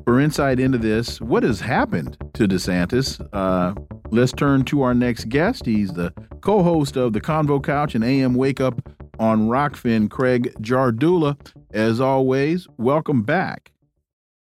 [0.06, 3.74] For insight into this, what has happened to DeSantis, uh,
[4.10, 5.66] let's turn to our next guest.
[5.66, 8.82] He's the co host of the Convo Couch and AM Wake Up
[9.20, 11.38] on Rokfin, Craig Jardula.
[11.72, 13.72] As always, welcome back.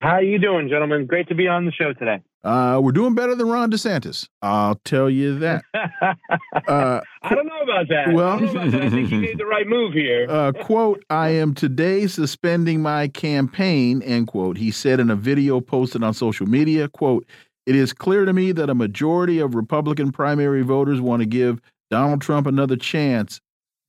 [0.01, 1.07] How are you doing, gentlemen?
[1.07, 2.21] Great to be on the show today.
[2.43, 4.27] Uh, we're doing better than Ron DeSantis.
[4.41, 5.63] I'll tell you that.
[5.73, 8.13] Uh, I don't know about that.
[8.13, 8.81] Well, I, about that.
[8.83, 10.27] I think you made the right move here.
[10.29, 14.57] uh, quote, I am today suspending my campaign, end quote.
[14.57, 17.25] He said in a video posted on social media, quote,
[17.65, 21.59] it is clear to me that a majority of Republican primary voters want to give
[21.91, 23.41] Donald Trump another chance.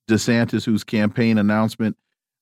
[0.09, 1.97] DeSantis, whose campaign announcement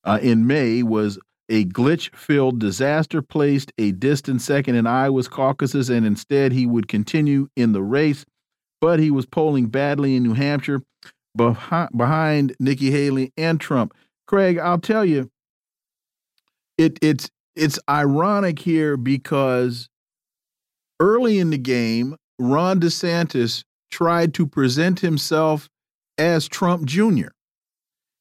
[0.05, 5.91] uh, in May was a glitch filled disaster placed a distant second in Iowa's caucuses,
[5.91, 8.25] and instead he would continue in the race.
[8.81, 10.83] But he was polling badly in New Hampshire
[11.37, 13.95] behind, behind Nikki Haley and Trump.
[14.27, 15.31] Craig, I'll tell you,
[16.77, 19.89] it, it's it's ironic here because
[21.01, 25.69] early in the game, Ron DeSantis tried to present himself
[26.19, 27.29] as Trump Jr.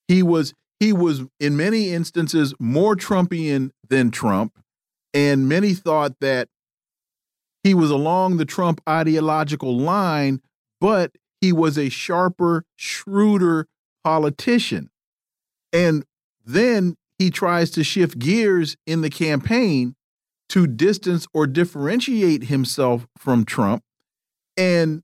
[0.08, 4.60] He was he was in many instances more Trumpian than Trump,
[5.14, 6.50] and many thought that
[7.64, 10.42] he was along the Trump ideological line,
[10.80, 11.12] but
[11.42, 13.68] he was a sharper, shrewder
[14.04, 14.90] politician.
[15.74, 16.06] And
[16.46, 19.96] then he tries to shift gears in the campaign
[20.50, 23.84] to distance or differentiate himself from Trump.
[24.56, 25.02] And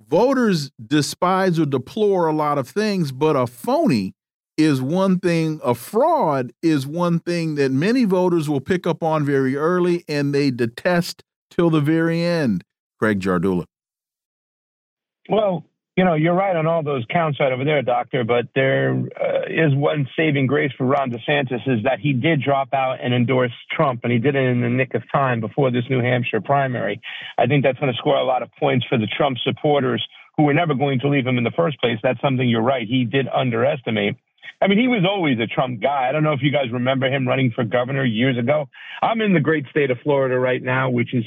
[0.00, 4.14] voters despise or deplore a lot of things, but a phony
[4.56, 9.24] is one thing, a fraud is one thing that many voters will pick up on
[9.24, 12.64] very early and they detest till the very end.
[12.98, 13.64] Craig Jardula.
[15.28, 15.64] Well,
[15.96, 19.46] you know, you're right on all those counts right over there, Doctor, but there uh,
[19.46, 23.52] is one saving grace for Ron DeSantis is that he did drop out and endorse
[23.70, 27.00] Trump, and he did it in the nick of time before this New Hampshire primary.
[27.38, 30.04] I think that's going to score a lot of points for the Trump supporters
[30.36, 31.98] who were never going to leave him in the first place.
[32.02, 32.88] That's something you're right.
[32.88, 34.16] He did underestimate.
[34.60, 36.08] I mean, he was always a Trump guy.
[36.08, 38.68] I don't know if you guys remember him running for governor years ago.
[39.02, 41.24] I'm in the great state of Florida right now, which is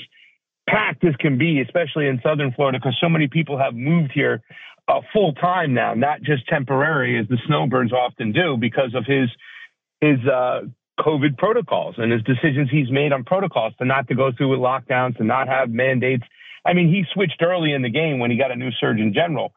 [0.68, 4.42] packed as can be, especially in southern Florida, because so many people have moved here
[4.88, 9.30] uh, full time now, not just temporary, as the snowbirds often do, because of his
[10.02, 10.62] his uh,
[11.00, 14.60] COVID protocols and his decisions he's made on protocols to not to go through with
[14.60, 16.24] lockdowns, to not have mandates
[16.68, 19.54] I mean, he switched early in the game when he got a new Surgeon General.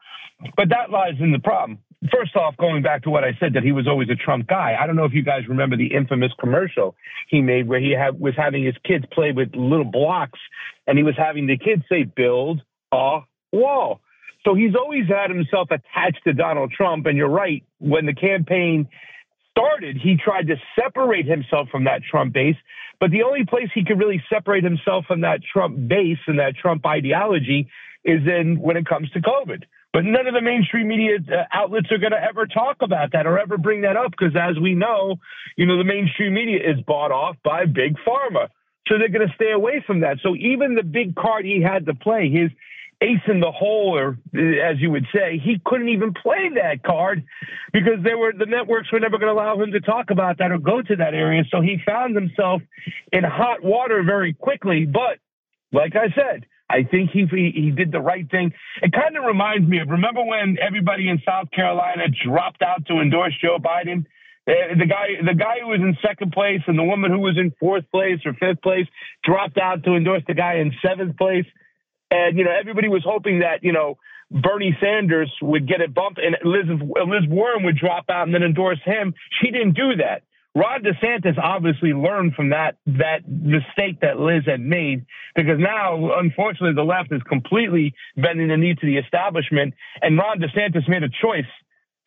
[0.55, 1.79] But that lies in the problem.
[2.09, 4.75] First off, going back to what I said that he was always a Trump guy.
[4.79, 6.95] I don't know if you guys remember the infamous commercial
[7.29, 10.39] he made where he was having his kids play with little blocks,
[10.87, 13.19] and he was having the kids say, "Build a
[13.51, 14.01] wall."
[14.43, 17.05] So he's always had himself attached to Donald Trump.
[17.05, 18.87] And you're right, when the campaign
[19.51, 22.55] started, he tried to separate himself from that Trump base.
[22.99, 26.55] But the only place he could really separate himself from that Trump base and that
[26.55, 27.67] Trump ideology
[28.03, 29.63] is in when it comes to COVID.
[29.93, 33.27] But none of the mainstream media uh, outlets are going to ever talk about that
[33.27, 35.17] or ever bring that up because, as we know,
[35.57, 38.47] you know, the mainstream media is bought off by big pharma.
[38.87, 40.17] So they're going to stay away from that.
[40.23, 42.51] So even the big card he had to play, his
[43.01, 47.23] ace in the hole, or as you would say, he couldn't even play that card
[47.73, 50.51] because they were the networks were never going to allow him to talk about that
[50.51, 51.43] or go to that area.
[51.51, 52.61] So he found himself
[53.11, 54.85] in hot water very quickly.
[54.85, 55.19] But
[55.73, 58.53] like I said, I think he, he, he did the right thing.
[58.81, 62.99] It kind of reminds me of remember when everybody in South Carolina dropped out to
[62.99, 64.05] endorse Joe Biden.
[64.47, 67.53] The guy, the guy who was in second place, and the woman who was in
[67.59, 68.87] fourth place or fifth place
[69.23, 71.45] dropped out to endorse the guy in seventh place.
[72.09, 73.97] And, you know, everybody was hoping that, you know,
[74.31, 78.43] Bernie Sanders would get a bump and Liz, Liz Warren would drop out and then
[78.43, 79.13] endorse him.
[79.41, 80.23] She didn't do that.
[80.53, 86.73] Ron DeSantis obviously learned from that that mistake that Liz had made because now, unfortunately,
[86.75, 91.09] the left is completely bending the knee to the establishment, and Ron DeSantis made a
[91.09, 91.47] choice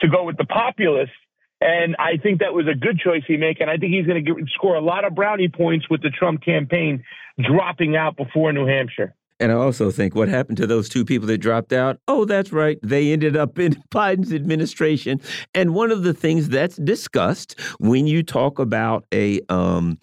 [0.01, 1.17] to go with the populists.
[1.61, 4.23] And I think that was a good choice he made, and I think he's going
[4.23, 7.05] to score a lot of brownie points with the Trump campaign
[7.41, 9.15] dropping out before New Hampshire.
[9.41, 11.99] And I also think what happened to those two people that dropped out?
[12.07, 12.79] Oh, that's right.
[12.83, 15.21] They ended up in Biden's administration.
[15.55, 19.99] And one of the things that's discussed when you talk about a um,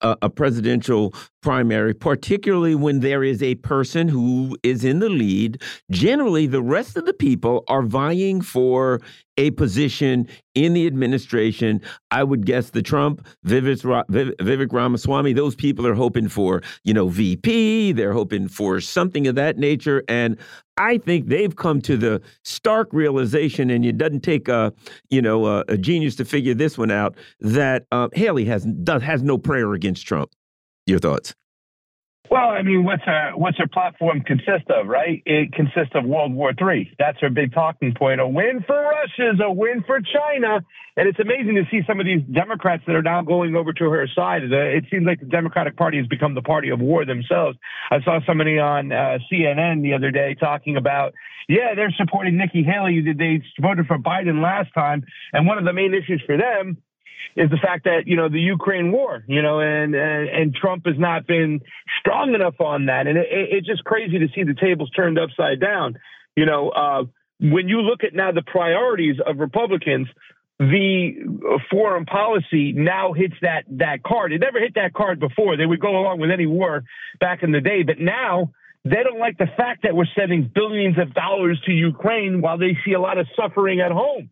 [0.00, 1.14] a, a presidential
[1.44, 5.60] primary, particularly when there is a person who is in the lead,
[5.90, 8.98] generally the rest of the people are vying for
[9.36, 11.82] a position in the administration.
[12.10, 17.92] I would guess the Trump, Vivek, Ramaswamy, those people are hoping for, you know, VP.
[17.92, 20.02] They're hoping for something of that nature.
[20.08, 20.38] And
[20.78, 24.72] I think they've come to the stark realization, and it doesn't take a,
[25.10, 29.02] you know, a, a genius to figure this one out, that uh, Haley has, does,
[29.02, 30.30] has no prayer against Trump.
[30.86, 31.34] Your thoughts?
[32.30, 35.22] Well, I mean, what's her what's her platform consist of, right?
[35.26, 36.90] It consists of World War III.
[36.98, 38.20] That's her big talking point.
[38.20, 40.64] A win for Russia is a win for China,
[40.96, 43.84] and it's amazing to see some of these Democrats that are now going over to
[43.90, 44.42] her side.
[44.42, 47.58] It seems like the Democratic Party has become the party of war themselves.
[47.90, 51.12] I saw somebody on uh, CNN the other day talking about,
[51.46, 53.02] yeah, they're supporting Nikki Haley.
[53.16, 55.04] They voted for Biden last time,
[55.34, 56.78] and one of the main issues for them
[57.36, 60.86] is the fact that you know the Ukraine war, you know, and and, and Trump
[60.86, 61.60] has not been
[62.00, 65.60] strong enough on that, and it, it's just crazy to see the tables turned upside
[65.60, 65.98] down.
[66.36, 67.04] You know, uh,
[67.40, 70.08] when you look at now the priorities of Republicans,
[70.58, 74.32] the foreign policy now hits that that card.
[74.32, 75.56] It never hit that card before.
[75.56, 76.84] They would go along with any war
[77.20, 78.50] back in the day, but now
[78.84, 82.76] they don't like the fact that we're sending billions of dollars to Ukraine while they
[82.84, 84.30] see a lot of suffering at home.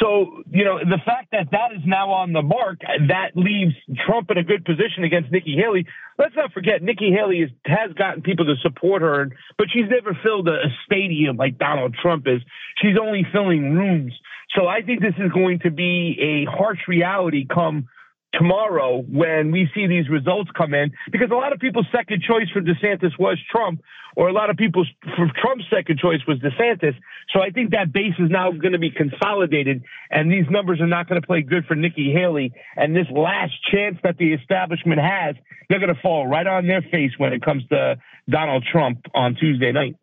[0.00, 3.74] So, you know, the fact that that is now on the mark, that leaves
[4.06, 5.86] Trump in a good position against Nikki Haley.
[6.18, 10.16] Let's not forget, Nikki Haley is, has gotten people to support her, but she's never
[10.22, 12.40] filled a, a stadium like Donald Trump is.
[12.80, 14.12] She's only filling rooms.
[14.56, 17.88] So I think this is going to be a harsh reality come
[18.34, 22.48] tomorrow when we see these results come in because a lot of people's second choice
[22.52, 23.80] for DeSantis was Trump
[24.16, 26.94] or a lot of people's for Trump's second choice was DeSantis.
[27.32, 30.86] So I think that base is now going to be consolidated and these numbers are
[30.86, 35.00] not going to play good for Nikki Haley and this last chance that the establishment
[35.00, 35.34] has,
[35.68, 37.96] they're going to fall right on their face when it comes to
[38.28, 39.96] Donald Trump on Tuesday night.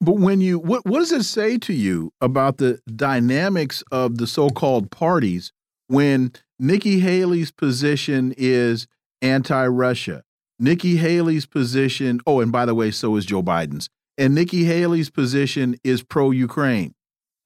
[0.00, 4.26] But when you what what does it say to you about the dynamics of the
[4.26, 5.52] so-called parties
[5.88, 6.32] when
[6.62, 8.86] Nikki Haley's position is
[9.22, 10.22] anti Russia.
[10.58, 13.88] Nikki Haley's position, oh, and by the way, so is Joe Biden's.
[14.18, 16.94] And Nikki Haley's position is pro Ukraine.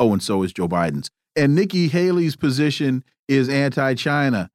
[0.01, 1.11] Oh, and so is Joe Biden's.
[1.36, 4.51] And Nikki Haley's position is anti China.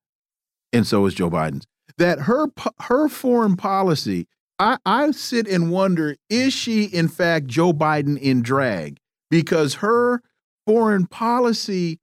[0.73, 1.65] And so is Joe Biden's.
[1.97, 2.47] That her
[2.81, 4.27] her foreign policy,
[4.59, 8.97] I, I sit and wonder is she, in fact, Joe Biden in drag?
[9.31, 10.21] Because her
[10.67, 11.99] foreign policy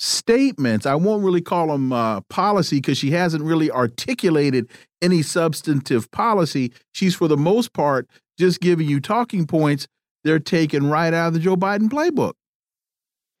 [0.00, 0.86] statements.
[0.86, 4.68] I won't really call them uh, policy because she hasn't really articulated
[5.02, 6.72] any substantive policy.
[6.92, 8.08] She's, for the most part,
[8.38, 9.86] just giving you talking points
[10.24, 12.32] they're taken right out of the Joe Biden playbook.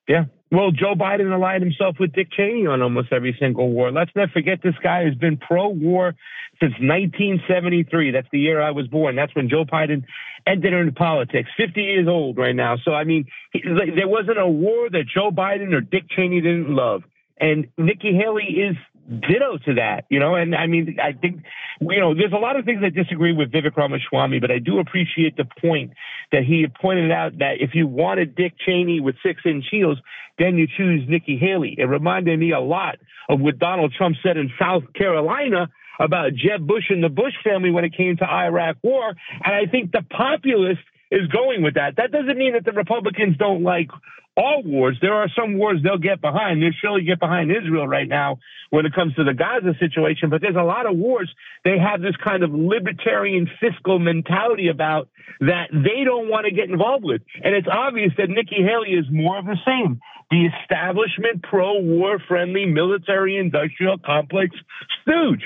[0.08, 0.24] Yeah.
[0.52, 3.92] Well, Joe Biden allied himself with Dick Cheney on almost every single war.
[3.92, 6.14] Let's not forget this guy has been pro war
[6.60, 8.10] since 1973.
[8.10, 9.14] That's the year I was born.
[9.14, 10.04] That's when Joe Biden
[10.46, 11.50] entered into politics.
[11.56, 12.76] 50 years old right now.
[12.84, 16.74] So I mean, he, there wasn't a war that Joe Biden or Dick Cheney didn't
[16.74, 17.02] love,
[17.38, 18.76] and Nikki Haley is
[19.10, 20.34] ditto to that, you know.
[20.34, 21.42] And I mean, I think,
[21.80, 24.78] you know, there's a lot of things I disagree with Vivek Ramaswamy, but I do
[24.78, 25.92] appreciate the point
[26.32, 29.98] that he pointed out that if you wanted Dick Cheney with six inch heels,
[30.38, 31.74] then you choose Nikki Haley.
[31.76, 32.96] It reminded me a lot
[33.28, 35.68] of what Donald Trump said in South Carolina
[36.00, 39.08] about Jeb Bush and the Bush family when it came to Iraq war.
[39.08, 40.78] And I think the populace
[41.10, 41.96] is going with that.
[41.96, 43.90] That doesn't mean that the Republicans don't like
[44.36, 44.96] all wars.
[45.02, 46.62] There are some wars they'll get behind.
[46.62, 48.38] They'll surely get behind Israel right now
[48.70, 50.30] when it comes to the Gaza situation.
[50.30, 51.30] But there's a lot of wars
[51.64, 55.08] they have this kind of libertarian fiscal mentality about
[55.40, 57.22] that they don't want to get involved with.
[57.42, 60.00] And it's obvious that Nikki Haley is more of the same.
[60.30, 64.54] The establishment pro war friendly military industrial complex
[65.02, 65.42] stooge.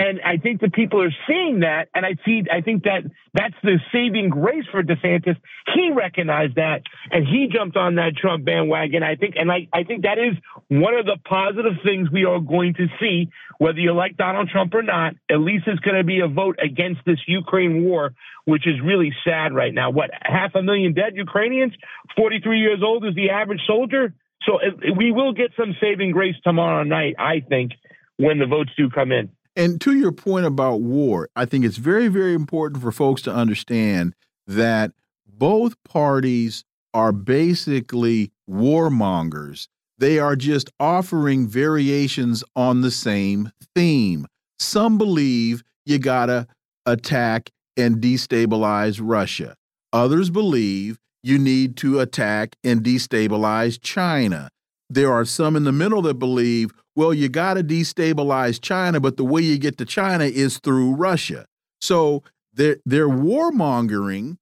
[0.00, 2.44] And I think the people are seeing that, and I see.
[2.52, 3.02] I think that
[3.34, 5.36] that's the saving grace for DeSantis.
[5.74, 9.02] He recognized that, and he jumped on that Trump bandwagon.
[9.02, 10.36] I think, and I, I think that is
[10.68, 14.72] one of the positive things we are going to see, whether you like Donald Trump
[14.72, 15.14] or not.
[15.28, 18.14] At least it's going to be a vote against this Ukraine war,
[18.44, 19.90] which is really sad right now.
[19.90, 21.72] What half a million dead Ukrainians?
[22.16, 24.14] Forty-three years old is the average soldier.
[24.46, 27.72] So uh, we will get some saving grace tomorrow night, I think,
[28.16, 29.30] when the votes do come in.
[29.58, 33.34] And to your point about war, I think it's very, very important for folks to
[33.34, 34.14] understand
[34.46, 34.92] that
[35.26, 36.64] both parties
[36.94, 39.66] are basically warmongers.
[39.98, 44.28] They are just offering variations on the same theme.
[44.60, 46.46] Some believe you gotta
[46.86, 49.56] attack and destabilize Russia.
[49.92, 54.50] Others believe you need to attack and destabilize China.
[54.90, 59.16] There are some in the middle that believe well, you got to destabilize China, but
[59.16, 61.46] the way you get to China is through Russia.
[61.80, 64.38] So they're they're warmongering,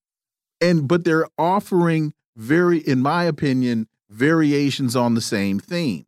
[0.58, 6.06] and but they're offering very, in my opinion, variations on the same theme.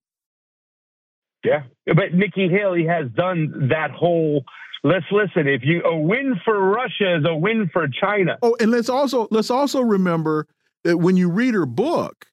[1.45, 4.45] Yeah, but Nikki Haley has done that whole.
[4.83, 5.47] Let's listen.
[5.47, 8.39] If you a win for Russia is a win for China.
[8.41, 10.47] Oh, and let's also let's also remember
[10.85, 12.25] that when you read her book,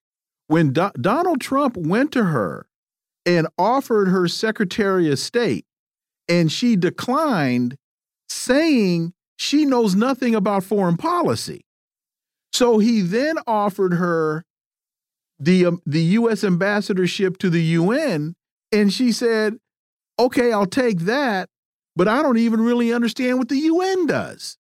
[0.47, 2.67] when Do Donald Trump went to her
[3.25, 5.65] and offered her Secretary of State,
[6.27, 7.77] and she declined,
[8.29, 11.65] saying she knows nothing about foreign policy.
[12.53, 14.45] So he then offered her
[15.39, 16.43] the um, the U.S.
[16.43, 18.35] ambassadorship to the UN,
[18.71, 19.57] and she said,
[20.17, 21.49] "Okay, I'll take that,
[21.95, 24.57] but I don't even really understand what the UN does."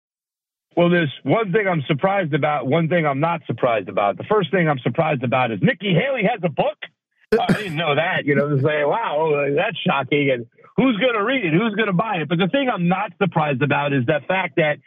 [0.80, 4.18] Well, there's one thing I'm surprised about, one thing I'm not surprised about.
[4.18, 6.78] The first thing I'm surprised about is Nikki Haley has a book.
[7.38, 8.24] I didn't know that.
[8.24, 10.32] You know, to say, wow, that's shocking.
[10.32, 10.46] And
[10.78, 11.52] who's going to read it?
[11.52, 12.30] Who's going to buy it?
[12.30, 14.80] But the thing I'm not surprised about is the fact that,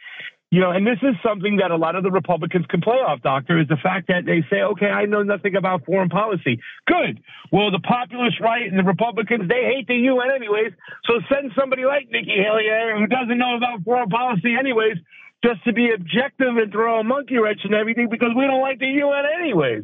[0.49, 3.21] you know, and this is something that a lot of the Republicans can play off,
[3.21, 6.59] Doctor, is the fact that they say, okay, I know nothing about foreign policy.
[6.87, 7.21] Good.
[7.51, 10.73] Well, the populist right and the Republicans, they hate the UN anyways.
[11.05, 14.97] So send somebody like Nikki Haley uh, who doesn't know about foreign policy anyways,
[15.43, 18.79] just to be objective and throw a monkey wrench and everything because we don't like
[18.79, 19.83] the UN anyways.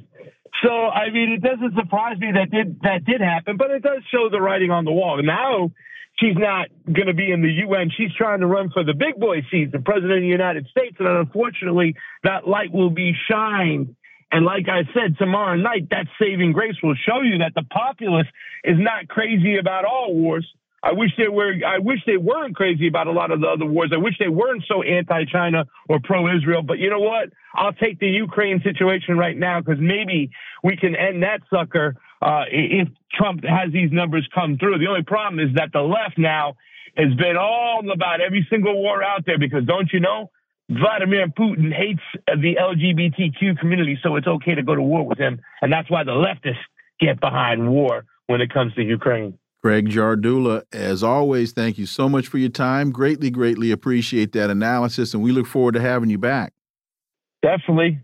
[0.64, 4.02] So I mean, it doesn't surprise me that did that did happen, but it does
[4.12, 5.22] show the writing on the wall.
[5.22, 5.72] Now
[6.20, 7.92] she's not going to be in the UN.
[7.96, 10.96] She's trying to run for the big boy seat, the president of the United States,
[11.00, 13.96] and unfortunately, that light will be shined.
[14.32, 18.28] And like I said, tomorrow night, that saving grace will show you that the populace
[18.64, 20.48] is not crazy about all wars.
[20.82, 21.54] I wish they were.
[21.66, 23.92] I wish they weren't crazy about a lot of the other wars.
[23.94, 26.62] I wish they weren't so anti-China or pro-Israel.
[26.62, 27.30] But you know what?
[27.54, 30.32] I'll take the Ukraine situation right now because maybe
[30.64, 34.80] we can end that sucker uh, if Trump has these numbers come through.
[34.80, 36.56] The only problem is that the left now
[36.96, 40.32] has been all about every single war out there because don't you know?
[40.70, 45.42] Vladimir Putin hates the LGBTQ community, so it's okay to go to war with him,
[45.64, 46.62] and that's why the leftists
[47.00, 49.40] get behind war when it comes to Ukraine.
[49.62, 52.92] Craig Jardula, as always, thank you so much for your time.
[52.92, 56.54] Greatly, greatly appreciate that analysis, and we look forward to having you back.
[57.42, 58.00] Definitely.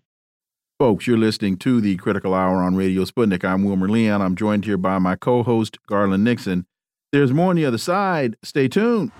[0.77, 3.45] Folks, you're listening to the Critical Hour on Radio Sputnik.
[3.45, 4.21] I'm Wilmer Leon.
[4.21, 6.65] I'm joined here by my co host, Garland Nixon.
[7.13, 8.35] There's more on the other side.
[8.43, 9.13] Stay tuned.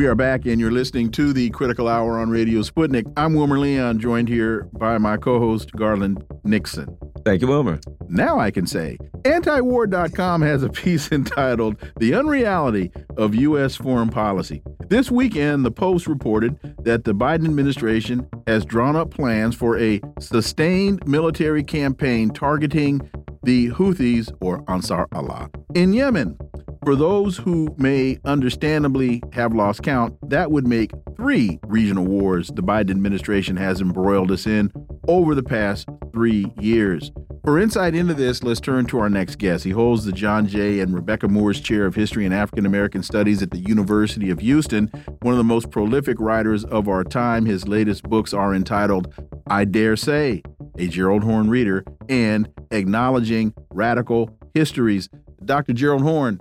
[0.00, 3.04] We are back, and you're listening to the Critical Hour on Radio Sputnik.
[3.18, 6.96] I'm Wilmer Leon, joined here by my co host, Garland Nixon.
[7.22, 7.80] Thank you, Wilmer.
[8.08, 13.76] Now I can say antiwar.com has a piece entitled The Unreality of U.S.
[13.76, 14.62] Foreign Policy.
[14.88, 20.00] This weekend, the Post reported that the Biden administration has drawn up plans for a
[20.18, 23.02] sustained military campaign targeting
[23.42, 26.38] the Houthis, or Ansar Allah, in Yemen.
[26.84, 32.62] For those who may understandably have lost count, that would make three regional wars the
[32.62, 34.72] Biden administration has embroiled us in
[35.06, 37.12] over the past three years.
[37.44, 39.64] For insight into this, let's turn to our next guest.
[39.64, 43.42] He holds the John Jay and Rebecca Moores Chair of History and African American Studies
[43.42, 44.86] at the University of Houston,
[45.20, 47.44] one of the most prolific writers of our time.
[47.44, 49.12] His latest books are entitled
[49.48, 50.42] I Dare Say,
[50.78, 55.10] a Gerald Horne Reader, and Acknowledging Radical Histories.
[55.44, 55.72] Dr.
[55.72, 56.40] Gerald Horne,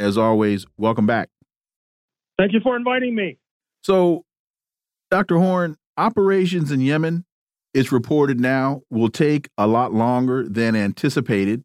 [0.00, 1.28] as always, welcome back.
[2.38, 3.38] Thank you for inviting me.
[3.84, 4.24] So,
[5.10, 5.38] Dr.
[5.38, 7.24] Horne, operations in Yemen,
[7.74, 11.62] it's reported now, will take a lot longer than anticipated.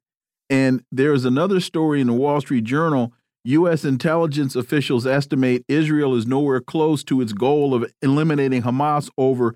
[0.50, 3.14] And there's another story in the Wall Street Journal.
[3.46, 3.86] U.S.
[3.86, 9.56] intelligence officials estimate Israel is nowhere close to its goal of eliminating Hamas over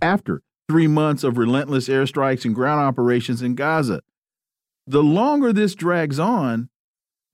[0.00, 4.00] after three months of relentless airstrikes and ground operations in Gaza.
[4.86, 6.68] The longer this drags on,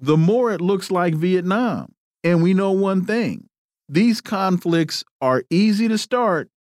[0.03, 1.95] the more it looks like Vietnam.
[2.25, 3.49] And we know one thing
[3.89, 6.51] these conflicts are easy to start,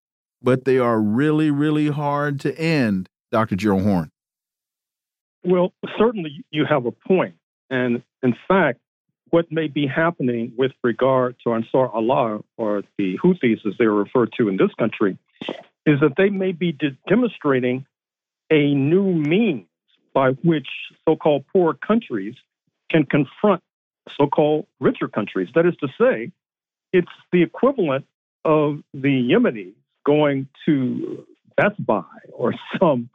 [0.40, 3.56] but they are really, really hard to end, Dr.
[3.56, 4.10] Gerald Horne.
[5.44, 7.35] Well, certainly you have a point.
[7.69, 8.81] And in fact,
[9.31, 14.32] what may be happening with regard to Ansar Allah, or the Houthis as they're referred
[14.39, 15.16] to in this country,
[15.86, 17.86] is that they may be de demonstrating
[18.51, 19.66] a new means
[20.12, 20.69] by which
[21.09, 22.35] so called poor countries
[22.93, 23.62] can confront
[24.16, 25.48] so called richer countries.
[25.55, 26.31] That is to say,
[26.93, 28.06] it's the equivalent
[28.44, 29.74] of the Yemenis
[30.05, 33.09] going to Best Buy or some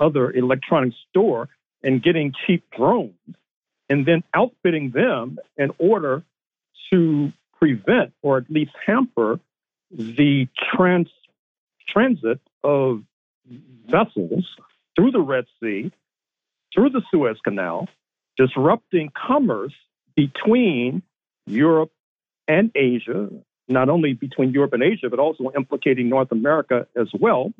[0.00, 1.48] other electronic store
[1.82, 3.14] and getting cheap drones
[3.88, 6.22] and then outfitting them in order
[6.90, 9.40] to prevent or at least hamper
[9.90, 11.08] the trans
[11.88, 13.02] transit of
[13.88, 14.44] vessels
[14.94, 15.90] through the Red Sea,
[16.74, 17.88] through the Suez Canal,
[18.38, 19.74] disrupting commerce
[20.16, 21.02] between
[21.46, 21.90] Europe
[22.46, 23.28] and Asia,
[23.68, 27.52] not only between Europe and Asia, but also implicating North America as well.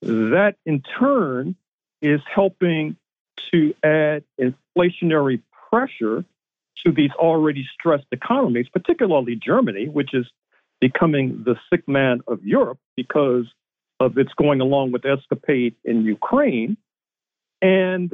[0.00, 1.56] That in turn
[2.00, 2.96] is helping
[3.52, 6.24] to add inflationary pressure
[6.84, 10.26] to these already stressed economies, particularly Germany, which is
[10.80, 13.46] becoming the sick man of Europe because
[14.00, 16.76] of its going along with escapade in Ukraine.
[17.62, 18.12] And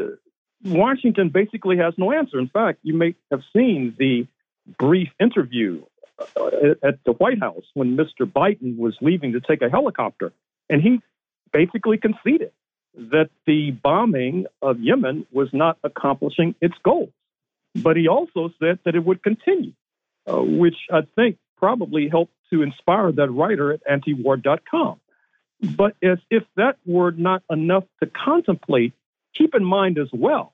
[0.64, 2.38] Washington basically has no answer.
[2.38, 4.26] In fact, you may have seen the
[4.78, 5.82] brief interview
[6.36, 8.30] uh, at the White House when Mr.
[8.30, 10.32] Biden was leaving to take a helicopter,
[10.68, 11.00] and he
[11.52, 12.52] basically conceded
[12.94, 17.10] that the bombing of Yemen was not accomplishing its goals.
[17.74, 19.72] But he also said that it would continue,
[20.26, 25.00] uh, which I think probably helped to inspire that writer at antiwar.com.
[25.76, 28.92] But as if that were not enough to contemplate,
[29.34, 30.52] keep in mind as well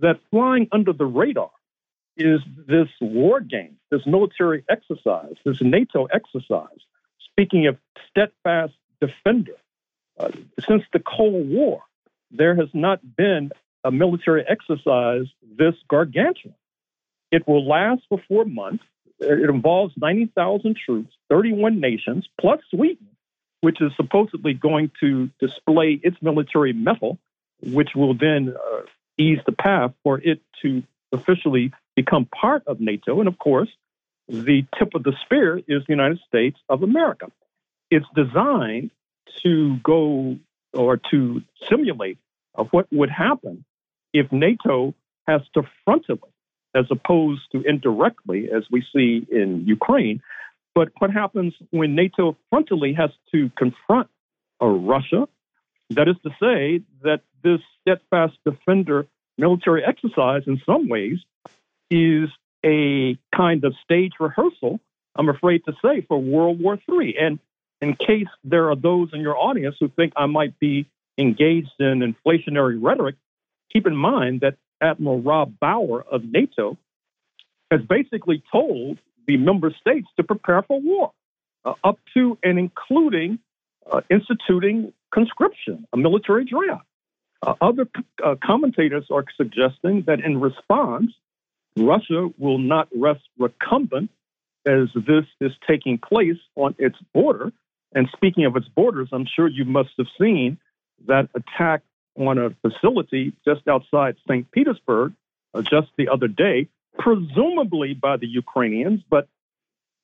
[0.00, 1.50] that flying under the radar
[2.16, 6.78] is this war game, this military exercise, this NATO exercise.
[7.32, 7.78] Speaking of
[8.08, 9.56] steadfast defender,
[10.18, 10.30] uh,
[10.68, 11.82] since the Cold War,
[12.30, 13.50] there has not been
[13.84, 15.26] a military exercise
[15.56, 16.54] this gargantuan.
[17.30, 18.84] It will last for four months.
[19.18, 23.08] It involves 90,000 troops, 31 nations, plus Sweden,
[23.60, 27.18] which is supposedly going to display its military mettle,
[27.62, 28.80] which will then uh,
[29.18, 30.82] ease the path for it to
[31.12, 33.20] officially become part of NATO.
[33.20, 33.68] And of course,
[34.28, 37.26] the tip of the spear is the United States of America.
[37.90, 38.90] It's designed
[39.42, 40.36] to go
[40.72, 42.18] or to simulate
[42.54, 43.64] of what would happen
[44.12, 44.94] if NATO
[45.26, 46.30] has to frontally,
[46.74, 50.22] as opposed to indirectly, as we see in Ukraine.
[50.74, 54.08] But what happens when NATO frontally has to confront
[54.60, 55.28] a Russia?
[55.90, 59.06] That is to say, that this steadfast defender
[59.36, 61.18] military exercise, in some ways,
[61.90, 62.28] is
[62.64, 64.80] a kind of stage rehearsal,
[65.16, 67.16] I'm afraid to say, for World War III.
[67.18, 67.38] And
[67.80, 70.86] in case there are those in your audience who think I might be
[71.18, 73.16] engaged in inflationary rhetoric,
[73.72, 76.78] keep in mind that Admiral Rob Bauer of NATO
[77.70, 81.12] has basically told the member states to prepare for war,
[81.64, 83.38] uh, up to and including
[83.90, 86.86] uh, instituting conscription, a military draft.
[87.42, 87.88] Uh, other
[88.24, 91.12] uh, commentators are suggesting that in response,
[91.76, 94.10] Russia will not rest recumbent
[94.66, 97.50] as this is taking place on its border.
[97.94, 100.58] And speaking of its borders, I'm sure you must have seen
[101.06, 101.82] that attack
[102.16, 104.50] on a facility just outside St.
[104.50, 105.14] Petersburg
[105.54, 106.68] uh, just the other day,
[106.98, 109.28] presumably by the Ukrainians, but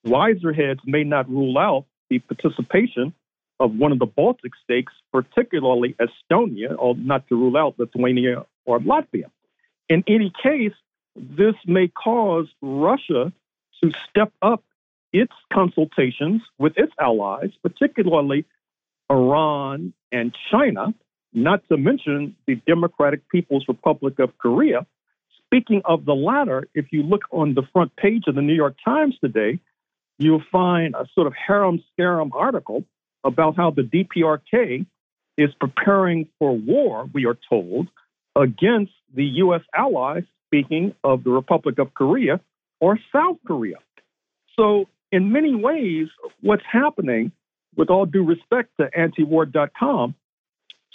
[0.04, 3.12] wiser heads may not rule out the participation
[3.58, 8.80] of one of the Baltic states, particularly Estonia, or not to rule out Lithuania or
[8.80, 9.30] Latvia.
[9.88, 10.72] In any case,
[11.14, 13.32] this may cause Russia
[13.82, 14.62] to step up
[15.12, 18.44] its consultations with its allies, particularly
[19.10, 20.94] Iran and China,
[21.32, 24.86] not to mention the Democratic People's Republic of Korea.
[25.46, 28.74] Speaking of the latter, if you look on the front page of the New York
[28.84, 29.60] Times today,
[30.18, 32.84] you'll find a sort of harem scarum article
[33.26, 34.86] about how the DPRK
[35.36, 37.88] is preparing for war, we are told,
[38.34, 39.62] against the U.S.
[39.74, 42.40] allies, speaking of the Republic of Korea
[42.80, 43.76] or South Korea.
[44.54, 46.08] So, in many ways,
[46.40, 47.32] what's happening,
[47.76, 50.14] with all due respect to antiwar.com,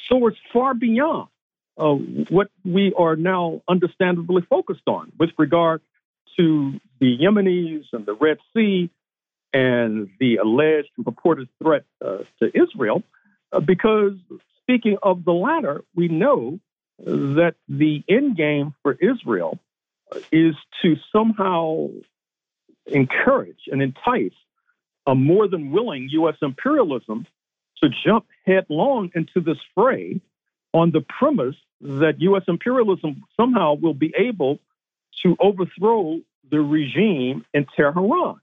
[0.10, 1.28] soars far beyond
[1.78, 1.94] uh,
[2.30, 5.82] what we are now understandably focused on with regard
[6.38, 8.90] to the Yemenis and the Red Sea
[9.54, 13.04] and the alleged and purported threat uh, to Israel,
[13.52, 14.14] uh, because
[14.62, 16.60] speaking of the latter, we know
[17.00, 19.60] that the end game for Israel
[20.32, 21.88] is to somehow
[22.86, 24.34] encourage and entice
[25.08, 26.36] a more than willing U.S.
[26.42, 27.26] imperialism
[27.82, 30.22] to jump headlong into this fray
[30.74, 32.44] on the premise that U.S.
[32.48, 34.60] imperialism somehow will be able
[35.24, 36.20] to overthrow
[36.50, 38.41] the regime in Tehran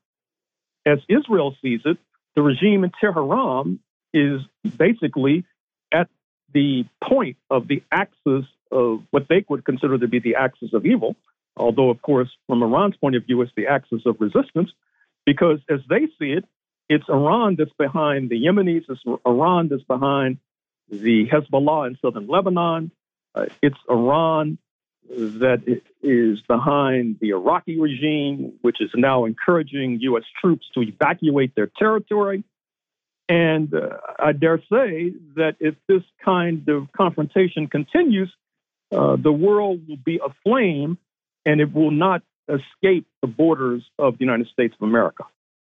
[0.89, 1.98] as Israel sees it,
[2.35, 3.78] the regime in Tehran
[4.12, 4.40] is
[4.77, 5.44] basically
[5.93, 6.09] at
[6.52, 10.86] the point of the axis of what they would consider to be the axis of
[10.86, 11.16] evil,
[11.56, 14.70] although, of course, from Iran's point of view, it's the axis of resistance,
[15.27, 16.44] because as they see it,
[16.89, 20.39] it's Iran that's behind the Yemenis, it's Iran that's behind
[20.89, 22.90] the Hezbollah in southern Lebanon,
[23.35, 24.59] uh, it's Iran
[25.09, 25.62] that
[26.02, 30.24] is behind the Iraqi regime, which is now encouraging U.S.
[30.40, 32.44] troops to evacuate their territory.
[33.28, 38.32] And uh, I dare say that if this kind of confrontation continues,
[38.90, 40.97] uh, the world will be aflame
[41.44, 45.24] and it will not escape the borders of the United States of America.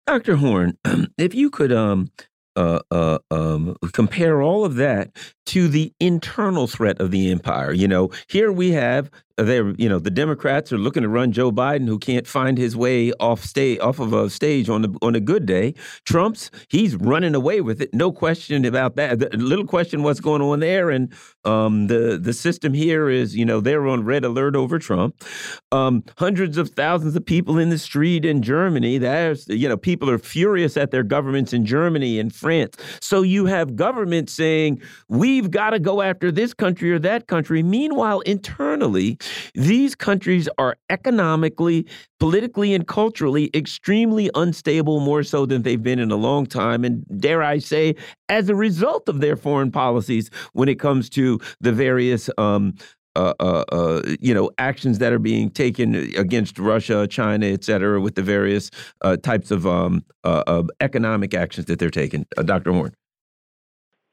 [0.07, 0.37] Dr.
[0.37, 0.79] Horne,
[1.19, 2.11] if you could um,
[2.57, 5.11] uh, uh, um, compare all of that
[5.45, 7.73] to the internal threat of the empire.
[7.73, 11.53] You know, here we have they're you know the Democrats are looking to run Joe
[11.53, 15.15] Biden, who can't find his way off stage off of a stage on the on
[15.15, 15.75] a good day.
[16.05, 19.19] Trump's he's running away with it, no question about that.
[19.19, 21.13] The little question what's going on there, and
[21.45, 25.23] um, the the system here is you know they're on red alert over Trump.
[25.71, 28.99] Um, hundreds of thousands of people in the street in Germany.
[28.99, 32.77] There's you know people are furious at their governments in Germany and France.
[33.01, 37.63] So you have governments saying we've got to go after this country or that country.
[37.63, 39.19] Meanwhile, internally
[39.55, 41.87] these countries are economically,
[42.19, 46.85] politically, and culturally extremely unstable, more so than they've been in a long time.
[46.85, 47.95] And dare I say,
[48.29, 52.75] as a result of their foreign policies when it comes to the various um,
[53.17, 57.99] uh, uh, uh, you know, actions that are being taken against Russia, China, et cetera,
[57.99, 58.71] with the various
[59.01, 62.27] uh, types of, um, uh, economic actions that they're taking.
[62.37, 62.73] Uh, Dr.
[62.73, 62.95] Horne.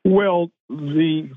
[0.06, 1.30] Well, the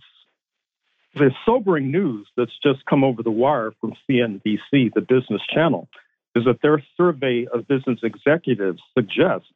[1.16, 5.88] the sobering news that's just come over the wire from CNBC, the business channel,
[6.34, 9.48] is that their survey of business executives suggests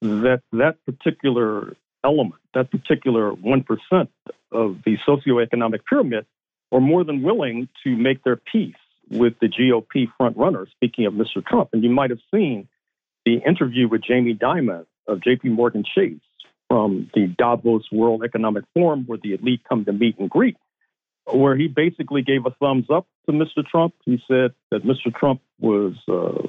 [0.00, 4.08] that that particular element, that particular 1%
[4.50, 6.26] of the socioeconomic pyramid,
[6.72, 8.74] are more than willing to make their peace
[9.10, 11.44] with the GOP frontrunner, speaking of Mr.
[11.46, 11.68] Trump.
[11.74, 12.66] And you might have seen
[13.26, 16.18] the interview with Jamie Dimon of JP Morgan Chase
[16.68, 20.56] from the Davos World Economic Forum, where the elite come to meet and greet
[21.26, 23.64] where he basically gave a thumbs up to Mr.
[23.64, 23.94] Trump.
[24.04, 25.14] He said that Mr.
[25.14, 26.42] Trump was uh,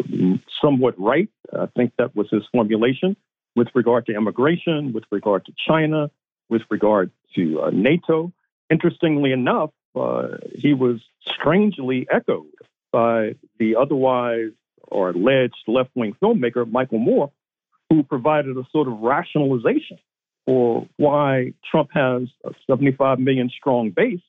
[0.62, 1.30] somewhat right.
[1.54, 3.16] I think that was his formulation
[3.56, 6.10] with regard to immigration, with regard to China,
[6.50, 8.32] with regard to uh, NATO.
[8.70, 12.48] Interestingly enough, uh, he was strangely echoed
[12.92, 14.52] by the otherwise
[14.88, 17.32] or alleged left wing filmmaker Michael Moore,
[17.90, 20.00] who provided a sort of rationalization
[20.46, 24.20] for why Trump has a 75 million strong base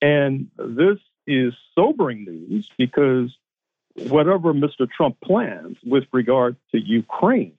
[0.00, 3.34] and this is sobering news because
[3.94, 4.88] whatever Mr.
[4.88, 7.54] Trump plans with regard to Ukraine,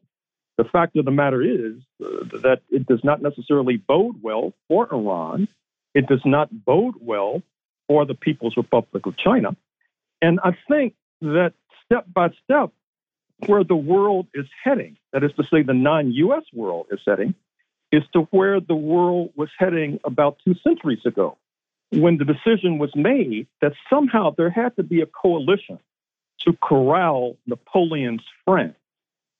[0.57, 4.91] the fact of the matter is uh, that it does not necessarily bode well for
[4.93, 5.47] Iran.
[5.93, 7.41] It does not bode well
[7.87, 9.55] for the People's Republic of China.
[10.21, 11.53] And I think that
[11.85, 12.71] step by step,
[13.45, 17.35] where the world is heading, that is to say, the non US world is heading,
[17.91, 21.37] is to where the world was heading about two centuries ago
[21.91, 25.79] when the decision was made that somehow there had to be a coalition
[26.41, 28.75] to corral Napoleon's friend,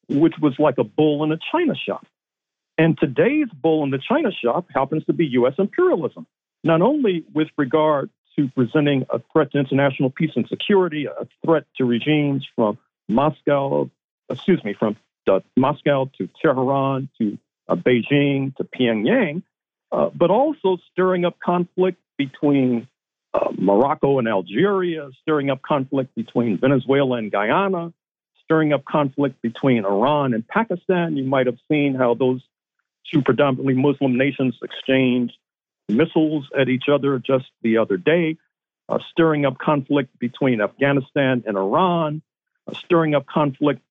[0.08, 2.06] which was like a bull in a china shop.
[2.78, 5.54] And today's bull in the china shop happens to be U.S.
[5.58, 6.26] imperialism,
[6.64, 11.66] not only with regard to presenting a threat to international peace and security, a threat
[11.78, 12.78] to regimes from
[13.08, 13.90] Moscow,
[14.30, 14.96] excuse me, from
[15.56, 19.44] Moscow to Tehran to uh, Beijing to Pyongyang,
[19.92, 22.88] uh, but also stirring up conflict between
[23.34, 27.94] uh, Morocco and Algeria, stirring up conflict between Venezuela and Guyana,
[28.44, 31.18] stirring up conflict between Iran and Pakistan.
[31.18, 32.42] You might have seen how those
[33.12, 35.34] two predominantly Muslim nations exchanged
[35.88, 38.38] missiles at each other just the other day,
[38.90, 42.22] uh, stirring up conflict between Afghanistan and Iran,
[42.68, 43.82] uh, stirring up conflict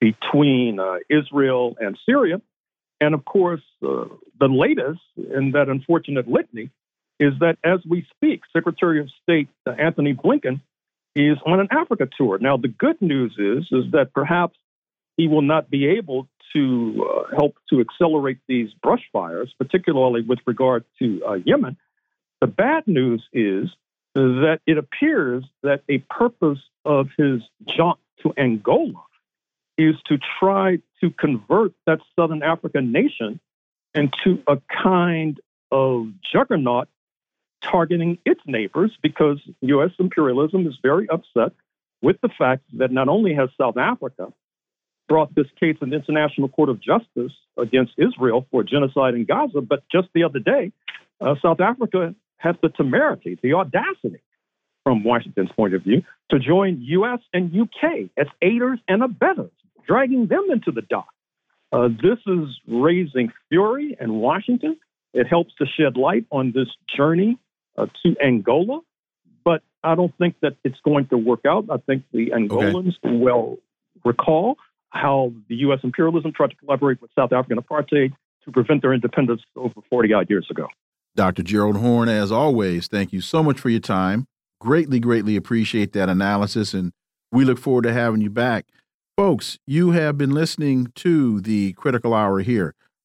[0.00, 2.40] between uh, Israel and Syria.
[3.00, 4.04] And of course, uh,
[4.38, 6.70] the latest in that unfortunate litany
[7.20, 10.60] is that as we speak, Secretary of State Anthony Antony Blinken
[11.16, 12.38] is on an Africa tour.
[12.38, 14.56] Now, the good news is, is that perhaps
[15.16, 20.38] he will not be able to uh, help to accelerate these brush fires, particularly with
[20.46, 21.76] regard to uh, Yemen.
[22.40, 23.68] The bad news is
[24.14, 27.42] that it appears that a purpose of his
[27.76, 29.02] jaunt to Angola
[29.76, 33.40] is to try to convert that Southern African nation
[33.94, 35.38] into a kind
[35.70, 36.88] of juggernaut
[37.62, 39.90] targeting its neighbors because U.S.
[39.98, 41.52] imperialism is very upset
[42.00, 44.32] with the fact that not only has South Africa
[45.08, 49.60] brought this case in the International Court of Justice against Israel for genocide in Gaza,
[49.60, 50.72] but just the other day,
[51.20, 54.22] uh, South Africa had the temerity, the audacity,
[54.84, 57.18] from Washington's point of view, to join U.S.
[57.32, 58.10] and U.K.
[58.16, 59.50] as aiders and abettors,
[59.86, 61.08] dragging them into the dock.
[61.72, 64.78] Uh, this is raising fury in Washington.
[65.12, 67.38] It helps to shed light on this journey
[67.78, 68.80] uh, to Angola,
[69.44, 71.66] but I don't think that it's going to work out.
[71.70, 73.16] I think the Angolans okay.
[73.16, 73.58] will
[74.04, 74.56] recall
[74.90, 75.80] how the U.S.
[75.82, 78.12] imperialism tried to collaborate with South African apartheid
[78.44, 80.68] to prevent their independence over 40 odd years ago.
[81.14, 81.42] Dr.
[81.42, 84.26] Gerald Horne, as always, thank you so much for your time.
[84.60, 86.92] Greatly, greatly appreciate that analysis, and
[87.30, 88.66] we look forward to having you back.
[89.16, 92.74] Folks, you have been listening to the Critical Hour here